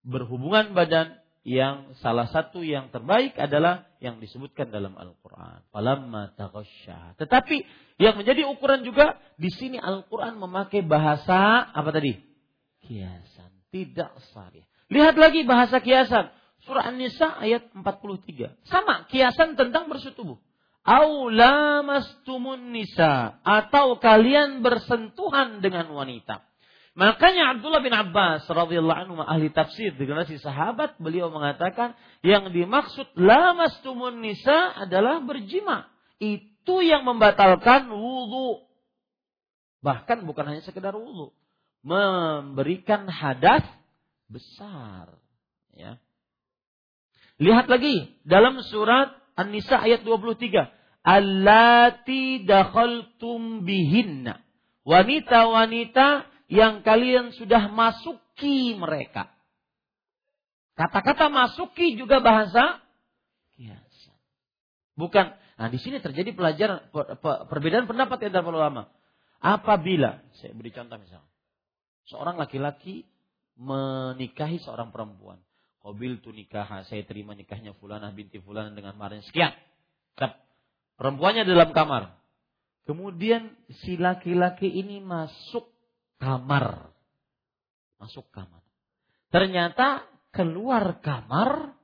berhubungan 0.03 0.74
badan 0.74 1.22
yang 1.43 1.99
salah 1.99 2.30
satu 2.30 2.62
yang 2.62 2.95
terbaik 2.95 3.34
adalah 3.34 3.90
yang 3.99 4.22
disebutkan 4.22 4.70
dalam 4.70 4.95
Al-Qur'an. 4.95 5.66
Falamma. 5.74 6.34
Tetapi 7.18 7.57
yang 7.99 8.14
menjadi 8.14 8.47
ukuran 8.47 8.86
juga 8.86 9.18
di 9.34 9.51
sini 9.51 9.78
Al-Qur'an 9.78 10.38
memakai 10.38 10.86
bahasa 10.86 11.66
apa 11.66 11.90
tadi? 11.90 12.32
Kiasan, 12.93 13.49
tidak 13.72 14.12
sarih. 14.36 14.68
Lihat 14.93 15.16
lagi 15.16 15.49
bahasa 15.49 15.80
kiasan. 15.80 16.28
Surah 16.68 16.93
An-Nisa 16.93 17.40
ayat 17.40 17.72
43. 17.72 18.53
Sama, 18.68 19.09
kiasan 19.09 19.57
tentang 19.57 19.88
bersetubuh. 19.88 20.36
Aula 20.84 21.80
mastumun 21.80 22.74
nisa 22.74 23.38
atau 23.47 23.97
kalian 23.97 24.61
bersentuhan 24.61 25.64
dengan 25.64 25.88
wanita. 25.95 26.45
Makanya 26.93 27.57
Abdullah 27.57 27.80
bin 27.80 27.97
Abbas 27.97 28.45
radhiyallahu 28.45 29.01
anhu 29.09 29.14
ahli 29.24 29.49
tafsir 29.49 29.97
di 29.97 30.05
generasi 30.05 30.36
sahabat 30.36 31.01
beliau 31.01 31.32
mengatakan 31.32 31.97
yang 32.20 32.53
dimaksud 32.53 33.09
lamastumun 33.16 34.20
nisa 34.20 34.76
adalah 34.76 35.24
berjima. 35.24 35.88
Itu 36.20 36.84
yang 36.84 37.09
membatalkan 37.09 37.88
wudhu. 37.88 38.68
Bahkan 39.80 40.28
bukan 40.28 40.45
hanya 40.53 40.61
sekedar 40.61 40.93
wudhu. 40.93 41.32
Memberikan 41.83 43.11
hadas 43.11 43.66
besar. 44.30 45.18
Ya. 45.74 45.99
Lihat 47.43 47.66
lagi 47.66 48.14
dalam 48.22 48.62
surat 48.62 49.12
An-Nisa 49.35 49.83
ayat 49.83 50.07
23. 50.07 50.70
Allati 51.03 52.47
dakhaltum 52.47 53.66
bihinna. 53.66 54.39
Wanita-wanita 54.87 56.30
yang 56.47 56.87
kalian 56.87 57.35
sudah 57.35 57.66
masuki 57.72 58.78
mereka. 58.78 59.33
Kata-kata 60.76 61.28
masuki 61.28 61.99
juga 61.99 62.22
bahasa 62.22 62.78
kiasan. 63.57 64.18
Bukan. 64.95 65.26
Nah, 65.33 65.68
di 65.68 65.78
sini 65.78 65.99
terjadi 65.99 66.33
pelajaran 66.35 66.91
perbedaan 67.51 67.87
pendapat 67.89 68.16
di 68.22 68.26
antara 68.30 68.47
ulama. 68.47 68.89
Apabila 69.43 70.22
saya 70.39 70.55
beri 70.55 70.70
contoh 70.70 70.97
misalnya, 71.01 71.32
seorang 72.09 72.38
laki-laki 72.38 73.07
menikahi 73.59 74.59
seorang 74.62 74.90
perempuan. 74.90 75.38
Qabil 75.82 76.22
tu 76.22 76.30
nikah, 76.30 76.86
saya 76.86 77.03
terima 77.03 77.34
nikahnya 77.34 77.74
fulana 77.74 78.14
binti 78.14 78.38
fulana 78.38 78.70
dengan 78.70 78.94
marin 78.94 79.22
sekian. 79.26 79.50
Perempuannya 80.94 81.42
dalam 81.42 81.74
kamar. 81.74 82.14
Kemudian 82.86 83.50
si 83.82 83.98
laki-laki 83.98 84.70
ini 84.70 85.03
masuk 85.03 85.66
kamar. 86.22 86.94
Masuk 87.98 88.30
kamar. 88.30 88.62
Ternyata 89.34 90.07
keluar 90.30 91.03
kamar 91.03 91.74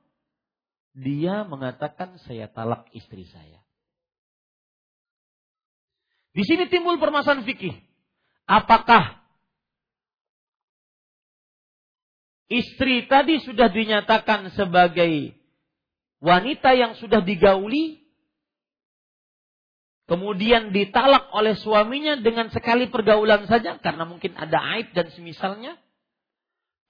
dia 0.95 1.43
mengatakan 1.43 2.15
saya 2.23 2.47
talak 2.47 2.87
istri 2.95 3.27
saya. 3.27 3.59
Di 6.31 6.47
sini 6.47 6.71
timbul 6.71 6.95
permasalahan 6.95 7.43
fikih. 7.43 7.75
Apakah 8.47 9.18
istri 12.49 13.05
tadi 13.05 13.37
sudah 13.45 13.69
dinyatakan 13.69 14.49
sebagai 14.57 15.37
wanita 16.19 16.73
yang 16.73 16.97
sudah 16.97 17.21
digauli, 17.21 18.01
kemudian 20.09 20.73
ditalak 20.73 21.29
oleh 21.31 21.53
suaminya 21.55 22.17
dengan 22.19 22.49
sekali 22.49 22.89
pergaulan 22.89 23.45
saja 23.45 23.77
karena 23.77 24.03
mungkin 24.03 24.33
ada 24.35 24.59
aib 24.75 24.91
dan 24.97 25.07
semisalnya? 25.13 25.77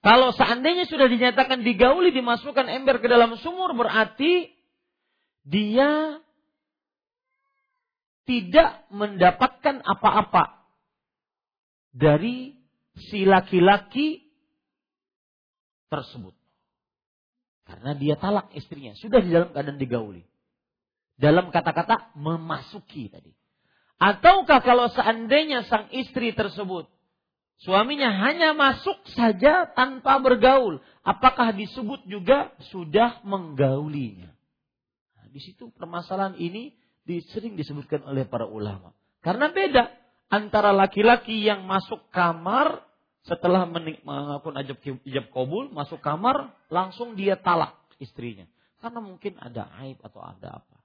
Kalau 0.00 0.32
seandainya 0.32 0.88
sudah 0.88 1.12
dinyatakan 1.12 1.60
digauli, 1.60 2.08
dimasukkan 2.08 2.72
ember 2.72 3.04
ke 3.04 3.06
dalam 3.06 3.36
sumur, 3.36 3.76
berarti 3.76 4.48
dia 5.44 6.24
tidak 8.24 8.88
mendapatkan 8.88 9.84
apa-apa 9.84 10.64
dari 11.92 12.56
si 13.10 13.28
laki-laki 13.28 14.29
tersebut. 15.90 16.32
Karena 17.66 17.92
dia 17.98 18.14
talak 18.16 18.54
istrinya, 18.54 18.96
sudah 18.96 19.20
di 19.20 19.30
dalam 19.30 19.50
keadaan 19.50 19.78
digauli. 19.78 20.22
Dalam 21.20 21.52
kata-kata 21.52 22.16
memasuki 22.16 23.12
tadi. 23.12 23.34
Ataukah 24.00 24.64
kalau 24.64 24.88
seandainya 24.88 25.68
sang 25.68 25.92
istri 25.92 26.32
tersebut 26.32 26.88
Suaminya 27.60 28.08
hanya 28.08 28.56
masuk 28.56 28.96
saja 29.12 29.68
tanpa 29.76 30.16
bergaul. 30.16 30.80
Apakah 31.04 31.52
disebut 31.52 32.08
juga 32.08 32.56
sudah 32.72 33.20
menggaulinya? 33.20 34.32
Nah, 35.16 35.26
di 35.28 35.40
situ 35.44 35.68
permasalahan 35.76 36.40
ini 36.40 36.72
sering 37.28 37.60
disebutkan 37.60 38.00
oleh 38.08 38.24
para 38.24 38.48
ulama. 38.48 38.96
Karena 39.20 39.52
beda 39.52 39.92
antara 40.32 40.72
laki-laki 40.72 41.44
yang 41.44 41.68
masuk 41.68 42.00
kamar 42.08 42.80
setelah 43.24 43.68
melakukan 43.68 44.56
ajab, 44.56 44.78
ajab 44.80 45.26
kabul, 45.28 45.68
masuk 45.72 46.00
kamar, 46.00 46.56
langsung 46.72 47.12
dia 47.18 47.36
talak 47.36 47.76
istrinya. 48.00 48.48
Karena 48.80 49.00
mungkin 49.04 49.36
ada 49.36 49.68
aib 49.84 50.00
atau 50.00 50.24
ada 50.24 50.64
apa. 50.64 50.76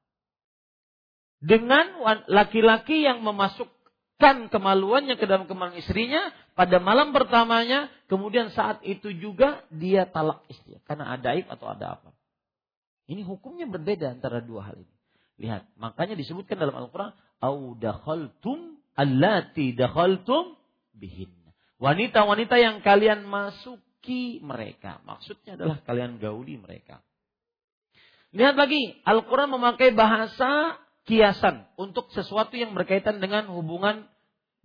Dengan 1.40 2.04
laki-laki 2.28 3.08
yang 3.08 3.24
memasuk 3.24 3.72
kan 4.16 4.48
kemaluannya 4.48 5.20
ke 5.20 5.28
dalam 5.28 5.48
kemaluan 5.48 5.80
istrinya 5.80 6.32
pada 6.56 6.80
malam 6.80 7.12
pertamanya, 7.12 7.92
kemudian 8.08 8.52
saat 8.52 8.80
itu 8.84 9.12
juga 9.12 9.64
dia 9.72 10.08
talak 10.08 10.44
istri 10.48 10.80
karena 10.88 11.16
ada 11.16 11.36
aib 11.36 11.48
atau 11.52 11.68
ada 11.68 12.00
apa. 12.00 12.16
Ini 13.06 13.22
hukumnya 13.22 13.70
berbeda 13.70 14.18
antara 14.18 14.42
dua 14.42 14.72
hal 14.72 14.82
ini. 14.82 14.96
Lihat, 15.36 15.68
makanya 15.76 16.16
disebutkan 16.16 16.56
dalam 16.56 16.74
Al-Qur'an, 16.74 17.12
"Au 17.44 17.76
dakhaltum 17.76 18.80
allati 18.96 19.76
dakhaltum 19.76 20.56
bihin." 20.96 21.45
Wanita-wanita 21.76 22.56
yang 22.56 22.80
kalian 22.80 23.28
masuki 23.28 24.40
mereka. 24.40 25.04
Maksudnya 25.04 25.60
adalah 25.60 25.84
kalian 25.84 26.18
gauli 26.24 26.56
mereka. 26.56 27.04
Lihat 28.36 28.56
lagi, 28.56 29.00
Al-Quran 29.08 29.52
memakai 29.52 29.96
bahasa 29.96 30.80
kiasan 31.08 31.68
untuk 31.80 32.12
sesuatu 32.12 32.56
yang 32.60 32.76
berkaitan 32.76 33.24
dengan 33.24 33.48
hubungan 33.52 34.08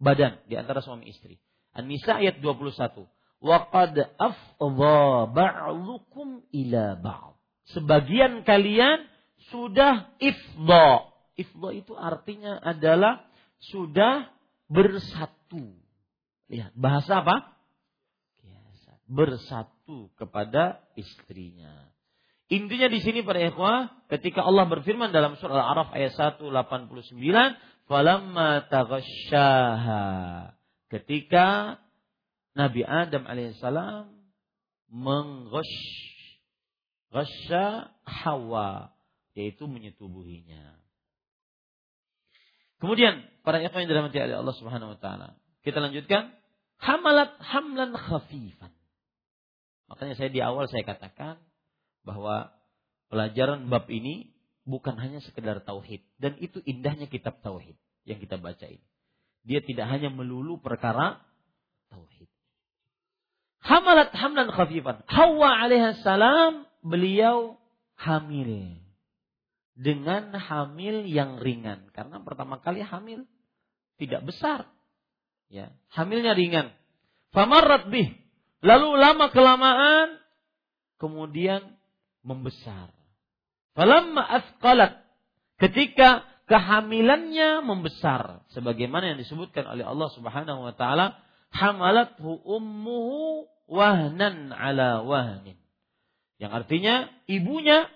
badan 0.00 0.40
di 0.48 0.58
antara 0.58 0.82
suami 0.82 1.06
istri. 1.06 1.38
An-Nisa 1.76 2.18
ayat 2.18 2.42
21. 2.42 3.06
Wa 3.40 3.70
qad 3.70 3.94
afdha 4.18 5.30
ba'dukum 5.30 6.44
ila 6.50 6.84
ba'd. 6.98 7.34
Sebagian 7.70 8.42
kalian 8.42 9.06
sudah 9.54 10.10
ifdha. 10.18 11.06
Ifdha 11.38 11.68
itu 11.70 11.94
artinya 11.94 12.58
adalah 12.58 13.22
sudah 13.62 14.28
bersatu. 14.66 15.78
Lihat, 16.50 16.74
bahasa 16.74 17.22
apa? 17.22 17.54
Bersatu 19.06 20.10
kepada 20.18 20.82
istrinya. 20.98 21.90
Intinya 22.50 22.90
di 22.90 22.98
sini 22.98 23.22
para 23.22 23.38
ikhwah, 23.38 23.94
ketika 24.10 24.42
Allah 24.42 24.66
berfirman 24.66 25.14
dalam 25.14 25.38
surah 25.38 25.54
Al-A'raf 25.54 25.94
ayat 25.94 26.10
189, 26.18 27.54
"Falamma 27.86 28.66
taghasyaha." 28.66 30.02
Ketika 30.90 31.78
Nabi 32.58 32.82
Adam 32.82 33.30
alaihissalam 33.30 34.10
mengghasya 34.90 35.54
Hawa, 38.02 38.90
yaitu 39.38 39.70
menyetubuhinya. 39.70 40.74
Kemudian 42.82 43.22
para 43.46 43.62
ikhwan 43.62 43.86
yang 43.86 43.90
dirahmati 43.94 44.18
oleh 44.18 44.42
Allah 44.42 44.56
Subhanahu 44.58 44.98
wa 44.98 44.98
taala. 44.98 45.38
Kita 45.62 45.78
lanjutkan, 45.78 46.34
hamalat 46.80 47.36
hamlan 47.40 47.92
khafifan. 47.94 48.72
Makanya 49.92 50.14
saya 50.16 50.30
di 50.32 50.40
awal 50.40 50.66
saya 50.66 50.82
katakan 50.82 51.36
bahwa 52.02 52.54
pelajaran 53.12 53.68
bab 53.68 53.86
ini 53.92 54.32
bukan 54.64 54.96
hanya 54.96 55.20
sekedar 55.20 55.60
tauhid 55.66 56.00
dan 56.16 56.38
itu 56.40 56.62
indahnya 56.64 57.10
kitab 57.10 57.42
tauhid 57.44 57.76
yang 58.08 58.18
kita 58.18 58.40
baca 58.40 58.64
ini. 58.64 58.86
Dia 59.44 59.60
tidak 59.64 59.88
hanya 59.88 60.08
melulu 60.12 60.60
perkara 60.60 61.20
tauhid. 61.92 62.28
Hamalat 63.60 64.12
hamlan 64.16 64.48
khafifan. 64.48 65.04
Hawa 65.04 65.68
salam 66.00 66.64
beliau 66.80 67.60
hamil 68.00 68.80
dengan 69.76 70.32
hamil 70.36 71.08
yang 71.08 71.40
ringan 71.40 71.88
karena 71.92 72.20
pertama 72.24 72.60
kali 72.60 72.80
hamil 72.84 73.24
tidak 74.00 74.24
besar. 74.24 74.68
Ya, 75.50 75.74
hamilnya 75.90 76.38
ringan. 76.38 76.70
Famarrat 77.34 77.90
bih. 77.90 78.14
Lalu 78.62 78.88
lama 78.96 79.26
kelamaan 79.34 80.22
kemudian 81.02 81.74
membesar. 82.22 82.94
Falamma 83.74 84.22
asqalat 84.22 85.02
ketika 85.58 86.22
kehamilannya 86.46 87.62
membesar 87.62 88.42
sebagaimana 88.50 89.14
yang 89.14 89.18
disebutkan 89.22 89.64
oleh 89.70 89.86
Allah 89.86 90.10
Subhanahu 90.12 90.66
wa 90.66 90.74
taala 90.74 91.18
hamalathu 91.54 92.42
ummuhu 92.46 93.46
wahnan 93.70 94.50
ala 94.54 95.02
wahnin. 95.06 95.58
Yang 96.38 96.52
artinya 96.64 96.94
ibunya 97.30 97.86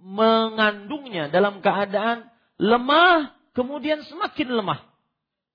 mengandungnya 0.00 1.28
dalam 1.28 1.60
keadaan 1.60 2.28
lemah 2.56 3.36
kemudian 3.52 4.04
semakin 4.08 4.48
lemah. 4.52 4.87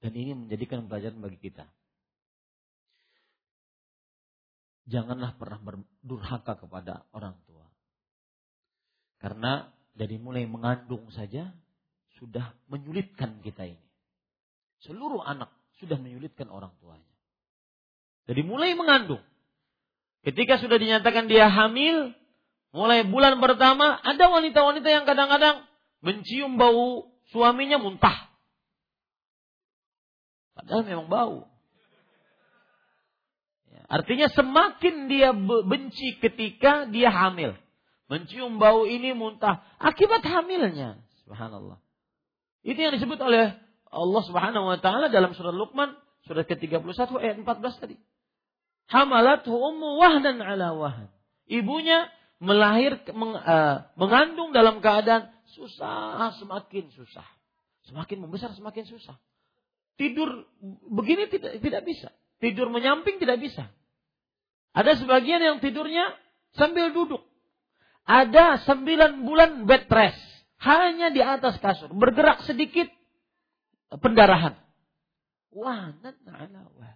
Dan 0.03 0.11
ini 0.19 0.35
menjadikan 0.35 0.91
pelajaran 0.91 1.23
bagi 1.23 1.39
kita. 1.39 1.63
Janganlah 4.91 5.39
pernah 5.39 5.63
berdurhaka 5.63 6.59
kepada 6.59 7.07
orang 7.15 7.39
tua. 7.47 7.63
Karena 9.23 9.71
dari 9.95 10.19
mulai 10.19 10.43
mengandung 10.43 11.07
saja 11.15 11.47
sudah 12.19 12.51
menyulitkan 12.67 13.39
kita 13.39 13.63
ini. 13.63 13.87
Seluruh 14.83 15.23
anak 15.23 15.47
sudah 15.79 15.95
menyulitkan 15.95 16.51
orang 16.51 16.75
tuanya. 16.83 17.07
Dari 18.27 18.43
mulai 18.43 18.75
mengandung. 18.75 19.23
Ketika 20.27 20.59
sudah 20.59 20.75
dinyatakan 20.75 21.31
dia 21.31 21.47
hamil, 21.47 22.11
mulai 22.75 23.07
bulan 23.07 23.39
pertama 23.39 24.03
ada 24.03 24.27
wanita-wanita 24.27 24.87
yang 24.91 25.07
kadang-kadang 25.07 25.63
mencium 26.03 26.59
bau 26.59 27.07
suaminya 27.31 27.79
muntah. 27.79 28.32
Padahal 30.53 30.85
memang 30.85 31.07
bau. 31.09 31.37
Ya, 33.73 33.81
artinya 33.89 34.29
semakin 34.29 35.09
dia 35.09 35.33
benci 35.65 36.21
ketika 36.21 36.85
dia 36.87 37.09
hamil. 37.09 37.57
Mencium 38.11 38.61
bau 38.61 38.85
ini 38.85 39.17
muntah 39.17 39.65
akibat 39.81 40.21
hamilnya. 40.21 41.01
Subhanallah. 41.25 41.81
Itu 42.61 42.77
yang 42.77 42.93
disebut 42.93 43.17
oleh 43.17 43.57
Allah 43.89 44.21
Subhanahu 44.25 44.65
wa 44.69 44.77
taala 44.77 45.09
dalam 45.09 45.33
surat 45.33 45.53
Luqman 45.53 45.97
surat 46.29 46.45
ke-31 46.47 47.09
ayat 47.19 47.35
14 47.41 47.81
tadi. 47.81 47.97
Hamalathu 48.87 49.51
ummu 49.51 49.99
wahdan 49.99 50.39
ala 50.39 50.75
wahn. 50.75 51.07
Ibunya 51.47 52.07
melahir 52.43 52.99
uh, 53.09 53.87
mengandung 53.95 54.51
dalam 54.51 54.83
keadaan 54.83 55.31
susah, 55.55 56.35
semakin 56.39 56.91
susah. 56.91 57.25
Semakin 57.87 58.23
membesar 58.23 58.51
semakin 58.55 58.87
susah. 58.87 59.15
Tidur 59.93 60.49
begini 60.89 61.29
tidak 61.29 61.61
tidak 61.61 61.81
bisa. 61.85 62.09
Tidur 62.41 62.67
menyamping 62.73 63.21
tidak 63.21 63.39
bisa. 63.39 63.69
Ada 64.73 64.97
sebagian 64.97 65.39
yang 65.39 65.57
tidurnya 65.61 66.17
sambil 66.57 66.89
duduk. 66.89 67.21
Ada 68.03 68.65
sembilan 68.65 69.23
bulan 69.23 69.51
bed 69.69 69.85
rest. 69.87 70.21
Hanya 70.59 71.13
di 71.13 71.21
atas 71.21 71.61
kasur. 71.61 71.93
Bergerak 71.93 72.41
sedikit 72.43 72.89
pendarahan. 74.01 74.57
Wah, 75.53 75.93
wah. 75.93 76.95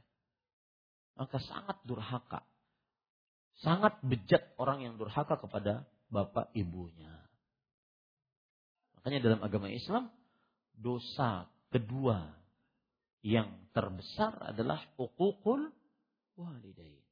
Maka 1.17 1.37
sangat 1.41 1.77
durhaka. 1.85 2.41
Sangat 3.61 4.01
bejat 4.05 4.53
orang 4.57 4.85
yang 4.85 4.93
durhaka 4.97 5.37
kepada 5.37 5.85
bapak 6.09 6.49
ibunya. 6.53 7.13
Makanya 8.97 9.19
dalam 9.23 9.41
agama 9.41 9.69
Islam, 9.69 10.13
dosa 10.77 11.49
kedua 11.73 12.36
yang 13.27 13.51
terbesar 13.75 14.55
adalah 14.55 14.79
hukukul 14.95 15.67
walidain. 16.39 17.03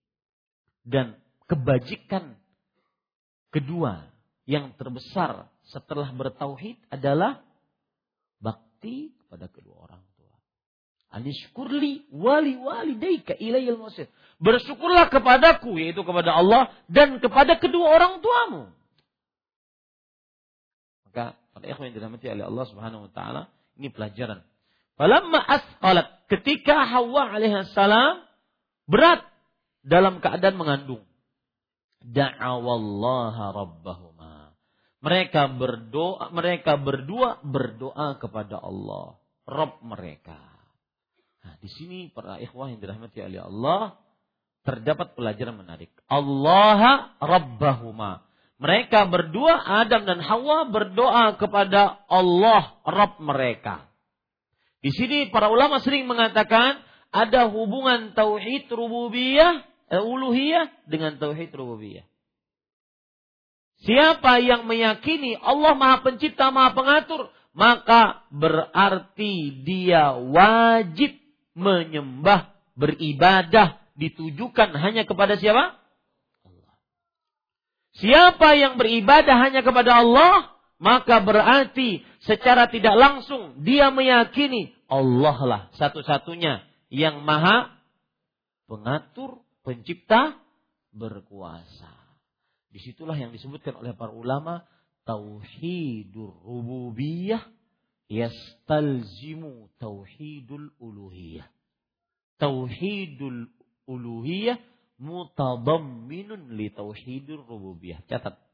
Dan 0.87 1.19
kebajikan 1.51 2.39
kedua 3.51 4.07
yang 4.47 4.71
terbesar 4.79 5.51
setelah 5.67 6.07
bertauhid 6.15 6.79
adalah 6.87 7.43
bakti 8.39 9.11
kepada 9.19 9.51
kedua 9.51 9.91
orang 9.91 10.03
tua. 10.15 10.31
Anishkurli 11.11 12.07
wali 12.15 12.55
wali 12.55 12.95
daika 12.95 13.35
ilayil 13.35 13.75
masir. 13.75 14.07
Bersyukurlah 14.39 15.11
kepadaku 15.11 15.75
yaitu 15.83 15.99
kepada 16.07 16.31
Allah 16.31 16.71
dan 16.87 17.19
kepada 17.19 17.59
kedua 17.59 17.91
orang 17.91 18.23
tuamu. 18.23 18.71
Maka 21.11 21.35
para 21.51 21.65
ikhwan 21.67 21.91
yang 21.91 21.95
dirahmati 21.99 22.25
oleh 22.31 22.45
Allah 22.47 22.65
Subhanahu 22.71 23.07
wa 23.09 23.11
taala, 23.11 23.41
ini 23.75 23.91
pelajaran. 23.91 24.39
Falamma 24.95 25.39
asqalat 25.43 26.27
ketika 26.31 26.87
Hawa 26.87 27.35
alaihissalam 27.35 28.23
berat 28.87 29.27
dalam 29.83 30.23
keadaan 30.23 30.55
mengandung. 30.55 31.03
Da'awallaha 32.05 33.51
rabbahuma. 33.51 34.55
Mereka 35.03 35.53
berdoa, 35.57 36.33
mereka 36.33 36.77
berdua 36.81 37.37
berdoa 37.45 38.17
kepada 38.17 38.57
Allah, 38.57 39.21
Rabb 39.45 39.85
mereka. 39.85 40.37
Nah, 41.45 41.61
di 41.61 41.69
sini 41.69 42.09
para 42.09 42.41
ikhwah 42.41 42.73
yang 42.73 42.81
dirahmati 42.81 43.21
oleh 43.21 43.45
Allah 43.45 44.01
terdapat 44.65 45.13
pelajaran 45.13 45.61
menarik. 45.61 45.93
Allah 46.09 47.13
rabbahuma. 47.21 48.25
Mereka 48.57 49.11
berdua 49.13 49.61
Adam 49.61 50.09
dan 50.09 50.25
Hawa 50.25 50.65
berdoa 50.73 51.37
kepada 51.37 52.01
Allah 52.09 52.81
Rabb 52.81 53.21
mereka. 53.21 53.85
Di 54.85 54.93
sini 54.93 55.33
para 55.33 55.49
ulama 55.49 55.81
sering 55.81 56.05
mengatakan 56.05 56.77
ada 57.09 57.49
hubungan 57.49 58.13
tauhid 58.13 58.69
rububiyah, 58.69 59.65
eh, 59.89 59.97
uluhiyah 59.97 60.69
dengan 60.85 61.17
tauhid 61.17 61.49
rububiyah. 61.57 62.05
Siapa 63.81 64.37
yang 64.45 64.69
meyakini 64.69 65.33
Allah 65.41 65.73
Maha 65.73 66.05
Pencipta, 66.05 66.53
Maha 66.53 66.77
Pengatur, 66.77 67.33
maka 67.57 68.29
berarti 68.29 69.65
dia 69.65 70.13
wajib 70.21 71.17
menyembah, 71.57 72.53
beribadah 72.77 73.81
ditujukan 73.97 74.69
hanya 74.77 75.01
kepada 75.09 75.41
siapa? 75.41 75.81
Siapa 77.97 78.53
yang 78.53 78.77
beribadah 78.77 79.49
hanya 79.49 79.65
kepada 79.65 80.03
Allah, 80.03 80.54
maka 80.85 81.17
berarti 81.25 82.05
secara 82.21 82.69
tidak 82.69 82.93
langsung 82.93 83.65
dia 83.65 83.89
meyakini 83.89 84.77
Allah 84.85 85.37
lah 85.41 85.61
satu-satunya 85.81 86.61
yang 86.93 87.25
maha 87.25 87.75
pengatur, 88.69 89.41
pencipta, 89.65 90.37
berkuasa. 90.93 91.93
Di 92.69 92.83
situlah 92.83 93.15
yang 93.15 93.31
disebutkan 93.31 93.79
oleh 93.79 93.95
para 93.95 94.11
ulama 94.11 94.67
tauhidur 95.07 96.43
rububiyah 96.43 97.41
yastalzimu 98.11 99.71
tauhidul 99.79 100.75
uluhiyah. 100.77 101.47
Tauhidul 102.35 103.47
uluhiyah 103.87 104.59
mutadamminun 104.99 106.53
li 106.53 106.67
tauhidur 106.69 107.47
rububiyah. 107.47 108.03
Catat. 108.11 108.44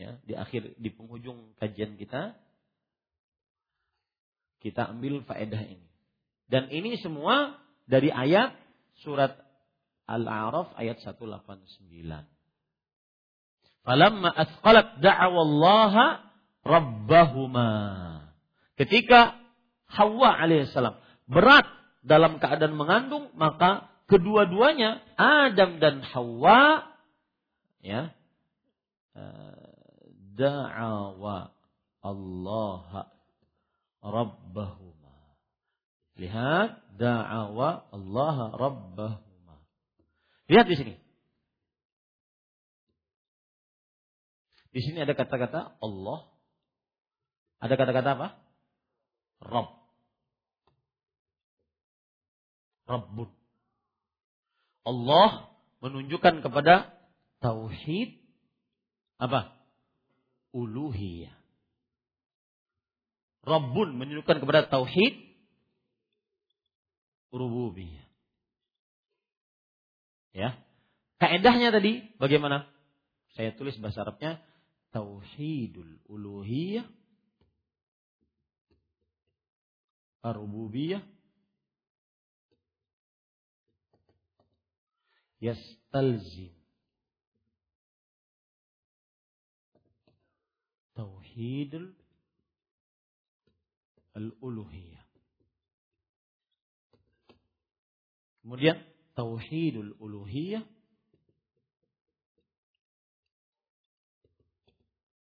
Ya, 0.00 0.16
di 0.24 0.32
akhir 0.32 0.80
di 0.80 0.88
penghujung 0.88 1.52
kajian 1.60 2.00
kita 2.00 2.32
kita 4.64 4.88
ambil 4.96 5.20
faedah 5.28 5.60
ini. 5.60 5.88
Dan 6.48 6.72
ini 6.72 6.96
semua 7.04 7.60
dari 7.84 8.08
ayat 8.08 8.56
surat 9.04 9.36
Al-A'raf 10.08 10.72
ayat 10.80 11.04
189. 11.04 11.44
Falamma 13.84 14.28
asqalat 14.32 15.04
da'awallaha 15.04 16.04
rabbahuma. 16.64 17.70
Ketika 18.80 19.36
Hawa 19.84 20.40
alaihissalam 20.40 20.96
berat 21.28 21.68
dalam 22.00 22.40
keadaan 22.40 22.72
mengandung, 22.72 23.28
maka 23.36 23.92
kedua-duanya 24.08 25.04
Adam 25.20 25.76
dan 25.76 26.00
Hawa 26.00 26.88
ya 27.84 28.12
eh, 29.16 29.69
da'awa 30.40 31.52
Allah 32.00 33.12
rabbahuma. 34.00 35.14
Lihat 36.16 36.96
da'awa 36.96 37.68
Allah 37.92 38.36
rabbahuma. 38.56 39.56
Lihat 40.48 40.66
di 40.66 40.76
sini. 40.80 40.94
Di 44.70 44.80
sini 44.80 45.04
ada 45.04 45.12
kata-kata 45.12 45.76
Allah. 45.84 46.20
Ada 47.60 47.74
kata-kata 47.76 48.10
apa? 48.16 48.28
Rabb. 49.44 49.70
Rabbun. 52.88 53.30
Allah 54.88 55.52
menunjukkan 55.84 56.40
kepada 56.40 56.96
tauhid 57.44 58.16
apa? 59.20 59.59
Uluhiyah. 60.50 61.34
Rabbun 63.40 63.96
menunjukkan 63.96 64.36
kepada 64.42 64.68
tauhid 64.68 65.14
rububiyah. 67.32 68.06
Ya. 70.36 70.58
Kaedahnya 71.18 71.74
tadi 71.74 72.04
bagaimana? 72.20 72.68
Saya 73.34 73.54
tulis 73.54 73.78
bahasa 73.78 74.02
Arabnya 74.02 74.42
tauhidul 74.90 76.02
uluhiyah 76.10 76.86
ar-rububiyah 80.20 81.00
yastalzim 85.40 86.52
tauhidul 91.40 91.88
al-uluhiyah. 94.12 95.04
Kemudian 98.44 98.76
tauhidul 99.16 99.96
uluhiyah 99.96 100.60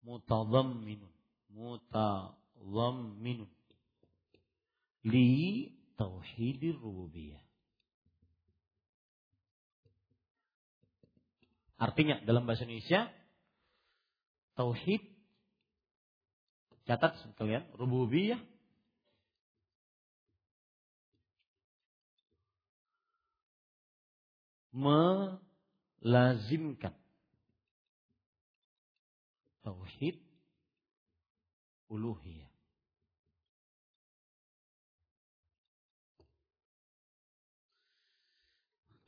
mutadhamminun 0.05 1.09
mutadhamminun 1.57 3.49
li 5.09 5.73
tauhidir 5.97 6.77
rububiyah. 6.77 7.41
Artinya 11.81 12.21
dalam 12.29 12.45
bahasa 12.45 12.69
Indonesia 12.69 13.09
tauhid 14.61 15.12
catat 16.87 17.17
sekalian. 17.23 17.65
Rububiyah. 17.79 18.41
Melazimkan. 26.03 26.97
Tauhid. 29.63 30.17
Uluhiyah. 31.93 32.51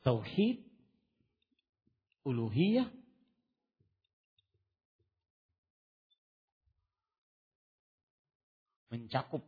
Tauhid. 0.05 0.61
Uluhiyah 2.25 2.89
mencakup 9.01 9.43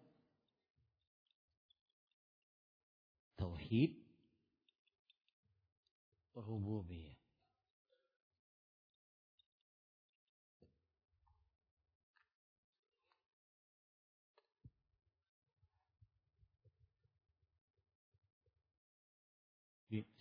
tauhid 3.38 3.95
rububiyah. 6.34 7.18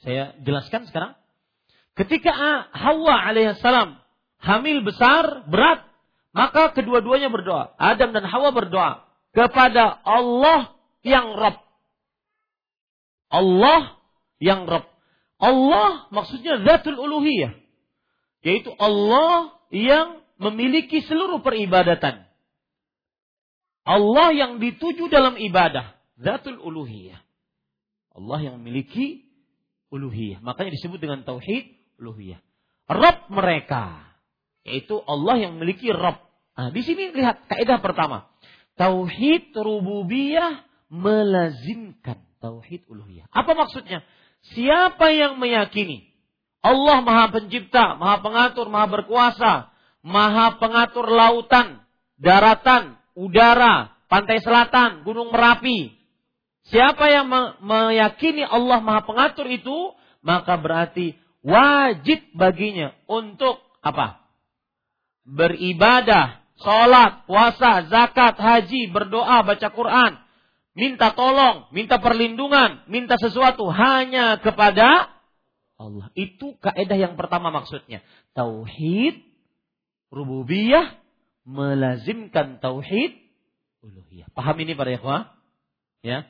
Saya 0.00 0.38
jelaskan 0.46 0.86
sekarang. 0.86 1.18
Ketika 1.98 2.30
Hawa 2.70 3.26
alaihissalam 3.26 3.98
hamil 4.38 4.86
besar, 4.86 5.48
berat, 5.50 5.82
maka 6.30 6.70
kedua-duanya 6.76 7.32
berdoa. 7.32 7.74
Adam 7.80 8.14
dan 8.14 8.28
Hawa 8.28 8.54
berdoa 8.54 9.05
kepada 9.36 10.00
Allah 10.00 10.72
yang 11.04 11.36
Rabb. 11.36 11.60
Allah 13.28 14.00
yang 14.40 14.64
Rabb. 14.64 14.88
Allah 15.36 16.08
maksudnya 16.08 16.64
zatul 16.64 16.96
uluhiyah. 16.96 17.52
Yaitu 18.40 18.72
Allah 18.80 19.52
yang 19.68 20.24
memiliki 20.40 21.04
seluruh 21.04 21.44
peribadatan. 21.44 22.24
Allah 23.84 24.32
yang 24.32 24.56
dituju 24.56 25.12
dalam 25.12 25.36
ibadah. 25.36 25.92
Zatul 26.16 26.56
uluhiyah. 26.56 27.20
Allah 28.16 28.38
yang 28.40 28.56
memiliki 28.56 29.28
uluhiyah. 29.92 30.40
Makanya 30.40 30.72
disebut 30.72 30.96
dengan 30.96 31.28
tauhid 31.28 31.76
uluhiyah. 32.00 32.40
Rob 32.88 33.28
mereka. 33.28 34.00
Yaitu 34.64 34.96
Allah 35.04 35.36
yang 35.44 35.60
memiliki 35.60 35.92
Rob. 35.92 36.16
Nah, 36.56 36.72
di 36.72 36.80
sini 36.80 37.12
lihat 37.12 37.44
kaidah 37.52 37.84
pertama. 37.84 38.32
Tauhid 38.76 39.56
rububiyah 39.56 40.64
melazimkan 40.92 42.20
tauhid 42.38 42.84
uluhiyah. 42.86 43.26
Apa 43.32 43.56
maksudnya? 43.56 44.04
Siapa 44.54 45.10
yang 45.10 45.40
meyakini 45.42 46.06
Allah 46.62 47.02
Maha 47.02 47.26
Pencipta, 47.30 47.94
Maha 47.98 48.22
Pengatur, 48.22 48.66
Maha 48.70 48.86
Berkuasa, 48.90 49.54
Maha 50.02 50.58
Pengatur 50.58 51.06
lautan, 51.10 51.82
daratan, 52.18 52.98
udara, 53.14 53.94
pantai 54.10 54.42
selatan, 54.42 55.06
Gunung 55.06 55.30
Merapi. 55.30 55.94
Siapa 56.66 57.06
yang 57.10 57.30
meyakini 57.62 58.42
Allah 58.42 58.82
Maha 58.82 59.06
Pengatur 59.06 59.46
itu, 59.46 59.94
maka 60.26 60.58
berarti 60.58 61.14
wajib 61.46 62.22
baginya 62.34 62.90
untuk 63.06 63.62
apa? 63.78 64.22
Beribadah, 65.26 66.45
sholat, 66.60 67.28
puasa, 67.28 67.86
zakat, 67.88 68.36
haji, 68.40 68.88
berdoa, 68.92 69.44
baca 69.44 69.68
Quran, 69.72 70.12
minta 70.76 71.12
tolong, 71.12 71.68
minta 71.72 72.00
perlindungan, 72.00 72.84
minta 72.88 73.16
sesuatu 73.20 73.68
hanya 73.72 74.40
kepada 74.40 75.16
Allah. 75.76 76.08
Itu 76.16 76.56
kaidah 76.60 76.96
yang 76.96 77.14
pertama 77.20 77.52
maksudnya. 77.52 78.00
Tauhid 78.32 79.20
rububiyah 80.08 80.96
melazimkan 81.44 82.58
tauhid 82.58 83.12
uluhiyah. 83.84 84.32
Paham 84.32 84.56
ini 84.64 84.72
para 84.72 84.90
ikhwah? 84.96 85.36
Ya. 86.00 86.24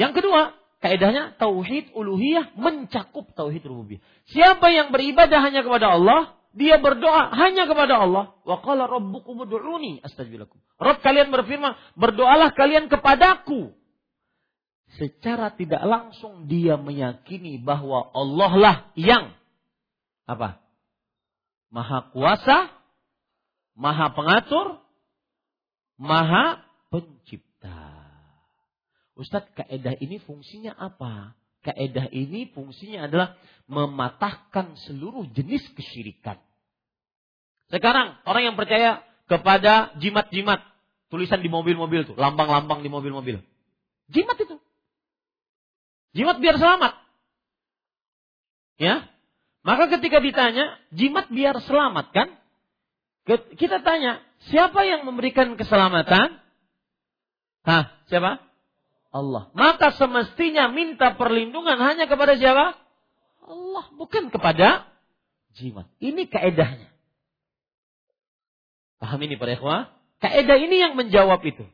Yang 0.00 0.24
kedua, 0.24 0.56
kaidahnya 0.80 1.36
tauhid 1.36 1.92
uluhiyah 1.92 2.56
mencakup 2.56 3.36
tauhid 3.36 3.60
rububiyah. 3.68 4.00
Siapa 4.32 4.72
yang 4.72 4.90
beribadah 4.90 5.44
hanya 5.44 5.60
kepada 5.60 5.92
Allah, 6.00 6.39
dia 6.50 6.82
berdoa 6.82 7.30
hanya 7.30 7.70
kepada 7.70 8.02
Allah. 8.02 8.34
Wa 8.42 8.58
qala 8.62 8.90
rabbukum 8.90 9.46
ud'uni 9.46 10.02
astajib. 10.02 10.50
Rabb 10.80 10.98
kalian 11.02 11.30
berfirman, 11.30 11.78
berdoalah 11.94 12.50
kalian 12.54 12.90
kepadaku. 12.90 13.70
Secara 14.98 15.54
tidak 15.54 15.86
langsung 15.86 16.50
dia 16.50 16.74
meyakini 16.74 17.62
bahwa 17.62 18.10
Allah 18.10 18.52
lah 18.58 18.76
yang 18.98 19.30
apa? 20.26 20.58
Maha 21.70 22.10
kuasa, 22.10 22.74
maha 23.78 24.10
pengatur, 24.10 24.82
maha 25.94 26.66
pencipta. 26.90 28.02
Ustadz, 29.14 29.54
kaedah 29.54 29.94
ini 30.02 30.18
fungsinya 30.18 30.74
apa? 30.74 31.38
Kaedah 31.60 32.08
ini 32.10 32.48
fungsinya 32.56 33.04
adalah 33.04 33.36
mematahkan 33.68 34.80
seluruh 34.88 35.28
jenis 35.36 35.62
kesyirikan. 35.76 36.40
Sekarang 37.70 38.18
orang 38.26 38.50
yang 38.50 38.56
percaya 38.56 39.04
kepada 39.30 39.94
jimat-jimat, 40.02 40.58
tulisan 41.06 41.38
di 41.38 41.46
mobil-mobil 41.46 42.02
tuh, 42.08 42.16
lambang-lambang 42.18 42.82
di 42.82 42.90
mobil-mobil. 42.90 43.38
Jimat 44.10 44.36
itu. 44.42 44.58
Jimat 46.16 46.42
biar 46.42 46.58
selamat. 46.58 46.98
Ya. 48.80 49.06
Maka 49.62 49.92
ketika 49.92 50.18
ditanya, 50.18 50.80
jimat 50.90 51.30
biar 51.30 51.60
selamat 51.62 52.10
kan? 52.10 52.28
Kita 53.54 53.84
tanya, 53.84 54.18
siapa 54.50 54.82
yang 54.82 55.06
memberikan 55.06 55.54
keselamatan? 55.54 56.42
Hah, 57.62 57.94
siapa? 58.10 58.49
Allah. 59.10 59.50
Maka 59.58 59.90
semestinya 59.98 60.70
minta 60.70 61.18
perlindungan 61.18 61.78
hanya 61.82 62.06
kepada 62.06 62.38
siapa? 62.38 62.78
Allah, 63.42 63.84
bukan 63.98 64.30
kepada 64.30 64.86
jimat. 65.58 65.90
Ini 65.98 66.30
kaedahnya. 66.30 66.86
Paham 69.02 69.20
ini 69.26 69.34
para 69.34 69.58
ikhwah? 69.58 69.90
Kaedah 70.22 70.56
ini 70.62 70.78
yang 70.78 70.94
menjawab 70.94 71.42
itu. 71.42 71.66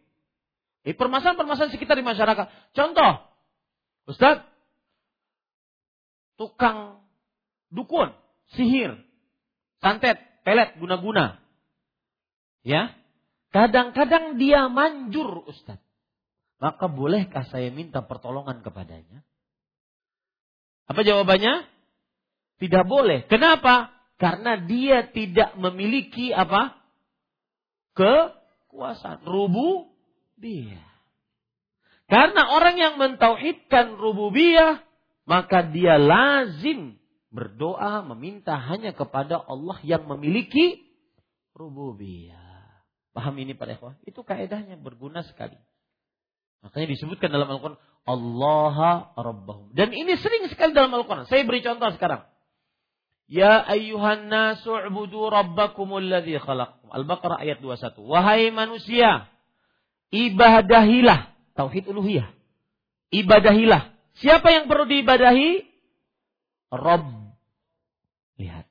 Di 0.87 0.97
permasalahan-permasalahan 0.97 1.75
sekitar 1.77 1.99
di 2.01 2.07
masyarakat. 2.07 2.47
Contoh, 2.73 3.13
Ustaz, 4.07 4.47
tukang 6.41 7.05
dukun, 7.69 8.15
sihir, 8.55 8.97
santet, 9.83 10.23
pelet, 10.47 10.79
guna-guna. 10.79 11.43
Ya, 12.63 12.95
kadang-kadang 13.51 14.39
dia 14.39 14.71
manjur 14.71 15.45
Ustaz 15.51 15.83
maka 16.57 16.89
bolehkah 16.89 17.45
saya 17.53 17.69
minta 17.69 18.01
pertolongan 18.01 18.65
kepadanya? 18.65 19.21
Apa 20.89 21.05
jawabannya? 21.05 21.69
Tidak 22.57 22.85
boleh. 22.89 23.29
Kenapa? 23.29 23.93
Karena 24.17 24.57
dia 24.57 25.05
tidak 25.13 25.53
memiliki 25.61 26.33
apa? 26.33 26.81
Kekuasaan. 27.93 29.27
Rububiyah. 29.29 30.89
Karena 32.07 32.55
orang 32.55 32.77
yang 32.79 32.95
mentauhidkan 33.03 33.99
rububiyah, 33.99 34.81
maka 35.27 35.67
dia 35.67 35.99
lazim 35.99 36.97
berdoa 37.35 38.07
meminta 38.15 38.57
hanya 38.57 38.95
kepada 38.95 39.43
Allah 39.43 39.77
yang 39.83 40.07
memiliki 40.07 40.87
rububiyah. 41.53 42.47
Paham 43.11 43.37
ini 43.43 43.53
Pak 43.59 43.69
ikhwah? 43.77 43.95
Itu 44.07 44.23
kaedahnya 44.23 44.79
berguna 44.79 45.27
sekali. 45.27 45.59
Makanya 46.67 46.99
disebutkan 46.99 47.31
dalam 47.31 47.47
Al-Quran, 47.47 47.79
Allah 48.03 48.77
Rabbahum. 49.15 49.71
Dan 49.71 49.95
ini 49.95 50.19
sering 50.19 50.51
sekali 50.51 50.75
dalam 50.75 50.91
Al-Quran. 50.91 51.31
Saya 51.31 51.47
beri 51.47 51.63
contoh 51.63 51.87
sekarang. 51.95 52.27
Ya 53.31 53.63
ayyuhan 53.63 54.27
nasu 54.27 54.75
ubudu 54.75 55.31
rabbakumul 55.31 56.03
ladzi 56.03 56.35
khalaqakum. 56.43 56.91
Al-Baqarah 56.91 57.39
ayat 57.39 57.63
21. 57.63 58.03
Wahai 58.03 58.51
manusia, 58.51 59.31
ibadahilah. 60.11 61.35
Tauhid 61.55 61.87
uluhiyah. 61.87 62.35
Ibadahilah. 63.15 63.95
Siapa 64.19 64.51
yang 64.51 64.67
perlu 64.67 64.91
diibadahi? 64.91 65.63
Rabb. 66.75 67.31
Lihat. 68.43 68.67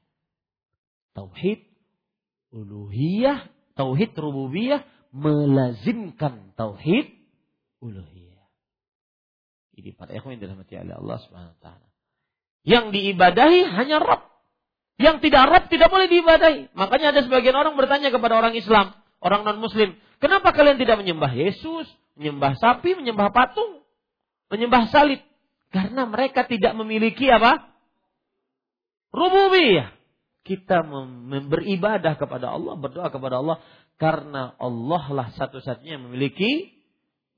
Tauhid 1.16 1.64
uluhiyah, 2.52 3.48
tauhid 3.80 4.12
rububiyah 4.20 4.84
melazimkan 5.16 6.52
tauhid 6.60 7.15
uluhiyah. 7.86 8.48
Ini 9.76 9.92
para 9.94 10.16
ikhwan 10.16 10.40
dalam 10.40 10.58
hati 10.64 10.80
Allah 10.80 11.18
Subhanahu 11.22 11.54
wa 11.54 11.62
taala. 11.62 11.88
Yang 12.66 12.86
diibadahi 12.96 13.60
hanya 13.76 14.02
Rabb. 14.02 14.26
Yang 14.96 15.28
tidak 15.28 15.44
Rabb 15.52 15.66
tidak 15.68 15.90
boleh 15.92 16.08
diibadahi. 16.08 16.72
Makanya 16.74 17.14
ada 17.14 17.22
sebagian 17.22 17.54
orang 17.54 17.76
bertanya 17.76 18.10
kepada 18.10 18.40
orang 18.40 18.56
Islam, 18.56 18.96
orang 19.20 19.44
non 19.44 19.60
muslim, 19.60 19.94
"Kenapa 20.24 20.56
kalian 20.56 20.80
tidak 20.80 20.98
menyembah 20.98 21.30
Yesus, 21.36 21.86
menyembah 22.16 22.56
sapi, 22.58 22.96
menyembah 22.96 23.30
patung, 23.36 23.84
menyembah 24.50 24.88
salib?" 24.90 25.20
Karena 25.76 26.08
mereka 26.08 26.48
tidak 26.48 26.72
memiliki 26.80 27.28
apa? 27.28 27.68
Rububiyah. 29.12 29.92
Kita 30.46 30.86
beribadah 31.52 32.16
kepada 32.16 32.54
Allah, 32.54 32.78
berdoa 32.78 33.10
kepada 33.10 33.42
Allah 33.42 33.58
karena 33.98 34.54
Allah 34.60 35.04
lah 35.10 35.28
satu-satunya 35.36 35.98
memiliki 36.00 36.75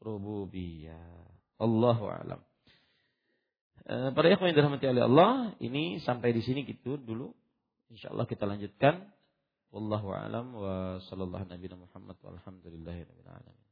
rububiyah. 0.02 1.26
Allahu 1.57 2.06
alam. 2.10 2.41
E, 3.88 4.11
para 4.14 4.28
yang 4.30 4.53
dirahmati 4.53 4.86
oleh 4.86 5.03
Allah, 5.06 5.56
ini 5.64 5.98
sampai 6.03 6.36
di 6.36 6.41
sini 6.45 6.68
gitu 6.68 6.99
dulu. 7.02 7.34
Insya 7.88 8.11
Allah 8.11 8.28
kita 8.28 8.44
lanjutkan 8.44 9.07
Wallahu 9.68 10.15
a'lam 10.15 10.56
wa 10.56 10.99
sallallahu 11.11 11.52
nabi 11.52 11.68
Muhammad 11.76 12.15
walhamdulillahi 12.24 13.03
rabbil 13.03 13.32
alamin. 13.32 13.68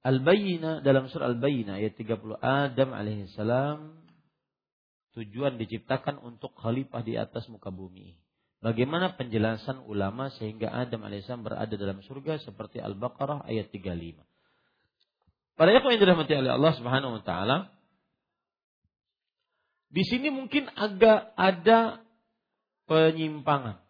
Al-Bayyinah 0.00 0.82
dalam 0.82 1.06
surah 1.08 1.30
Al-Bayyinah 1.30 1.78
ayat 1.78 1.94
30 1.94 2.42
Adam 2.42 2.90
alaihissalam 2.90 3.78
tujuan 5.14 5.58
diciptakan 5.60 6.18
untuk 6.20 6.54
khalifah 6.58 7.06
di 7.06 7.14
atas 7.14 7.46
muka 7.46 7.70
bumi. 7.70 8.18
Bagaimana 8.60 9.16
penjelasan 9.16 9.88
ulama 9.88 10.28
sehingga 10.36 10.68
Adam 10.68 11.08
alaihissalam 11.08 11.48
berada 11.48 11.74
dalam 11.80 12.04
surga 12.04 12.44
seperti 12.44 12.76
Al-Baqarah 12.76 13.48
ayat 13.48 13.72
35. 13.72 14.20
Pada 15.56 15.72
yang 15.72 15.96
dirahmati 15.96 16.32
oleh 16.36 16.52
Allah 16.52 16.72
Subhanahu 16.76 17.20
wa 17.20 17.22
taala, 17.24 17.72
di 19.88 20.04
sini 20.04 20.28
mungkin 20.28 20.68
agak 20.76 21.32
ada 21.40 22.04
penyimpangan. 22.84 23.80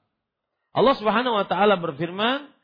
Allah 0.71 0.95
Subhanahu 1.03 1.35
wa 1.35 1.47
taala 1.51 1.75
berfirman 1.75 2.55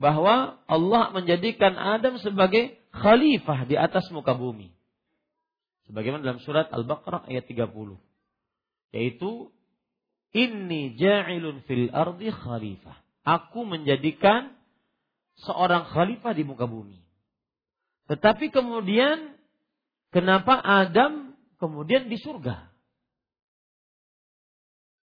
bahwa 0.00 0.64
Allah 0.64 1.12
menjadikan 1.12 1.76
Adam 1.76 2.16
sebagai 2.24 2.72
khalifah 2.96 3.68
di 3.68 3.76
atas 3.76 4.08
muka 4.08 4.32
bumi. 4.32 4.72
Sebagaimana 5.92 6.24
dalam 6.24 6.40
surat 6.40 6.72
Al-Baqarah 6.72 7.28
ayat 7.28 7.44
30. 7.44 7.68
Yaitu 8.96 9.52
Inni 10.30 10.94
ja'ilun 10.94 11.66
fil 11.66 11.90
ardi 11.90 12.30
khalifah. 12.30 12.96
Aku 13.26 13.66
menjadikan 13.66 14.54
seorang 15.42 15.90
khalifah 15.90 16.32
di 16.34 16.46
muka 16.46 16.70
bumi. 16.70 16.98
Tetapi 18.06 18.50
kemudian 18.50 19.34
kenapa 20.14 20.58
Adam 20.58 21.34
kemudian 21.58 22.10
di 22.10 22.18
surga? 22.18 22.70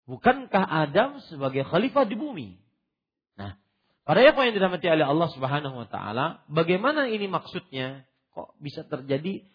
Bukankah 0.08 0.64
Adam 0.66 1.22
sebagai 1.30 1.62
khalifah 1.68 2.02
di 2.02 2.16
bumi? 2.18 2.48
Nah, 3.38 3.54
Para 4.10 4.26
yang 4.26 4.34
dirahmati 4.56 4.90
oleh 4.90 5.06
Allah 5.06 5.30
Subhanahu 5.30 5.86
wa 5.86 5.86
taala, 5.86 6.42
bagaimana 6.50 7.06
ini 7.06 7.30
maksudnya? 7.30 8.02
Kok 8.34 8.58
bisa 8.58 8.82
terjadi 8.82 9.46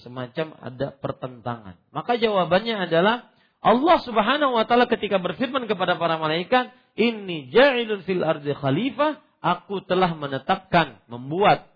semacam 0.00 0.56
ada 0.64 0.96
pertentangan? 0.96 1.76
Maka 1.92 2.16
jawabannya 2.16 2.88
adalah 2.88 3.28
Allah 3.58 3.98
Subhanahu 4.06 4.54
wa 4.54 4.64
taala 4.70 4.86
ketika 4.86 5.18
berfirman 5.18 5.66
kepada 5.66 5.98
para 5.98 6.14
malaikat, 6.14 6.70
"Inni 6.94 7.50
ja'ilun 7.50 8.06
fil 8.06 8.22
ardi 8.22 8.54
khalifah," 8.54 9.18
aku 9.42 9.82
telah 9.86 10.14
menetapkan, 10.14 11.02
membuat, 11.10 11.66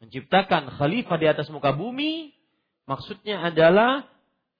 menciptakan 0.00 0.72
khalifah 0.72 1.16
di 1.20 1.26
atas 1.28 1.52
muka 1.52 1.76
bumi. 1.76 2.32
Maksudnya 2.88 3.52
adalah 3.52 4.08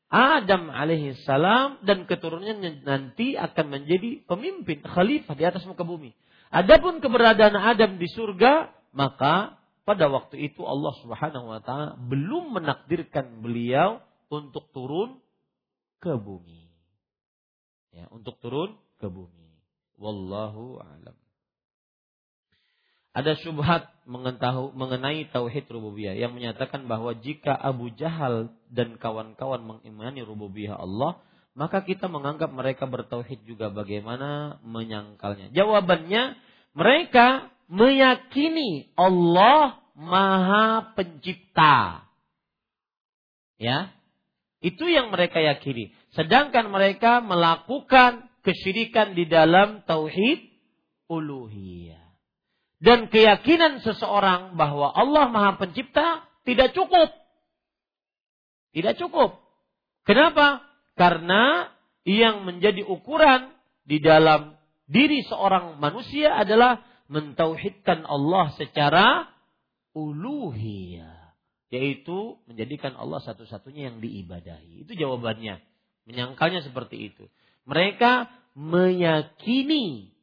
Adam 0.07 0.71
alaihi 0.71 1.19
salam 1.27 1.83
dan 1.83 2.07
keturunannya 2.07 2.87
nanti 2.87 3.35
akan 3.35 3.67
menjadi 3.73 4.23
pemimpin 4.29 4.85
khalifah 4.85 5.35
di 5.35 5.45
atas 5.49 5.65
muka 5.65 5.83
bumi. 5.83 6.13
Adapun 6.53 7.03
keberadaan 7.03 7.59
Adam 7.59 7.99
di 7.99 8.07
surga, 8.07 8.71
maka 8.95 9.59
pada 9.83 10.07
waktu 10.11 10.51
itu 10.51 10.63
Allah 10.63 10.95
Subhanahu 11.03 11.47
wa 11.51 11.61
taala 11.63 11.99
belum 11.99 12.55
menakdirkan 12.55 13.43
beliau 13.43 14.03
untuk 14.31 14.71
turun 14.71 15.19
ke 15.99 16.15
bumi. 16.15 16.66
Ya, 17.97 18.05
untuk 18.13 18.37
turun 18.45 18.77
ke 19.01 19.09
bumi. 19.09 19.57
Wallahu 19.97 20.85
alam. 20.85 21.17
Ada 23.17 23.33
syubhat 23.41 23.89
mengenai 24.05 25.33
tauhid 25.33 25.65
rububiyah 25.73 26.13
yang 26.13 26.37
menyatakan 26.37 26.85
bahwa 26.85 27.17
jika 27.17 27.57
Abu 27.57 27.89
Jahal 27.97 28.53
dan 28.69 29.01
kawan-kawan 29.01 29.65
mengimani 29.65 30.21
rububiyah 30.21 30.77
Allah, 30.77 31.17
maka 31.57 31.81
kita 31.81 32.13
menganggap 32.13 32.53
mereka 32.53 32.85
bertauhid 32.85 33.49
juga 33.49 33.73
bagaimana 33.73 34.61
menyangkalnya. 34.61 35.49
Jawabannya, 35.57 36.37
mereka 36.77 37.49
meyakini 37.73 38.93
Allah 38.93 39.81
Maha 39.97 40.93
Pencipta. 40.93 42.05
Ya. 43.57 43.96
Itu 44.65 44.89
yang 44.89 45.13
mereka 45.13 45.39
yakini. 45.39 45.93
Sedangkan 46.17 46.73
mereka 46.73 47.21
melakukan 47.21 48.27
kesyirikan 48.41 49.13
di 49.13 49.29
dalam 49.29 49.85
tauhid 49.85 50.49
uluhiyah. 51.11 52.01
Dan 52.77 53.09
keyakinan 53.09 53.81
seseorang 53.81 54.55
bahwa 54.55 54.93
Allah 54.93 55.33
Maha 55.33 55.53
Pencipta 55.57 56.29
tidak 56.45 56.77
cukup. 56.77 57.09
Tidak 58.77 58.95
cukup. 59.01 59.41
Kenapa? 60.05 60.63
Karena 60.95 61.73
yang 62.07 62.45
menjadi 62.45 62.85
ukuran 62.85 63.51
di 63.83 63.99
dalam 63.99 64.55
diri 64.87 65.25
seorang 65.27 65.81
manusia 65.83 66.37
adalah 66.39 66.85
mentauhidkan 67.11 68.07
Allah 68.07 68.55
secara 68.55 69.27
uluhiyah. 69.97 71.16
Yaitu 71.71 72.39
menjadikan 72.47 72.95
Allah 72.95 73.19
satu-satunya 73.23 73.91
yang 73.91 73.99
diibadahi. 73.99 74.87
Itu 74.87 74.95
jawabannya. 74.95 75.59
Menyangkalnya 76.07 76.63
seperti 76.63 77.11
itu. 77.11 77.27
Mereka 77.67 78.31
meyakini 78.55 80.15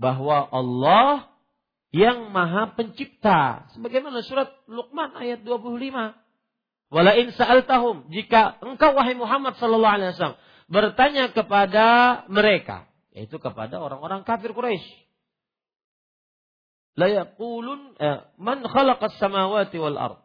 bahwa 0.00 0.48
Allah 0.48 1.28
yang 1.92 2.32
maha 2.32 2.72
pencipta. 2.72 3.68
Sebagaimana 3.76 4.24
surat 4.24 4.52
Luqman 4.68 5.12
ayat 5.16 5.44
25. 5.44 6.16
Wala 6.86 7.12
in 7.18 7.34
sa'altahum 7.34 8.14
jika 8.14 8.62
engkau 8.62 8.94
wahai 8.94 9.18
Muhammad 9.18 9.58
sallallahu 9.58 9.96
alaihi 9.98 10.14
wasallam 10.14 10.38
bertanya 10.70 11.34
kepada 11.34 11.86
mereka 12.30 12.86
yaitu 13.16 13.40
kepada 13.40 13.80
orang-orang 13.80 14.22
kafir 14.22 14.52
Quraisy. 14.52 14.84
La 17.00 17.08
yaqulun 17.08 17.96
eh, 17.96 18.28
man 18.36 18.60
khalaqas 18.60 19.16
samawati 19.16 19.76
wal 19.80 19.96
ard. 19.96 20.20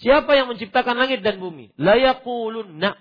Siapa 0.00 0.32
yang 0.32 0.48
menciptakan 0.48 0.96
langit 0.96 1.20
dan 1.20 1.36
bumi? 1.36 1.76
La 1.76 2.00
yaqulun 2.00 2.80
na. 2.80 2.96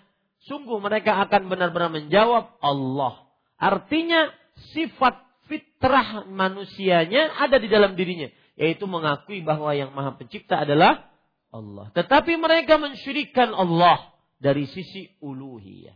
Sungguh 0.47 0.79
mereka 0.83 1.19
akan 1.23 1.47
benar-benar 1.47 1.91
menjawab 1.91 2.59
Allah. 2.59 3.27
Artinya 3.59 4.31
sifat 4.75 5.19
fitrah 5.47 6.27
manusianya 6.27 7.39
ada 7.39 7.59
di 7.59 7.67
dalam 7.67 7.95
dirinya, 7.95 8.27
yaitu 8.55 8.87
mengakui 8.87 9.43
bahwa 9.43 9.71
yang 9.75 9.91
Maha 9.95 10.15
Pencipta 10.15 10.63
adalah 10.63 11.07
Allah. 11.51 11.91
Tetapi 11.95 12.35
mereka 12.39 12.75
mensyirikan 12.79 13.51
Allah 13.51 14.11
dari 14.39 14.67
sisi 14.67 15.07
uluhiyah. 15.23 15.95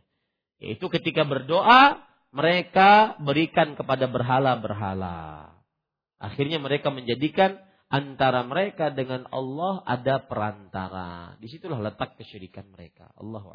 Yaitu 0.64 0.88
ketika 0.88 1.28
berdoa, 1.28 2.00
mereka 2.32 3.20
berikan 3.20 3.76
kepada 3.76 4.08
berhala-berhala. 4.08 5.52
Akhirnya 6.18 6.58
mereka 6.58 6.90
menjadikan 6.90 7.60
antara 7.94 8.42
mereka 8.42 8.90
dengan 8.90 9.30
Allah 9.30 9.86
ada 9.86 10.26
perantara. 10.26 11.38
Di 11.38 11.46
situlah 11.46 11.78
letak 11.78 12.18
kesyirikan 12.18 12.66
mereka. 12.74 13.14
Allahu 13.22 13.54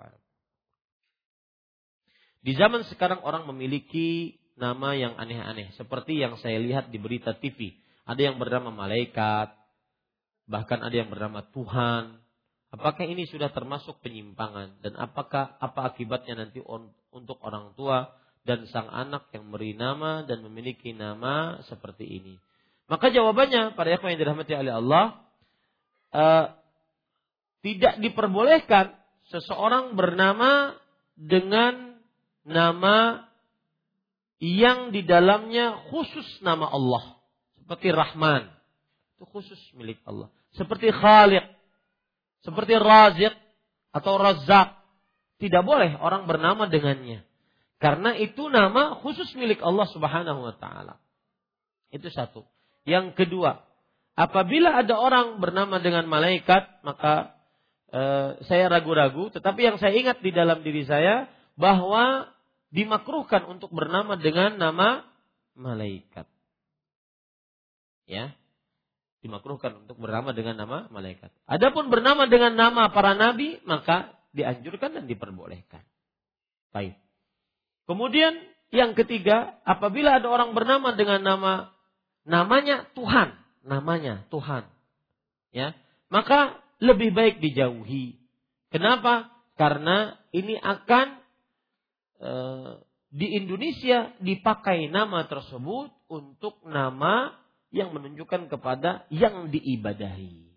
Di 2.47 2.55
zaman 2.55 2.86
sekarang 2.86 3.27
orang 3.27 3.51
memiliki 3.51 4.39
nama 4.55 4.94
yang 4.94 5.19
aneh-aneh. 5.19 5.74
Seperti 5.74 6.23
yang 6.23 6.39
saya 6.39 6.62
lihat 6.62 6.94
di 6.94 7.02
berita 7.02 7.35
TV. 7.35 7.74
Ada 8.06 8.31
yang 8.31 8.39
bernama 8.39 8.70
malaikat, 8.70 9.51
bahkan 10.47 10.86
ada 10.86 10.94
yang 10.94 11.10
bernama 11.10 11.43
Tuhan. 11.51 12.23
Apakah 12.70 13.05
ini 13.10 13.27
sudah 13.27 13.51
termasuk 13.51 13.98
penyimpangan 14.05 14.78
dan 14.85 14.93
apakah 15.01 15.56
apa 15.56 15.89
akibatnya 15.89 16.47
nanti 16.47 16.60
untuk 17.10 17.40
orang 17.40 17.73
tua 17.73 18.12
dan 18.44 18.69
sang 18.69 18.93
anak 18.93 19.32
yang 19.32 19.48
beri 19.48 19.73
nama 19.73 20.20
dan 20.28 20.44
memiliki 20.44 20.93
nama 20.93 21.65
seperti 21.65 22.05
ini? 22.05 22.36
Maka 22.89 23.12
jawabannya 23.12 23.77
pada 23.77 24.01
apa 24.01 24.06
yang 24.09 24.19
dirahmati 24.19 24.52
oleh 24.56 24.73
Allah 24.81 25.05
uh, 26.16 26.47
tidak 27.60 28.01
diperbolehkan 28.01 28.97
seseorang 29.28 29.93
bernama 29.93 30.73
dengan 31.15 32.01
nama 32.48 33.28
yang 34.40 34.94
di 34.94 35.05
dalamnya 35.05 35.77
khusus 35.93 36.24
nama 36.40 36.65
Allah 36.70 37.20
seperti 37.60 37.93
Rahman 37.93 38.48
itu 39.19 39.24
khusus 39.28 39.59
milik 39.77 40.01
Allah 40.09 40.32
seperti 40.56 40.89
Khaliq, 40.89 41.44
seperti 42.43 42.74
Razik 42.78 43.35
atau 43.93 44.16
Razak. 44.16 44.78
Tidak 45.39 45.62
boleh 45.62 45.94
orang 46.02 46.27
bernama 46.27 46.66
dengannya. 46.66 47.23
Karena 47.78 48.10
itu 48.19 48.51
nama 48.51 48.98
khusus 48.98 49.31
milik 49.39 49.62
Allah 49.62 49.86
Subhanahu 49.86 50.51
wa 50.51 50.55
taala. 50.59 50.98
Itu 51.94 52.10
satu. 52.10 52.43
Yang 52.89 53.12
kedua, 53.20 53.60
apabila 54.16 54.81
ada 54.81 54.97
orang 54.97 55.36
bernama 55.44 55.77
dengan 55.77 56.09
malaikat, 56.09 56.81
maka 56.81 57.36
e, 57.93 58.01
saya 58.48 58.73
ragu-ragu, 58.73 59.28
tetapi 59.28 59.60
yang 59.60 59.77
saya 59.77 59.93
ingat 59.93 60.24
di 60.24 60.32
dalam 60.32 60.65
diri 60.65 60.89
saya 60.89 61.28
bahwa 61.60 62.32
dimakruhkan 62.73 63.44
untuk 63.44 63.69
bernama 63.77 64.16
dengan 64.16 64.56
nama 64.56 65.05
malaikat. 65.52 66.24
Ya, 68.09 68.32
dimakruhkan 69.20 69.85
untuk 69.85 70.01
bernama 70.01 70.32
dengan 70.32 70.56
nama 70.56 70.89
malaikat. 70.89 71.28
Adapun 71.44 71.93
bernama 71.93 72.24
dengan 72.24 72.56
nama 72.56 72.89
para 72.89 73.12
nabi 73.12 73.60
maka 73.69 74.16
dianjurkan 74.32 74.97
dan 74.97 75.05
diperbolehkan. 75.05 75.85
Baik. 76.73 76.97
Kemudian 77.85 78.32
yang 78.73 78.93
ketiga, 78.97 79.60
apabila 79.65 80.20
ada 80.20 80.28
orang 80.28 80.52
bernama 80.52 80.93
dengan 80.97 81.20
nama 81.24 81.52
namanya 82.28 82.84
Tuhan, 82.92 83.32
namanya 83.64 84.28
Tuhan. 84.28 84.68
Ya, 85.48 85.72
maka 86.12 86.60
lebih 86.78 87.16
baik 87.16 87.40
dijauhi. 87.40 88.20
Kenapa? 88.68 89.32
Karena 89.56 90.20
ini 90.30 90.55
akan 90.60 91.06
e, 92.20 92.32
di 93.09 93.32
Indonesia 93.32 94.12
dipakai 94.20 94.92
nama 94.92 95.24
tersebut 95.24 95.88
untuk 96.12 96.60
nama 96.68 97.32
yang 97.72 97.96
menunjukkan 97.96 98.52
kepada 98.52 99.09
yang 99.09 99.48
diibadahi. 99.48 100.52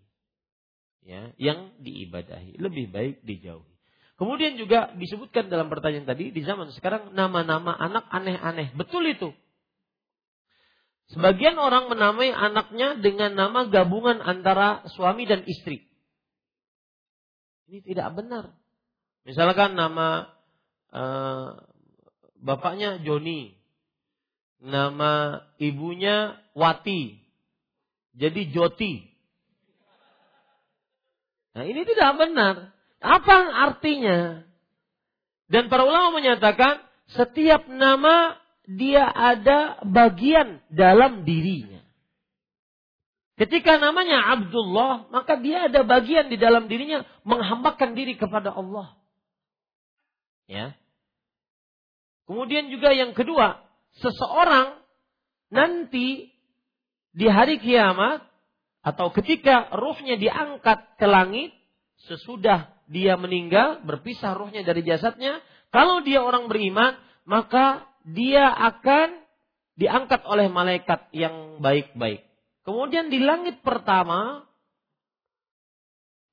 Ya, 1.02 1.34
yang 1.40 1.72
diibadahi. 1.82 2.60
Lebih 2.60 2.92
baik 2.92 3.24
dijauhi. 3.24 3.72
Kemudian 4.20 4.54
juga 4.54 4.94
disebutkan 4.94 5.50
dalam 5.50 5.66
pertanyaan 5.66 6.06
tadi 6.06 6.30
di 6.30 6.46
zaman 6.46 6.70
sekarang 6.76 7.10
nama-nama 7.10 7.74
anak 7.74 8.06
aneh-aneh. 8.12 8.70
Betul 8.76 9.10
itu. 9.10 9.34
Sebagian 11.12 11.60
orang 11.60 11.92
menamai 11.92 12.32
anaknya 12.32 12.96
dengan 12.96 13.36
nama 13.36 13.68
gabungan 13.68 14.24
antara 14.24 14.88
suami 14.96 15.28
dan 15.28 15.44
istri. 15.44 15.84
Ini 17.68 17.84
tidak 17.84 18.16
benar. 18.16 18.56
Misalkan 19.28 19.76
nama 19.76 20.32
uh, 20.88 21.60
bapaknya 22.40 23.04
Joni, 23.04 23.52
nama 24.64 25.44
ibunya 25.60 26.40
Wati, 26.56 27.20
jadi 28.16 28.48
Joti. 28.48 29.04
Nah 31.52 31.64
ini 31.68 31.84
tidak 31.84 32.12
benar. 32.16 32.72
Apa 33.04 33.36
artinya? 33.68 34.48
Dan 35.52 35.68
para 35.68 35.84
ulama 35.84 36.16
menyatakan 36.16 36.80
setiap 37.12 37.68
nama 37.68 38.40
dia 38.66 39.10
ada 39.10 39.82
bagian 39.82 40.62
dalam 40.70 41.26
dirinya. 41.26 41.82
Ketika 43.34 43.80
namanya 43.80 44.38
Abdullah, 44.38 45.10
maka 45.10 45.34
dia 45.40 45.66
ada 45.66 45.82
bagian 45.82 46.30
di 46.30 46.38
dalam 46.38 46.70
dirinya 46.70 47.02
menghambakan 47.26 47.96
diri 47.98 48.14
kepada 48.14 48.54
Allah. 48.54 48.94
Ya. 50.46 50.76
Kemudian 52.28 52.70
juga 52.70 52.94
yang 52.94 53.16
kedua, 53.16 53.58
seseorang 53.98 54.78
nanti 55.50 56.30
di 57.12 57.26
hari 57.26 57.58
kiamat 57.58 58.22
atau 58.82 59.10
ketika 59.10 59.74
ruhnya 59.74 60.16
diangkat 60.18 60.98
ke 60.98 61.06
langit 61.06 61.50
sesudah 62.06 62.72
dia 62.90 63.16
meninggal, 63.16 63.82
berpisah 63.82 64.34
ruhnya 64.36 64.62
dari 64.66 64.84
jasadnya, 64.84 65.40
kalau 65.72 66.04
dia 66.04 66.20
orang 66.20 66.50
beriman, 66.50 66.98
maka 67.24 67.88
dia 68.02 68.50
akan 68.50 69.22
diangkat 69.78 70.22
oleh 70.26 70.46
malaikat 70.52 71.08
yang 71.14 71.58
baik-baik. 71.62 72.22
Kemudian 72.62 73.10
di 73.10 73.18
langit 73.18 73.58
pertama, 73.66 74.46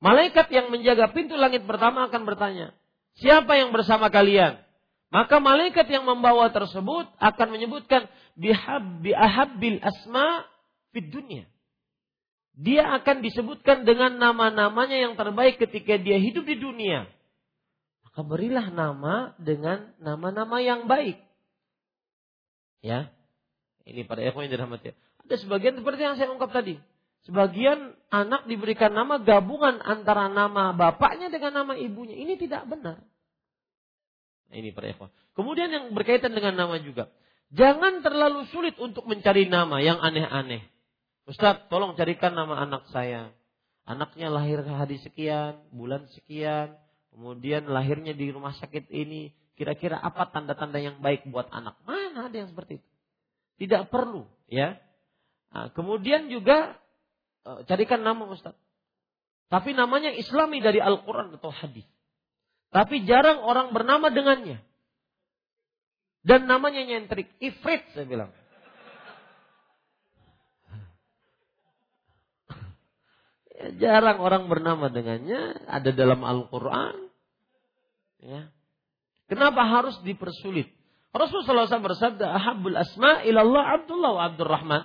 malaikat 0.04 0.50
yang 0.54 0.70
menjaga 0.70 1.10
pintu 1.10 1.34
langit 1.34 1.66
pertama 1.66 2.06
akan 2.06 2.22
bertanya, 2.26 2.76
siapa 3.18 3.58
yang 3.58 3.74
bersama 3.74 4.14
kalian? 4.14 4.62
Maka 5.10 5.41
malaikat 5.41 5.90
yang 5.90 6.06
membawa 6.06 6.54
tersebut 6.54 7.10
akan 7.18 7.48
menyebutkan 7.50 8.06
bihab 8.38 9.02
biahabbil 9.02 9.82
asma 9.82 10.46
fid 10.94 11.10
dunia 11.10 11.50
dia 12.60 12.91
akan 13.00 13.24
disebutkan 13.24 13.88
dengan 13.88 14.20
nama-namanya 14.20 15.00
yang 15.00 15.16
terbaik 15.16 15.64
ketika 15.64 15.96
dia 15.96 16.20
hidup 16.20 16.44
di 16.44 16.60
dunia. 16.60 17.08
Maka 18.04 18.20
berilah 18.20 18.68
nama 18.68 19.32
dengan 19.40 19.96
nama-nama 20.04 20.60
yang 20.60 20.84
baik. 20.84 21.16
Ya. 22.80 23.11
Ini 23.84 24.06
pada 24.06 24.22
ikhwan 24.23 24.47
yang 24.47 24.53
dirahmati. 24.60 24.93
Ada 25.26 25.35
sebagian 25.41 25.80
seperti 25.80 26.01
yang 26.03 26.15
saya 26.15 26.30
ungkap 26.30 26.53
tadi. 26.53 26.77
Sebagian 27.27 27.93
anak 28.10 28.47
diberikan 28.47 28.95
nama 28.95 29.19
gabungan 29.19 29.84
antara 29.84 30.31
nama 30.31 30.72
bapaknya 30.72 31.27
dengan 31.27 31.64
nama 31.64 31.73
ibunya. 31.76 32.15
Ini 32.15 32.39
tidak 32.39 32.65
benar. 32.69 33.03
Nah, 34.49 34.56
ini 34.56 34.73
para 34.73 34.89
ikhwan. 34.89 35.11
Kemudian 35.35 35.69
yang 35.69 35.85
berkaitan 35.93 36.34
dengan 36.34 36.56
nama 36.56 36.80
juga. 36.81 37.11
Jangan 37.49 38.06
terlalu 38.06 38.45
sulit 38.53 38.77
untuk 38.77 39.10
mencari 39.10 39.49
nama 39.49 39.81
yang 39.81 39.97
aneh-aneh. 39.97 40.61
Ustaz, 41.26 41.65
tolong 41.69 41.97
carikan 41.97 42.34
nama 42.34 42.61
anak 42.61 42.89
saya. 42.89 43.34
Anaknya 43.89 44.30
lahir 44.30 44.61
hari 44.65 45.01
sekian, 45.01 45.57
bulan 45.73 46.06
sekian, 46.14 46.77
kemudian 47.10 47.65
lahirnya 47.69 48.14
di 48.14 48.30
rumah 48.30 48.53
sakit 48.53 48.89
ini. 48.93 49.34
Kira-kira 49.60 49.99
apa 49.99 50.31
tanda-tanda 50.31 50.80
yang 50.80 51.03
baik 51.03 51.27
buat 51.27 51.52
anak? 51.52 51.76
Mana 51.84 52.31
ada 52.31 52.36
yang 52.40 52.48
seperti 52.48 52.80
itu? 52.80 52.88
Tidak 53.60 53.91
perlu, 53.91 54.23
ya. 54.48 54.80
Nah, 55.52 55.68
kemudian 55.76 56.31
juga 56.31 56.80
uh, 57.44 57.68
carikan 57.68 57.99
nama 57.99 58.23
Ustaz. 58.31 58.56
Tapi 59.52 59.76
namanya 59.76 60.15
Islami 60.15 60.64
dari 60.64 60.80
Al-Quran 60.80 61.36
atau 61.36 61.52
hadis. 61.52 61.84
Tapi 62.72 63.03
jarang 63.03 63.44
orang 63.44 63.76
bernama 63.76 64.07
dengannya. 64.07 64.64
Dan 66.23 66.48
namanya 66.48 66.80
nyentrik. 66.80 67.27
Ifrit 67.44 67.84
saya 67.91 68.07
bilang. 68.07 68.31
Ya, 73.60 73.76
jarang 73.76 74.23
orang 74.23 74.48
bernama 74.48 74.88
dengannya, 74.88 75.68
ada 75.68 75.91
dalam 75.91 76.23
Al-Quran. 76.23 77.11
Ya. 78.23 78.56
Kenapa 79.30 79.61
harus 79.61 79.95
dipersulit? 80.01 80.73
Rasulullah 81.14 81.69
SAW 81.69 81.85
bersabda, 81.85 82.26
Ahabul 82.34 82.77
asma 82.77 83.22
ilallah 83.26 83.81
Abdullah 83.81 84.11
wa 84.14 84.23
Abdurrahman. 84.30 84.84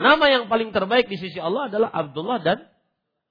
Nama 0.00 0.24
yang 0.32 0.44
paling 0.50 0.74
terbaik 0.74 1.06
di 1.06 1.20
sisi 1.20 1.38
Allah 1.38 1.70
adalah 1.70 1.90
Abdullah 1.94 2.38
dan 2.42 2.58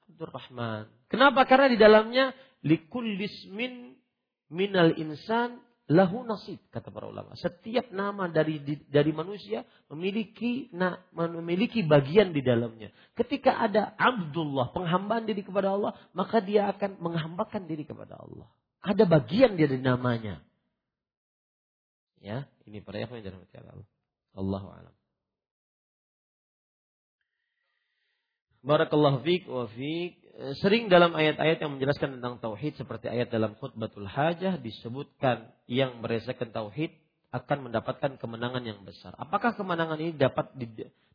Abdurrahman. 0.07 0.87
Kenapa? 1.11 1.43
Karena 1.49 1.67
di 1.67 1.77
dalamnya 1.79 2.31
likullismin 2.61 3.97
minal 4.53 4.93
insan 4.99 5.63
lahu 5.89 6.21
nasib 6.21 6.61
kata 6.69 6.93
para 6.93 7.09
ulama. 7.09 7.33
Setiap 7.33 7.89
nama 7.89 8.29
dari 8.29 8.61
dari 8.85 9.09
manusia 9.09 9.65
memiliki 9.89 10.69
na, 10.69 11.01
memiliki 11.11 11.81
bagian 11.81 12.29
di 12.29 12.45
dalamnya. 12.45 12.93
Ketika 13.17 13.57
ada 13.57 13.97
Abdullah 13.97 14.69
penghambaan 14.69 15.25
diri 15.25 15.41
kepada 15.41 15.73
Allah, 15.73 15.97
maka 16.13 16.37
dia 16.37 16.69
akan 16.69 17.01
menghambakan 17.01 17.65
diri 17.65 17.89
kepada 17.89 18.21
Allah. 18.21 18.45
Ada 18.79 19.03
bagian 19.03 19.59
dari 19.59 19.77
namanya. 19.79 20.39
Ya, 22.19 22.47
ini 22.67 22.83
para 22.83 22.99
yang 22.99 23.11
dirahmati 23.11 23.55
Allah. 23.59 23.87
Allahu 24.35 24.67
a'lam. 24.71 24.95
Barakallahu 28.59 29.23
fiik 29.23 29.47
wa 29.47 29.71
fiik 29.71 30.19
sering 30.59 30.87
dalam 30.87 31.11
ayat-ayat 31.15 31.59
yang 31.59 31.75
menjelaskan 31.75 32.19
tentang 32.19 32.39
tauhid 32.39 32.75
seperti 32.79 33.11
ayat 33.11 33.31
dalam 33.31 33.55
khutbatul 33.59 34.07
hajah 34.07 34.59
disebutkan 34.59 35.51
yang 35.67 35.99
meresahkan 35.99 36.51
tauhid 36.51 36.95
akan 37.29 37.69
mendapatkan 37.69 38.15
kemenangan 38.17 38.63
yang 38.63 38.79
besar. 38.87 39.13
Apakah 39.19 39.53
kemenangan 39.53 39.99
ini 39.99 40.11
dapat 40.15 40.55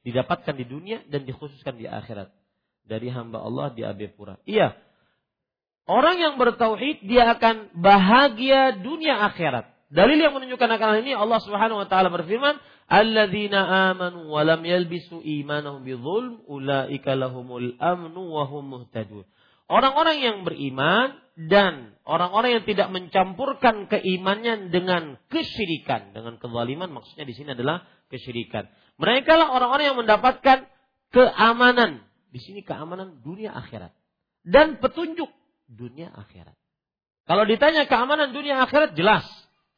didapatkan 0.05 0.55
di 0.55 0.65
dunia 0.69 1.03
dan 1.09 1.25
dikhususkan 1.25 1.81
di 1.81 1.89
akhirat 1.89 2.31
dari 2.85 3.09
hamba 3.11 3.41
Allah 3.41 3.73
di 3.73 3.83
Abepura? 3.83 4.37
Iya. 4.45 4.77
Orang 5.85 6.17
yang 6.17 6.41
bertauhid 6.41 7.05
dia 7.05 7.29
akan 7.37 7.77
bahagia 7.77 8.81
dunia 8.81 9.21
akhirat. 9.29 9.69
Dalil 9.93 10.17
yang 10.17 10.33
menunjukkan 10.33 10.71
akan 10.81 10.87
hal 10.91 10.99
ini 11.05 11.13
Allah 11.13 11.39
Subhanahu 11.45 11.85
wa 11.85 11.89
taala 11.89 12.09
berfirman, 12.09 12.57
"Alladzina 12.89 13.93
amanu 13.93 14.33
wa 14.33 14.41
lam 14.49 14.65
yalbisu 14.65 15.21
imanahum 15.21 15.85
bidzulm 15.85 16.41
ulaika 16.49 17.13
lahumul 17.13 17.77
amnu 17.77 18.23
wa 18.33 18.49
hum 18.49 18.65
muhtadun." 18.65 19.29
Orang-orang 19.69 20.17
yang 20.25 20.37
beriman 20.45 21.21
dan 21.37 21.97
orang-orang 22.09 22.61
yang 22.61 22.65
tidak 22.65 22.89
mencampurkan 22.89 23.85
keimannya 23.89 24.73
dengan 24.73 25.21
kesyirikan, 25.29 26.17
dengan 26.17 26.41
kezaliman 26.41 26.93
maksudnya 26.97 27.29
di 27.29 27.37
sini 27.37 27.53
adalah 27.53 27.85
kesyirikan. 28.09 28.73
Mereka 28.97 29.37
lah 29.37 29.53
orang-orang 29.53 29.85
yang 29.93 29.99
mendapatkan 30.01 30.65
keamanan. 31.13 32.09
Di 32.33 32.41
sini 32.41 32.65
keamanan 32.65 33.21
dunia 33.23 33.53
akhirat 33.55 33.95
dan 34.43 34.77
petunjuk 34.83 35.31
dunia 35.71 36.13
akhirat. 36.13 36.57
Kalau 37.25 37.45
ditanya 37.49 37.89
keamanan 37.89 38.37
dunia 38.37 38.65
akhirat 38.65 38.93
jelas 38.97 39.25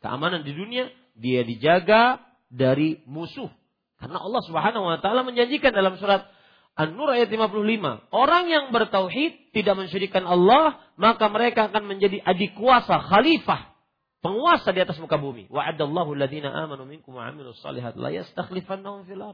keamanan 0.02 0.46
di 0.46 0.52
dunia, 0.54 0.90
dia 1.16 1.42
dijaga 1.42 2.22
dari 2.52 3.02
musuh. 3.08 3.50
Karena 3.96 4.20
Allah 4.20 4.42
Subhanahu 4.44 4.84
wa 4.86 4.98
taala 5.00 5.24
menjanjikan 5.24 5.72
dalam 5.72 5.96
surat 5.96 6.28
An-Nur 6.76 7.08
ayat 7.08 7.32
55, 7.32 8.12
orang 8.12 8.44
yang 8.52 8.64
bertauhid 8.68 9.56
tidak 9.56 9.74
mensyirikan 9.80 10.28
Allah, 10.28 10.76
maka 11.00 11.32
mereka 11.32 11.72
akan 11.72 11.88
menjadi 11.88 12.20
adik 12.20 12.52
kuasa, 12.52 13.00
khalifah, 13.00 13.72
penguasa 14.20 14.76
di 14.76 14.84
atas 14.84 15.00
muka 15.00 15.16
bumi. 15.16 15.48
Wa'adallahu 15.48 16.12
alladziina 16.12 16.52
amanu 16.52 16.84
minkum 16.84 17.16
wa 17.16 17.24
'amilus 17.24 17.56
shalihat 17.64 17.96
la 17.96 18.12
yastakhlifannahum 18.12 19.08
fil. 19.08 19.24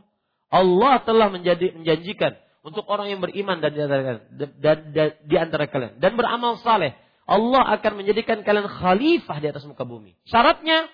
Allah 0.53 0.95
telah 1.03 1.35
menjadi 1.35 1.75
menjanjikan 1.75 2.39
untuk 2.63 2.87
orang 2.87 3.11
yang 3.11 3.19
beriman 3.19 3.59
dan 3.59 3.75
di 3.75 3.83
antara, 5.37 5.67
kalian 5.67 5.99
dan 5.99 6.15
beramal 6.15 6.63
saleh 6.63 6.95
Allah 7.27 7.79
akan 7.79 8.03
menjadikan 8.03 8.43
kalian 8.43 8.67
khalifah 8.67 9.39
di 9.39 9.47
atas 9.51 9.67
muka 9.67 9.83
bumi. 9.87 10.15
Syaratnya 10.27 10.91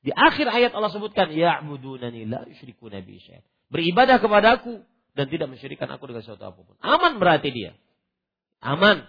di 0.00 0.12
akhir 0.12 0.48
ayat 0.48 0.72
Allah 0.72 0.92
sebutkan 0.92 1.28
ya'budunani 1.32 2.24
la 2.24 2.44
yusyriku 2.48 2.88
nabi 2.88 3.20
syai'an. 3.20 3.44
Beribadah 3.68 4.16
kepadaku 4.20 4.80
dan 5.12 5.26
tidak 5.28 5.52
mensyirikan 5.52 5.88
aku 5.92 6.08
dengan 6.08 6.24
sesuatu 6.24 6.44
apa 6.52 6.60
pun. 6.64 6.76
Aman 6.80 7.20
berarti 7.20 7.48
dia. 7.52 7.72
Aman. 8.60 9.04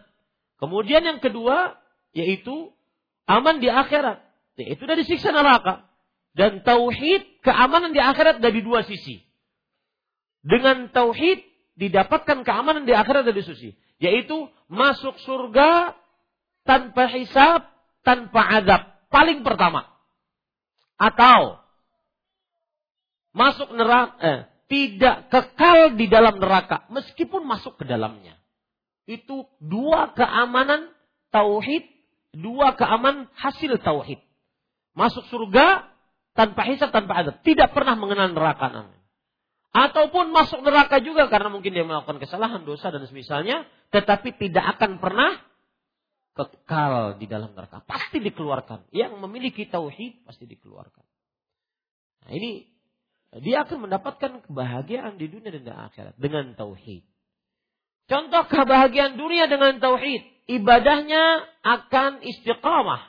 Kemudian 0.59 1.03
yang 1.03 1.19
kedua 1.23 1.79
yaitu 2.11 2.71
aman 3.27 3.63
di 3.63 3.71
akhirat. 3.71 4.19
Yaitu 4.59 4.83
dari 4.83 5.03
siksa 5.07 5.31
neraka. 5.31 5.87
Dan 6.31 6.63
tauhid 6.63 7.43
keamanan 7.43 7.91
di 7.91 7.99
akhirat 7.99 8.39
dari 8.39 8.63
dua 8.63 8.83
sisi. 8.87 9.23
Dengan 10.43 10.87
tauhid 10.91 11.43
didapatkan 11.81 12.45
keamanan 12.45 12.85
di 12.85 12.93
akhirat 12.93 13.25
dari 13.25 13.41
sisi. 13.41 13.73
Yaitu 13.97 14.45
masuk 14.69 15.17
surga 15.25 15.97
tanpa 16.61 17.09
hisab, 17.09 17.65
tanpa 18.05 18.61
azab. 18.61 18.81
Paling 19.09 19.41
pertama. 19.41 19.89
Atau 21.01 21.57
masuk 23.33 23.73
neraka, 23.73 24.13
eh, 24.21 24.39
tidak 24.69 25.33
kekal 25.33 25.97
di 25.97 26.05
dalam 26.05 26.37
neraka 26.37 26.85
meskipun 26.93 27.49
masuk 27.49 27.81
ke 27.81 27.89
dalamnya. 27.89 28.37
Itu 29.09 29.49
dua 29.57 30.13
keamanan 30.13 30.93
tauhid, 31.33 31.83
dua 32.37 32.77
keamanan 32.77 33.25
hasil 33.33 33.81
tauhid. 33.81 34.21
Masuk 34.93 35.25
surga 35.33 35.89
tanpa 36.37 36.61
hisab, 36.69 36.93
tanpa 36.93 37.25
azab, 37.25 37.41
tidak 37.41 37.73
pernah 37.73 37.97
mengenal 37.97 38.31
neraka 38.31 38.69
namanya. 38.69 39.00
Ataupun 39.71 40.35
masuk 40.35 40.67
neraka 40.67 40.99
juga 40.99 41.31
karena 41.31 41.47
mungkin 41.47 41.71
dia 41.71 41.87
melakukan 41.87 42.19
kesalahan, 42.19 42.67
dosa 42.67 42.91
dan 42.91 43.07
semisalnya, 43.07 43.63
tetapi 43.95 44.35
tidak 44.35 44.75
akan 44.75 44.99
pernah 44.99 45.39
kekal 46.35 47.15
di 47.15 47.27
dalam 47.27 47.55
neraka. 47.55 47.79
Pasti 47.87 48.19
dikeluarkan. 48.19 48.91
Yang 48.91 49.15
memiliki 49.19 49.67
tauhid 49.71 50.27
pasti 50.27 50.43
dikeluarkan. 50.43 51.03
Nah, 52.27 52.31
ini 52.35 52.67
dia 53.39 53.63
akan 53.63 53.87
mendapatkan 53.87 54.43
kebahagiaan 54.43 55.15
di 55.15 55.31
dunia 55.31 55.55
dan 55.55 55.63
di 55.63 55.71
akhirat 55.71 56.15
dengan 56.19 56.51
tauhid. 56.59 57.07
Contoh 58.11 58.43
kebahagiaan 58.51 59.15
dunia 59.15 59.47
dengan 59.47 59.79
tauhid, 59.79 60.51
ibadahnya 60.51 61.47
akan 61.63 62.19
istiqamah. 62.27 63.07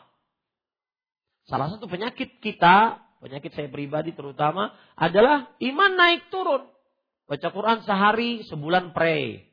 Salah 1.51 1.75
satu 1.75 1.91
penyakit 1.91 2.39
kita, 2.39 3.02
penyakit 3.23 3.55
saya 3.55 3.71
pribadi 3.71 4.11
terutama 4.11 4.75
adalah 4.99 5.55
iman 5.63 5.93
naik 5.95 6.27
turun. 6.35 6.67
Baca 7.31 7.49
Quran 7.55 7.79
sehari, 7.87 8.43
sebulan 8.51 8.91
pray. 8.91 9.47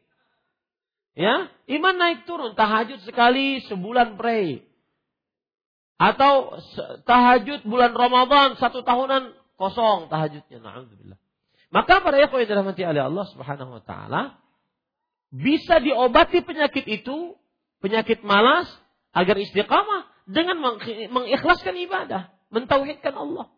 Ya, 1.14 1.48
iman 1.78 1.96
naik 1.96 2.26
turun, 2.26 2.58
tahajud 2.58 3.06
sekali 3.06 3.62
sebulan 3.70 4.18
pray. 4.18 4.66
Atau 6.02 6.58
tahajud 7.06 7.68
bulan 7.68 7.94
Ramadan 7.94 8.58
satu 8.58 8.82
tahunan 8.82 9.36
kosong 9.60 10.08
tahajudnya. 10.08 10.64
Na'udzubillah. 10.64 11.20
Maka 11.70 12.02
para 12.02 12.18
ikhwan 12.18 12.48
yang 12.48 12.50
dirahmati 12.50 12.82
oleh 12.82 13.04
Allah 13.06 13.26
Subhanahu 13.30 13.78
wa 13.78 13.84
taala 13.86 14.22
bisa 15.30 15.78
diobati 15.78 16.42
penyakit 16.42 16.88
itu, 16.90 17.38
penyakit 17.84 18.26
malas 18.26 18.66
agar 19.14 19.38
istiqamah 19.38 20.10
dengan 20.26 20.58
mengikhlaskan 21.14 21.78
ibadah, 21.86 22.34
mentauhidkan 22.50 23.14
Allah. 23.14 23.52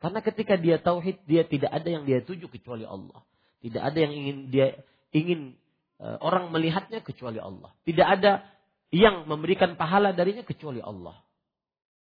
Karena 0.00 0.24
ketika 0.24 0.56
dia 0.56 0.80
tauhid, 0.80 1.22
dia 1.28 1.44
tidak 1.44 1.70
ada 1.70 1.88
yang 1.88 2.08
dia 2.08 2.24
tuju 2.24 2.48
kecuali 2.48 2.88
Allah. 2.88 3.20
Tidak 3.60 3.82
ada 3.84 3.98
yang 4.00 4.12
ingin 4.16 4.36
dia 4.48 4.66
ingin 5.12 5.60
Eh, 6.00 6.16
orang 6.24 6.48
melihatnya 6.48 7.04
kecuali 7.04 7.36
Allah. 7.36 7.76
Tidak 7.84 8.06
ada 8.08 8.40
yang 8.88 9.28
memberikan 9.28 9.76
pahala 9.76 10.16
darinya 10.16 10.40
kecuali 10.40 10.80
Allah. 10.80 11.12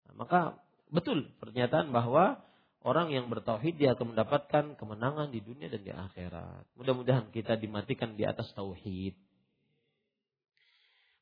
Nah, 0.05 0.15
maka 0.21 0.41
betul 0.93 1.33
pernyataan 1.41 1.89
bahwa 1.89 2.37
orang 2.85 3.09
yang 3.17 3.33
bertauhid 3.33 3.81
dia 3.81 3.97
akan 3.97 4.13
mendapatkan 4.13 4.77
kemenangan 4.77 5.33
di 5.33 5.41
dunia 5.41 5.73
dan 5.73 5.81
di 5.81 5.89
akhirat. 5.89 6.69
Mudah-mudahan 6.77 7.33
kita 7.33 7.57
dimatikan 7.57 8.13
di 8.13 8.29
atas 8.29 8.53
tauhid. 8.53 9.17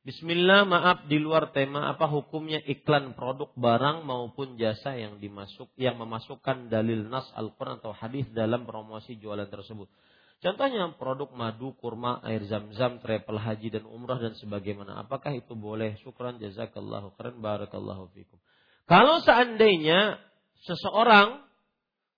Bismillah, 0.06 0.62
maaf 0.70 1.10
di 1.10 1.18
luar 1.18 1.50
tema 1.50 1.90
apa 1.90 2.06
hukumnya 2.06 2.62
iklan 2.62 3.18
produk 3.18 3.50
barang 3.58 4.06
maupun 4.06 4.54
jasa 4.54 4.94
yang 4.94 5.18
dimasuk 5.18 5.66
yang 5.74 5.98
memasukkan 5.98 6.70
dalil 6.70 7.10
nas 7.10 7.26
Al-Qur'an 7.34 7.82
atau 7.82 7.90
hadis 7.90 8.22
dalam 8.30 8.70
promosi 8.70 9.18
jualan 9.18 9.50
tersebut. 9.50 9.90
Contohnya 10.38 10.86
produk 10.94 11.34
madu, 11.34 11.74
kurma, 11.74 12.22
air 12.22 12.46
zam-zam, 12.46 13.02
travel 13.02 13.34
haji 13.34 13.66
dan 13.66 13.82
umrah 13.82 14.22
dan 14.22 14.38
sebagaimana. 14.38 15.02
Apakah 15.02 15.34
itu 15.34 15.58
boleh? 15.58 15.98
Syukran 16.06 16.38
jazakallahu 16.38 17.18
khairan 17.18 17.42
barakallahu 17.42 18.06
fikum. 18.14 18.38
Kalau 18.86 19.18
seandainya 19.26 20.22
seseorang 20.70 21.42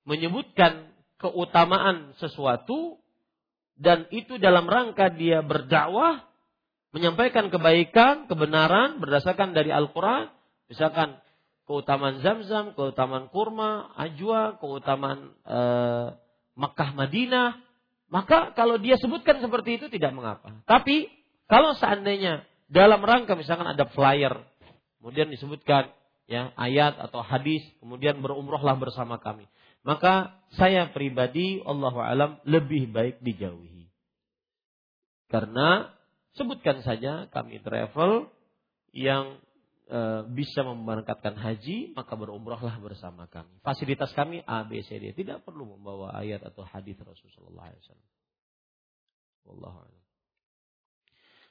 menyebutkan 0.05 0.93
keutamaan 1.17 2.13
sesuatu 2.21 3.01
dan 3.81 4.05
itu 4.13 4.37
dalam 4.37 4.69
rangka 4.69 5.09
dia 5.09 5.41
berdakwah 5.41 6.29
menyampaikan 6.93 7.53
kebaikan, 7.53 8.27
kebenaran 8.31 9.01
berdasarkan 9.03 9.53
dari 9.53 9.69
Al-Qur'an, 9.69 10.33
misalkan 10.73 11.21
keutamaan 11.69 12.25
zam-zam, 12.25 12.73
keutamaan 12.73 13.29
kurma, 13.29 13.93
ajwa, 14.01 14.57
keutamaan 14.57 15.37
eh, 15.45 16.07
Makkah 16.57 16.97
Madinah, 16.97 17.61
maka 18.09 18.57
kalau 18.57 18.81
dia 18.81 18.97
sebutkan 18.97 19.39
seperti 19.45 19.77
itu 19.77 19.87
tidak 19.93 20.17
mengapa. 20.17 20.65
Tapi 20.65 21.13
kalau 21.45 21.77
seandainya 21.77 22.49
dalam 22.73 23.05
rangka 23.05 23.37
misalkan 23.37 23.69
ada 23.69 23.85
flyer, 23.93 24.33
kemudian 24.99 25.29
disebutkan 25.29 25.93
ya 26.25 26.57
ayat 26.57 26.97
atau 26.97 27.21
hadis, 27.21 27.61
kemudian 27.85 28.25
berumrohlah 28.25 28.81
bersama 28.81 29.21
kami. 29.21 29.45
Maka 29.85 30.41
saya 30.57 30.89
pribadi 30.91 31.61
Allah 31.65 31.95
alam 32.05 32.31
lebih 32.49 32.93
baik 32.93 33.21
dijauhi. 33.21 33.89
Karena 35.29 35.93
sebutkan 36.39 36.87
saja 36.87 37.27
kami 37.35 37.59
travel 37.59 38.31
yang 38.95 39.43
e, 39.91 40.01
bisa 40.33 40.63
memberangkatkan 40.63 41.35
haji, 41.35 41.93
maka 41.99 42.15
berumrahlah 42.15 42.79
bersama 42.79 43.27
kami. 43.27 43.59
Fasilitas 43.67 44.15
kami 44.15 44.47
A, 44.47 44.63
B, 44.63 44.81
C, 44.87 44.97
D. 45.03 45.11
Tidak 45.13 45.43
perlu 45.43 45.77
membawa 45.77 46.15
ayat 46.15 46.47
atau 46.47 46.63
hadis 46.63 46.95
Rasulullah 47.03 47.75
SAW. 47.83 47.99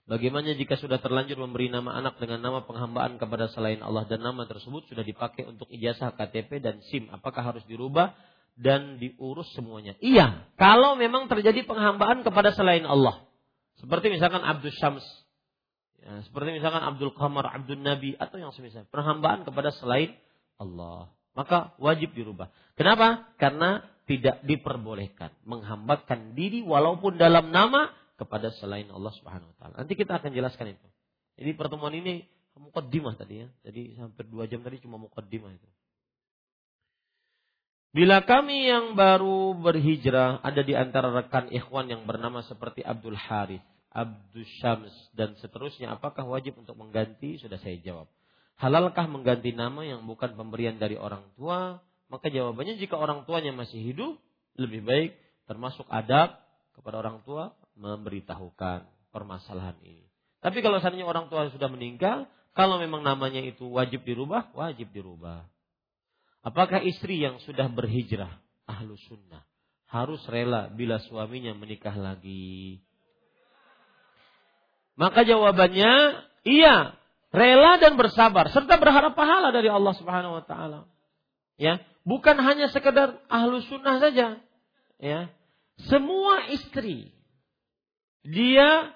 Bagaimana 0.08 0.56
jika 0.56 0.80
sudah 0.80 1.04
terlanjur 1.04 1.36
memberi 1.36 1.68
nama 1.68 2.00
anak 2.00 2.16
dengan 2.24 2.40
nama 2.40 2.64
penghambaan 2.64 3.20
kepada 3.20 3.52
selain 3.52 3.84
Allah 3.84 4.08
dan 4.08 4.24
nama 4.24 4.48
tersebut 4.48 4.88
sudah 4.88 5.04
dipakai 5.04 5.44
untuk 5.44 5.68
ijazah 5.68 6.16
KTP 6.16 6.64
dan 6.64 6.80
SIM, 6.88 7.12
apakah 7.12 7.44
harus 7.44 7.68
dirubah 7.68 8.16
dan 8.56 9.04
diurus 9.04 9.52
semuanya? 9.52 10.00
Iya, 10.00 10.48
kalau 10.56 10.96
memang 10.96 11.28
terjadi 11.28 11.68
penghambaan 11.68 12.24
kepada 12.24 12.56
selain 12.56 12.88
Allah. 12.88 13.27
Seperti 13.78 14.10
misalkan 14.10 14.42
Abdul 14.42 14.74
Syams, 14.74 15.06
Ya, 16.08 16.24
seperti 16.24 16.56
misalkan 16.56 16.80
Abdul 16.86 17.12
Qamar, 17.18 17.50
Abdul 17.50 17.82
Nabi 17.82 18.14
atau 18.16 18.38
yang 18.38 18.54
semisal 18.54 18.86
perhambaan 18.88 19.44
kepada 19.44 19.74
selain 19.74 20.14
Allah. 20.62 21.10
Maka 21.34 21.74
wajib 21.82 22.14
dirubah. 22.14 22.48
Kenapa? 22.78 23.28
Karena 23.36 23.84
tidak 24.08 24.40
diperbolehkan 24.48 25.36
menghambatkan 25.44 26.32
diri 26.32 26.64
walaupun 26.64 27.20
dalam 27.20 27.52
nama 27.52 27.92
kepada 28.16 28.56
selain 28.56 28.88
Allah 28.88 29.14
Subhanahu 29.20 29.52
wa 29.52 29.56
taala. 29.60 29.74
Nanti 29.84 30.00
kita 30.00 30.18
akan 30.18 30.32
jelaskan 30.32 30.80
itu. 30.80 30.88
Jadi 31.38 31.52
pertemuan 31.60 31.94
ini 31.94 32.24
mukaddimah 32.56 33.20
tadi 33.20 33.46
ya. 33.46 33.48
Jadi 33.68 34.00
hampir 34.00 34.26
dua 34.32 34.48
jam 34.48 34.64
tadi 34.64 34.80
cuma 34.82 34.96
mukaddimah 34.96 35.52
itu. 35.54 35.68
Bila 37.98 38.22
kami 38.22 38.70
yang 38.70 38.94
baru 38.94 39.58
berhijrah 39.58 40.46
ada 40.46 40.62
di 40.62 40.78
antara 40.78 41.10
rekan 41.10 41.50
ikhwan 41.50 41.90
yang 41.90 42.06
bernama 42.06 42.46
seperti 42.46 42.86
Abdul 42.86 43.18
Harith 43.18 43.66
Abdus 43.98 44.46
Syams 44.62 44.94
dan 45.18 45.34
seterusnya 45.42 45.98
apakah 45.98 46.22
wajib 46.30 46.62
untuk 46.62 46.78
mengganti? 46.78 47.42
Sudah 47.42 47.58
saya 47.58 47.82
jawab. 47.82 48.06
Halalkah 48.62 49.10
mengganti 49.10 49.50
nama 49.58 49.82
yang 49.82 50.06
bukan 50.06 50.38
pemberian 50.38 50.78
dari 50.78 50.94
orang 50.94 51.26
tua? 51.34 51.82
Maka 52.14 52.30
jawabannya 52.30 52.78
jika 52.78 52.94
orang 52.94 53.26
tuanya 53.26 53.50
masih 53.58 53.82
hidup, 53.82 54.22
lebih 54.54 54.86
baik 54.86 55.18
termasuk 55.50 55.90
adab 55.90 56.38
kepada 56.78 57.02
orang 57.02 57.26
tua 57.26 57.58
memberitahukan 57.74 58.86
permasalahan 59.10 59.78
ini. 59.82 60.06
Tapi 60.46 60.62
kalau 60.62 60.78
seandainya 60.78 61.10
orang 61.10 61.34
tua 61.34 61.50
sudah 61.50 61.66
meninggal, 61.66 62.30
kalau 62.54 62.78
memang 62.78 63.02
namanya 63.02 63.42
itu 63.42 63.66
wajib 63.74 64.06
dirubah, 64.06 64.54
wajib 64.54 64.94
dirubah. 64.94 65.57
Apakah 66.48 66.80
istri 66.88 67.20
yang 67.20 67.44
sudah 67.44 67.68
berhijrah, 67.68 68.40
ahlu 68.64 68.96
sunnah, 69.12 69.44
harus 69.92 70.24
rela 70.32 70.72
bila 70.72 70.96
suaminya 71.04 71.52
menikah 71.52 71.92
lagi? 71.92 72.80
Maka 74.96 75.28
jawabannya 75.28 76.24
iya, 76.48 76.96
rela 77.36 77.84
dan 77.84 78.00
bersabar 78.00 78.48
serta 78.56 78.80
berharap 78.80 79.12
pahala 79.12 79.52
dari 79.52 79.68
Allah 79.68 79.92
Subhanahu 80.00 80.40
wa 80.40 80.44
taala. 80.48 80.88
Ya, 81.60 81.84
bukan 82.08 82.40
hanya 82.40 82.72
sekedar 82.72 83.20
ahlu 83.28 83.60
sunnah 83.68 84.00
saja. 84.00 84.40
Ya, 85.04 85.28
semua 85.92 86.48
istri 86.48 87.12
dia 88.24 88.96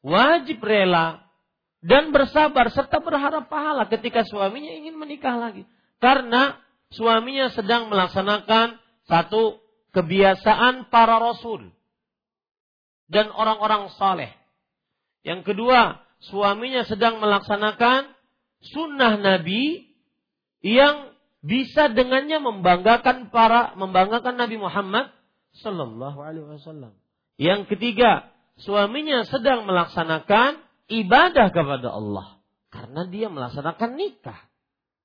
wajib 0.00 0.64
rela 0.64 1.28
dan 1.84 2.08
bersabar 2.08 2.72
serta 2.72 3.04
berharap 3.04 3.52
pahala 3.52 3.84
ketika 3.84 4.24
suaminya 4.24 4.72
ingin 4.72 4.96
menikah 4.96 5.36
lagi. 5.36 5.68
Karena 6.00 6.65
suaminya 6.96 7.52
sedang 7.52 7.92
melaksanakan 7.92 8.80
satu 9.06 9.60
kebiasaan 9.92 10.88
para 10.90 11.20
rasul 11.20 11.70
dan 13.06 13.30
orang-orang 13.30 13.92
saleh. 13.94 14.32
Yang 15.22 15.54
kedua, 15.54 16.02
suaminya 16.26 16.82
sedang 16.82 17.22
melaksanakan 17.22 18.10
sunnah 18.72 19.20
Nabi 19.20 19.86
yang 20.64 21.14
bisa 21.46 21.92
dengannya 21.92 22.42
membanggakan 22.42 23.30
para 23.30 23.76
membanggakan 23.78 24.34
Nabi 24.34 24.58
Muhammad 24.58 25.14
Sallallahu 25.62 26.18
Alaihi 26.18 26.46
Wasallam. 26.58 26.92
Yang 27.38 27.70
ketiga, 27.76 28.32
suaminya 28.58 29.22
sedang 29.28 29.68
melaksanakan 29.68 30.58
ibadah 30.90 31.52
kepada 31.54 31.88
Allah 31.94 32.42
karena 32.74 33.06
dia 33.06 33.28
melaksanakan 33.30 33.90
nikah 33.94 34.40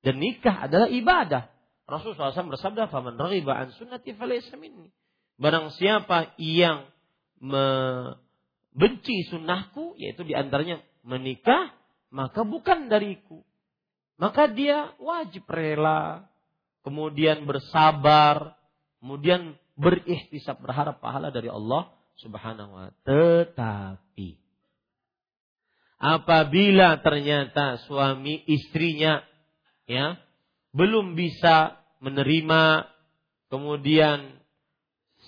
dan 0.02 0.18
nikah 0.18 0.66
adalah 0.66 0.90
ibadah. 0.90 1.51
Rasulullah 1.92 2.32
SAW 2.32 2.56
bersabda, 2.56 2.88
"Faman 2.88 3.20
raghiba 3.20 3.52
an 3.52 3.76
sunnati 3.76 4.16
falaysa 4.16 4.56
minni." 4.56 4.88
Barang 5.36 5.76
siapa 5.76 6.32
yang 6.40 6.88
membenci 7.42 9.28
sunnahku, 9.28 10.00
yaitu 10.00 10.24
di 10.24 10.32
antaranya 10.32 10.80
menikah, 11.04 11.76
maka 12.14 12.48
bukan 12.48 12.88
dariku. 12.88 13.44
Maka 14.16 14.48
dia 14.48 14.94
wajib 15.02 15.50
rela, 15.50 16.30
kemudian 16.86 17.44
bersabar, 17.44 18.56
kemudian 19.02 19.58
berikhtisab 19.76 20.62
berharap 20.62 21.02
pahala 21.02 21.34
dari 21.34 21.50
Allah 21.50 21.90
Subhanahu 22.22 22.70
wa 22.70 22.94
Tetapi 23.02 24.42
apabila 26.02 26.98
ternyata 27.06 27.78
suami 27.86 28.42
istrinya 28.50 29.22
ya 29.86 30.18
belum 30.74 31.14
bisa 31.14 31.81
menerima 32.02 32.90
kemudian 33.54 34.42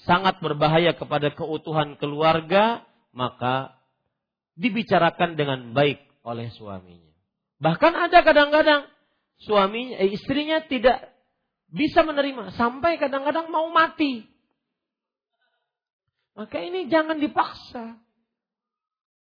sangat 0.03 0.41
berbahaya 0.41 0.97
kepada 0.97 1.31
keutuhan 1.31 1.95
keluarga 2.01 2.83
maka 3.13 3.77
dibicarakan 4.57 5.37
dengan 5.37 5.71
baik 5.71 6.01
oleh 6.25 6.49
suaminya. 6.57 7.13
Bahkan 7.61 7.93
ada 7.93 8.19
kadang-kadang 8.25 8.81
suaminya 9.45 10.01
eh, 10.01 10.11
istrinya 10.17 10.65
tidak 10.65 11.13
bisa 11.69 12.05
menerima 12.05 12.53
sampai 12.57 12.97
kadang-kadang 12.97 13.49
mau 13.49 13.69
mati. 13.69 14.25
Maka 16.33 16.57
ini 16.61 16.89
jangan 16.89 17.21
dipaksa. 17.21 18.01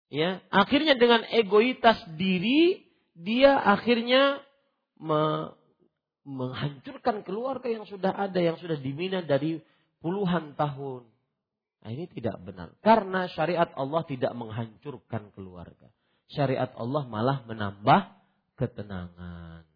Ya 0.09 0.41
akhirnya 0.53 0.93
dengan 0.93 1.25
egoitas 1.29 1.97
diri 2.17 2.85
dia 3.17 3.57
akhirnya 3.57 4.41
menghancurkan 6.23 7.23
keluarga 7.27 7.67
yang 7.67 7.83
sudah 7.83 8.15
ada 8.15 8.39
yang 8.39 8.55
sudah 8.55 8.79
dibina 8.79 9.19
dari 9.23 9.59
puluhan 9.99 10.55
tahun. 10.55 11.03
Nah 11.83 11.89
ini 11.91 12.07
tidak 12.11 12.39
benar. 12.43 12.71
Karena 12.79 13.27
syariat 13.27 13.67
Allah 13.75 14.07
tidak 14.07 14.31
menghancurkan 14.31 15.35
keluarga. 15.35 15.91
Syariat 16.31 16.71
Allah 16.79 17.03
malah 17.07 17.43
menambah 17.43 18.01
ketenangan. 18.55 19.67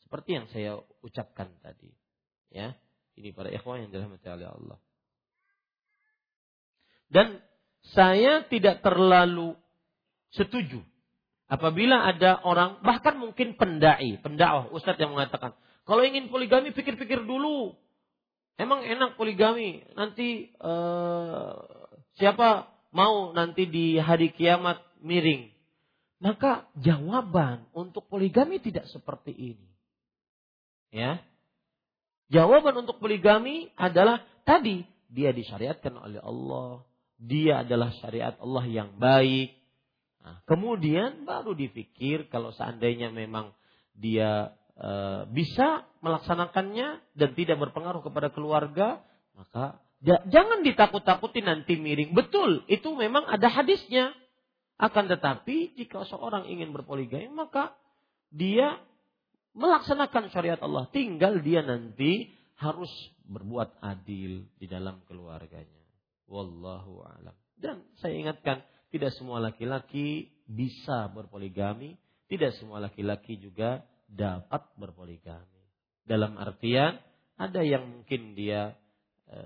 Seperti 0.00 0.30
yang 0.32 0.46
saya 0.48 0.80
ucapkan 1.04 1.52
tadi. 1.60 1.92
Ya 2.48 2.72
ini 3.16 3.32
para 3.36 3.52
ikhwan 3.52 3.84
yang 3.84 3.92
dirahmati 3.92 4.28
oleh 4.32 4.48
Allah. 4.48 4.78
Dan 7.12 7.38
saya 7.94 8.42
tidak 8.48 8.82
terlalu 8.82 9.54
setuju 10.34 10.82
apabila 11.46 12.10
ada 12.10 12.42
orang 12.42 12.82
bahkan 12.82 13.14
mungkin 13.16 13.54
pendai, 13.54 14.18
pendakwah, 14.20 14.70
ustadz 14.74 14.98
yang 14.98 15.14
mengatakan, 15.14 15.54
kalau 15.86 16.02
ingin 16.02 16.28
poligami 16.28 16.74
pikir-pikir 16.74 17.22
dulu. 17.22 17.78
Emang 18.58 18.82
enak 18.82 19.14
poligami, 19.14 19.84
nanti 19.94 20.50
uh, 20.58 21.60
siapa 22.18 22.72
mau 22.90 23.30
nanti 23.36 23.68
di 23.68 24.00
hari 24.00 24.32
kiamat 24.32 24.80
miring. 25.04 25.52
Maka 26.24 26.64
jawaban 26.80 27.68
untuk 27.76 28.08
poligami 28.08 28.58
tidak 28.58 28.88
seperti 28.88 29.30
ini. 29.36 29.68
Ya. 30.88 31.20
Jawaban 32.32 32.82
untuk 32.82 32.96
poligami 32.98 33.70
adalah 33.76 34.24
tadi 34.48 34.88
dia 35.12 35.30
disyariatkan 35.36 35.92
oleh 35.92 36.18
Allah, 36.24 36.82
dia 37.20 37.62
adalah 37.62 37.92
syariat 38.00 38.34
Allah 38.40 38.64
yang 38.66 38.96
baik. 38.96 39.52
Nah, 40.24 40.42
kemudian 40.48 41.28
baru 41.28 41.52
dipikir 41.54 42.26
kalau 42.32 42.50
seandainya 42.56 43.12
memang 43.12 43.52
dia 43.94 44.56
e, 44.76 44.90
bisa 45.32 45.88
melaksanakannya 46.04 47.02
dan 47.16 47.30
tidak 47.34 47.56
berpengaruh 47.58 48.04
kepada 48.04 48.28
keluarga, 48.30 49.02
maka 49.34 49.80
jangan 50.04 50.62
ditakut-takuti 50.62 51.42
nanti 51.42 51.80
miring. 51.80 52.12
Betul, 52.12 52.62
itu 52.68 52.92
memang 52.94 53.26
ada 53.26 53.48
hadisnya. 53.48 54.12
Akan 54.76 55.08
tetapi 55.08 55.72
jika 55.72 56.04
seorang 56.04 56.52
ingin 56.52 56.76
berpoligami 56.76 57.32
maka 57.32 57.72
dia 58.28 58.76
melaksanakan 59.56 60.28
syariat 60.28 60.60
Allah. 60.60 60.84
Tinggal 60.92 61.40
dia 61.40 61.64
nanti 61.64 62.28
harus 62.60 62.92
berbuat 63.24 63.80
adil 63.80 64.44
di 64.60 64.66
dalam 64.68 65.00
keluarganya. 65.08 65.84
Wallahu 66.28 67.02
alam. 67.08 67.32
Dan 67.56 67.88
saya 68.00 68.20
ingatkan, 68.20 68.60
tidak 68.92 69.16
semua 69.16 69.40
laki-laki 69.40 70.28
bisa 70.44 71.08
berpoligami, 71.08 71.96
tidak 72.28 72.52
semua 72.60 72.84
laki-laki 72.84 73.40
juga 73.40 73.82
dapat 74.06 74.72
berpoligami. 74.78 75.62
Dalam 76.06 76.38
artian 76.38 76.96
ada 77.36 77.60
yang 77.60 77.84
mungkin 78.00 78.38
dia 78.38 78.72
e, 79.28 79.40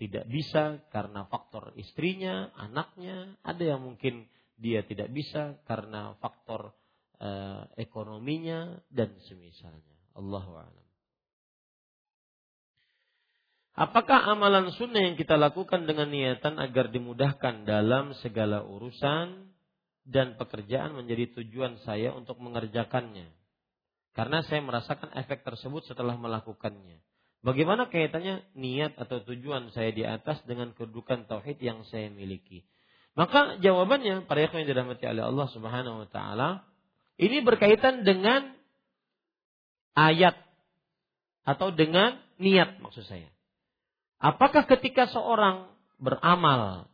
tidak 0.00 0.24
bisa 0.30 0.80
karena 0.88 1.26
faktor 1.28 1.74
istrinya, 1.76 2.54
anaknya, 2.56 3.36
ada 3.42 3.62
yang 3.62 3.82
mungkin 3.82 4.24
dia 4.56 4.86
tidak 4.86 5.10
bisa 5.10 5.58
karena 5.66 6.14
faktor 6.22 6.72
e, 7.18 7.28
ekonominya 7.82 8.80
dan 8.88 9.12
semisalnya. 9.26 9.98
Allahu 10.16 10.52
a'lam. 10.56 10.86
Apakah 13.72 14.28
amalan 14.28 14.68
sunnah 14.76 15.00
yang 15.00 15.16
kita 15.16 15.40
lakukan 15.40 15.88
dengan 15.88 16.12
niatan 16.12 16.60
agar 16.60 16.92
dimudahkan 16.92 17.64
dalam 17.64 18.12
segala 18.20 18.60
urusan 18.60 19.48
dan 20.04 20.36
pekerjaan 20.36 20.92
menjadi 20.92 21.40
tujuan 21.40 21.80
saya 21.80 22.12
untuk 22.12 22.36
mengerjakannya? 22.36 23.41
Karena 24.12 24.44
saya 24.44 24.60
merasakan 24.60 25.12
efek 25.16 25.40
tersebut 25.40 25.88
setelah 25.88 26.20
melakukannya. 26.20 27.00
Bagaimana 27.42 27.90
kaitannya 27.90 28.44
niat 28.54 28.94
atau 28.94 29.24
tujuan 29.24 29.72
saya 29.74 29.90
di 29.90 30.06
atas 30.06 30.38
dengan 30.46 30.70
kedudukan 30.76 31.26
tauhid 31.26 31.58
yang 31.58 31.82
saya 31.90 32.06
miliki? 32.12 32.62
Maka 33.18 33.58
jawabannya 33.58 34.24
para 34.24 34.46
yang 34.46 34.68
dirahmati 34.68 35.04
oleh 35.04 35.24
Allah 35.26 35.48
Subhanahu 35.52 36.06
wa 36.06 36.08
taala 36.08 36.64
ini 37.20 37.44
berkaitan 37.44 38.06
dengan 38.06 38.56
ayat 39.92 40.38
atau 41.44 41.74
dengan 41.74 42.16
niat 42.40 42.80
maksud 42.80 43.04
saya. 43.04 43.28
Apakah 44.22 44.64
ketika 44.64 45.10
seorang 45.10 45.66
beramal 45.98 46.86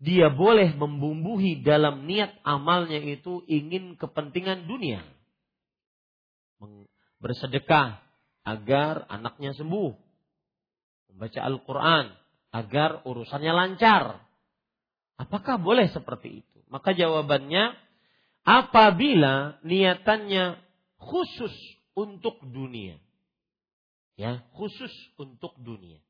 dia 0.00 0.28
boleh 0.28 0.76
membumbuhi 0.76 1.64
dalam 1.64 2.04
niat 2.04 2.36
amalnya 2.44 3.00
itu 3.00 3.40
ingin 3.48 3.96
kepentingan 3.96 4.68
dunia? 4.68 5.00
Bersedekah 7.20 8.00
agar 8.44 9.04
anaknya 9.08 9.52
sembuh. 9.56 9.92
Membaca 11.12 11.40
Al-Quran 11.42 12.06
agar 12.50 12.90
urusannya 13.04 13.52
lancar. 13.52 14.20
Apakah 15.20 15.60
boleh 15.60 15.92
seperti 15.92 16.40
itu? 16.40 16.58
Maka 16.72 16.96
jawabannya, 16.96 17.76
apabila 18.46 19.60
niatannya 19.66 20.56
khusus 20.96 21.52
untuk 21.92 22.40
dunia. 22.40 22.96
Ya, 24.16 24.44
khusus 24.56 24.92
untuk 25.20 25.56
dunia 25.60 26.00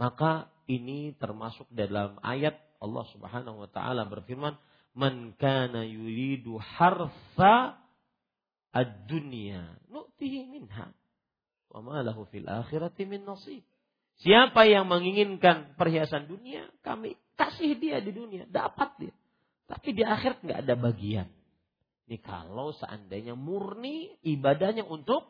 maka 0.00 0.48
ini 0.64 1.12
termasuk 1.20 1.68
dalam 1.68 2.16
ayat 2.24 2.56
Allah 2.80 3.04
Subhanahu 3.12 3.60
wa 3.60 3.68
taala 3.68 4.08
berfirman, 4.08 4.56
"Man 4.96 5.36
kana 5.36 5.84
yuridu 5.84 6.56
harfa 6.56 7.76
ad-dunya 8.70 9.78
nu'tihi 9.90 10.46
minha 10.46 10.94
wa 11.70 11.80
ma 11.82 12.02
lahu 12.02 12.26
fil 12.30 12.46
akhirati 12.46 13.06
min 13.06 13.26
nasib." 13.26 13.62
Siapa 14.20 14.68
yang 14.68 14.84
menginginkan 14.84 15.80
perhiasan 15.80 16.28
dunia, 16.28 16.68
kami 16.84 17.16
kasih 17.40 17.80
dia 17.80 18.04
di 18.04 18.12
dunia, 18.12 18.44
dapat 18.52 18.92
dia. 19.00 19.14
Tapi 19.64 19.96
di 19.96 20.04
akhirat 20.04 20.44
nggak 20.44 20.60
ada 20.60 20.74
bagian. 20.76 21.28
Ini 22.04 22.20
kalau 22.20 22.76
seandainya 22.76 23.32
murni 23.32 24.12
ibadahnya 24.20 24.84
untuk 24.84 25.24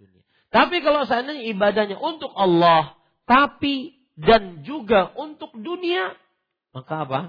dunia. 0.00 0.24
Tapi 0.50 0.82
kalau 0.82 1.06
seandainya 1.06 1.46
ibadahnya 1.52 1.94
untuk 2.00 2.34
Allah, 2.34 2.98
tapi 3.22 4.02
dan 4.18 4.66
juga 4.66 5.14
untuk 5.14 5.54
dunia, 5.54 6.16
maka 6.74 6.94
apa? 7.06 7.20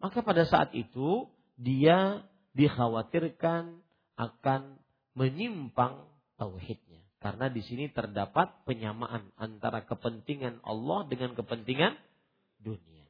Maka 0.00 0.24
pada 0.24 0.48
saat 0.48 0.72
itu 0.72 1.28
dia 1.60 2.24
dikhawatirkan 2.54 3.78
akan 4.18 4.80
menyimpang 5.14 6.06
tauhidnya. 6.36 7.02
Karena 7.20 7.52
di 7.52 7.60
sini 7.60 7.92
terdapat 7.92 8.64
penyamaan 8.64 9.28
antara 9.36 9.84
kepentingan 9.84 10.64
Allah 10.64 11.04
dengan 11.04 11.36
kepentingan 11.36 11.92
dunia. 12.64 13.04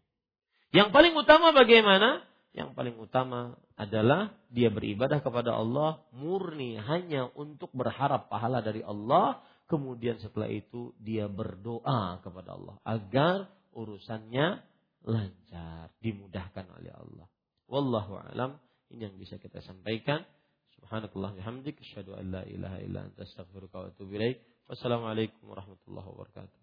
Yang 0.74 0.90
paling 0.90 1.14
utama 1.14 1.54
bagaimana? 1.54 2.26
Yang 2.50 2.74
paling 2.74 2.98
utama 2.98 3.54
adalah 3.78 4.34
dia 4.50 4.66
beribadah 4.74 5.22
kepada 5.22 5.54
Allah 5.54 6.02
murni 6.10 6.74
hanya 6.82 7.30
untuk 7.38 7.70
berharap 7.70 8.26
pahala 8.26 8.58
dari 8.58 8.82
Allah. 8.82 9.38
Kemudian 9.70 10.18
setelah 10.18 10.50
itu 10.50 10.90
dia 10.98 11.30
berdoa 11.30 12.18
kepada 12.26 12.58
Allah 12.58 12.74
agar 12.82 13.46
urusannya 13.70 14.58
lancar, 15.06 15.94
dimudahkan 16.02 16.66
oleh 16.74 16.90
Allah. 16.90 17.26
Wallahu 17.70 18.18
alam. 18.18 18.58
Ini 18.90 19.06
yang 19.10 19.16
bisa 19.16 19.38
kita 19.38 19.62
sampaikan. 19.62 20.26
Subhanakallah 20.74 21.38
bihamdik 21.38 21.78
asyhadu 21.78 22.18
an 22.18 22.34
la 22.34 22.42
ilaha 22.46 22.78
illa 22.82 23.06
anta 23.06 23.22
astaghfiruka 23.22 23.76
wa 23.78 23.86
atubu 23.90 24.18
ilaik. 24.18 24.42
Wassalamualaikum 24.66 25.50
warahmatullahi 25.50 26.06
wabarakatuh. 26.10 26.59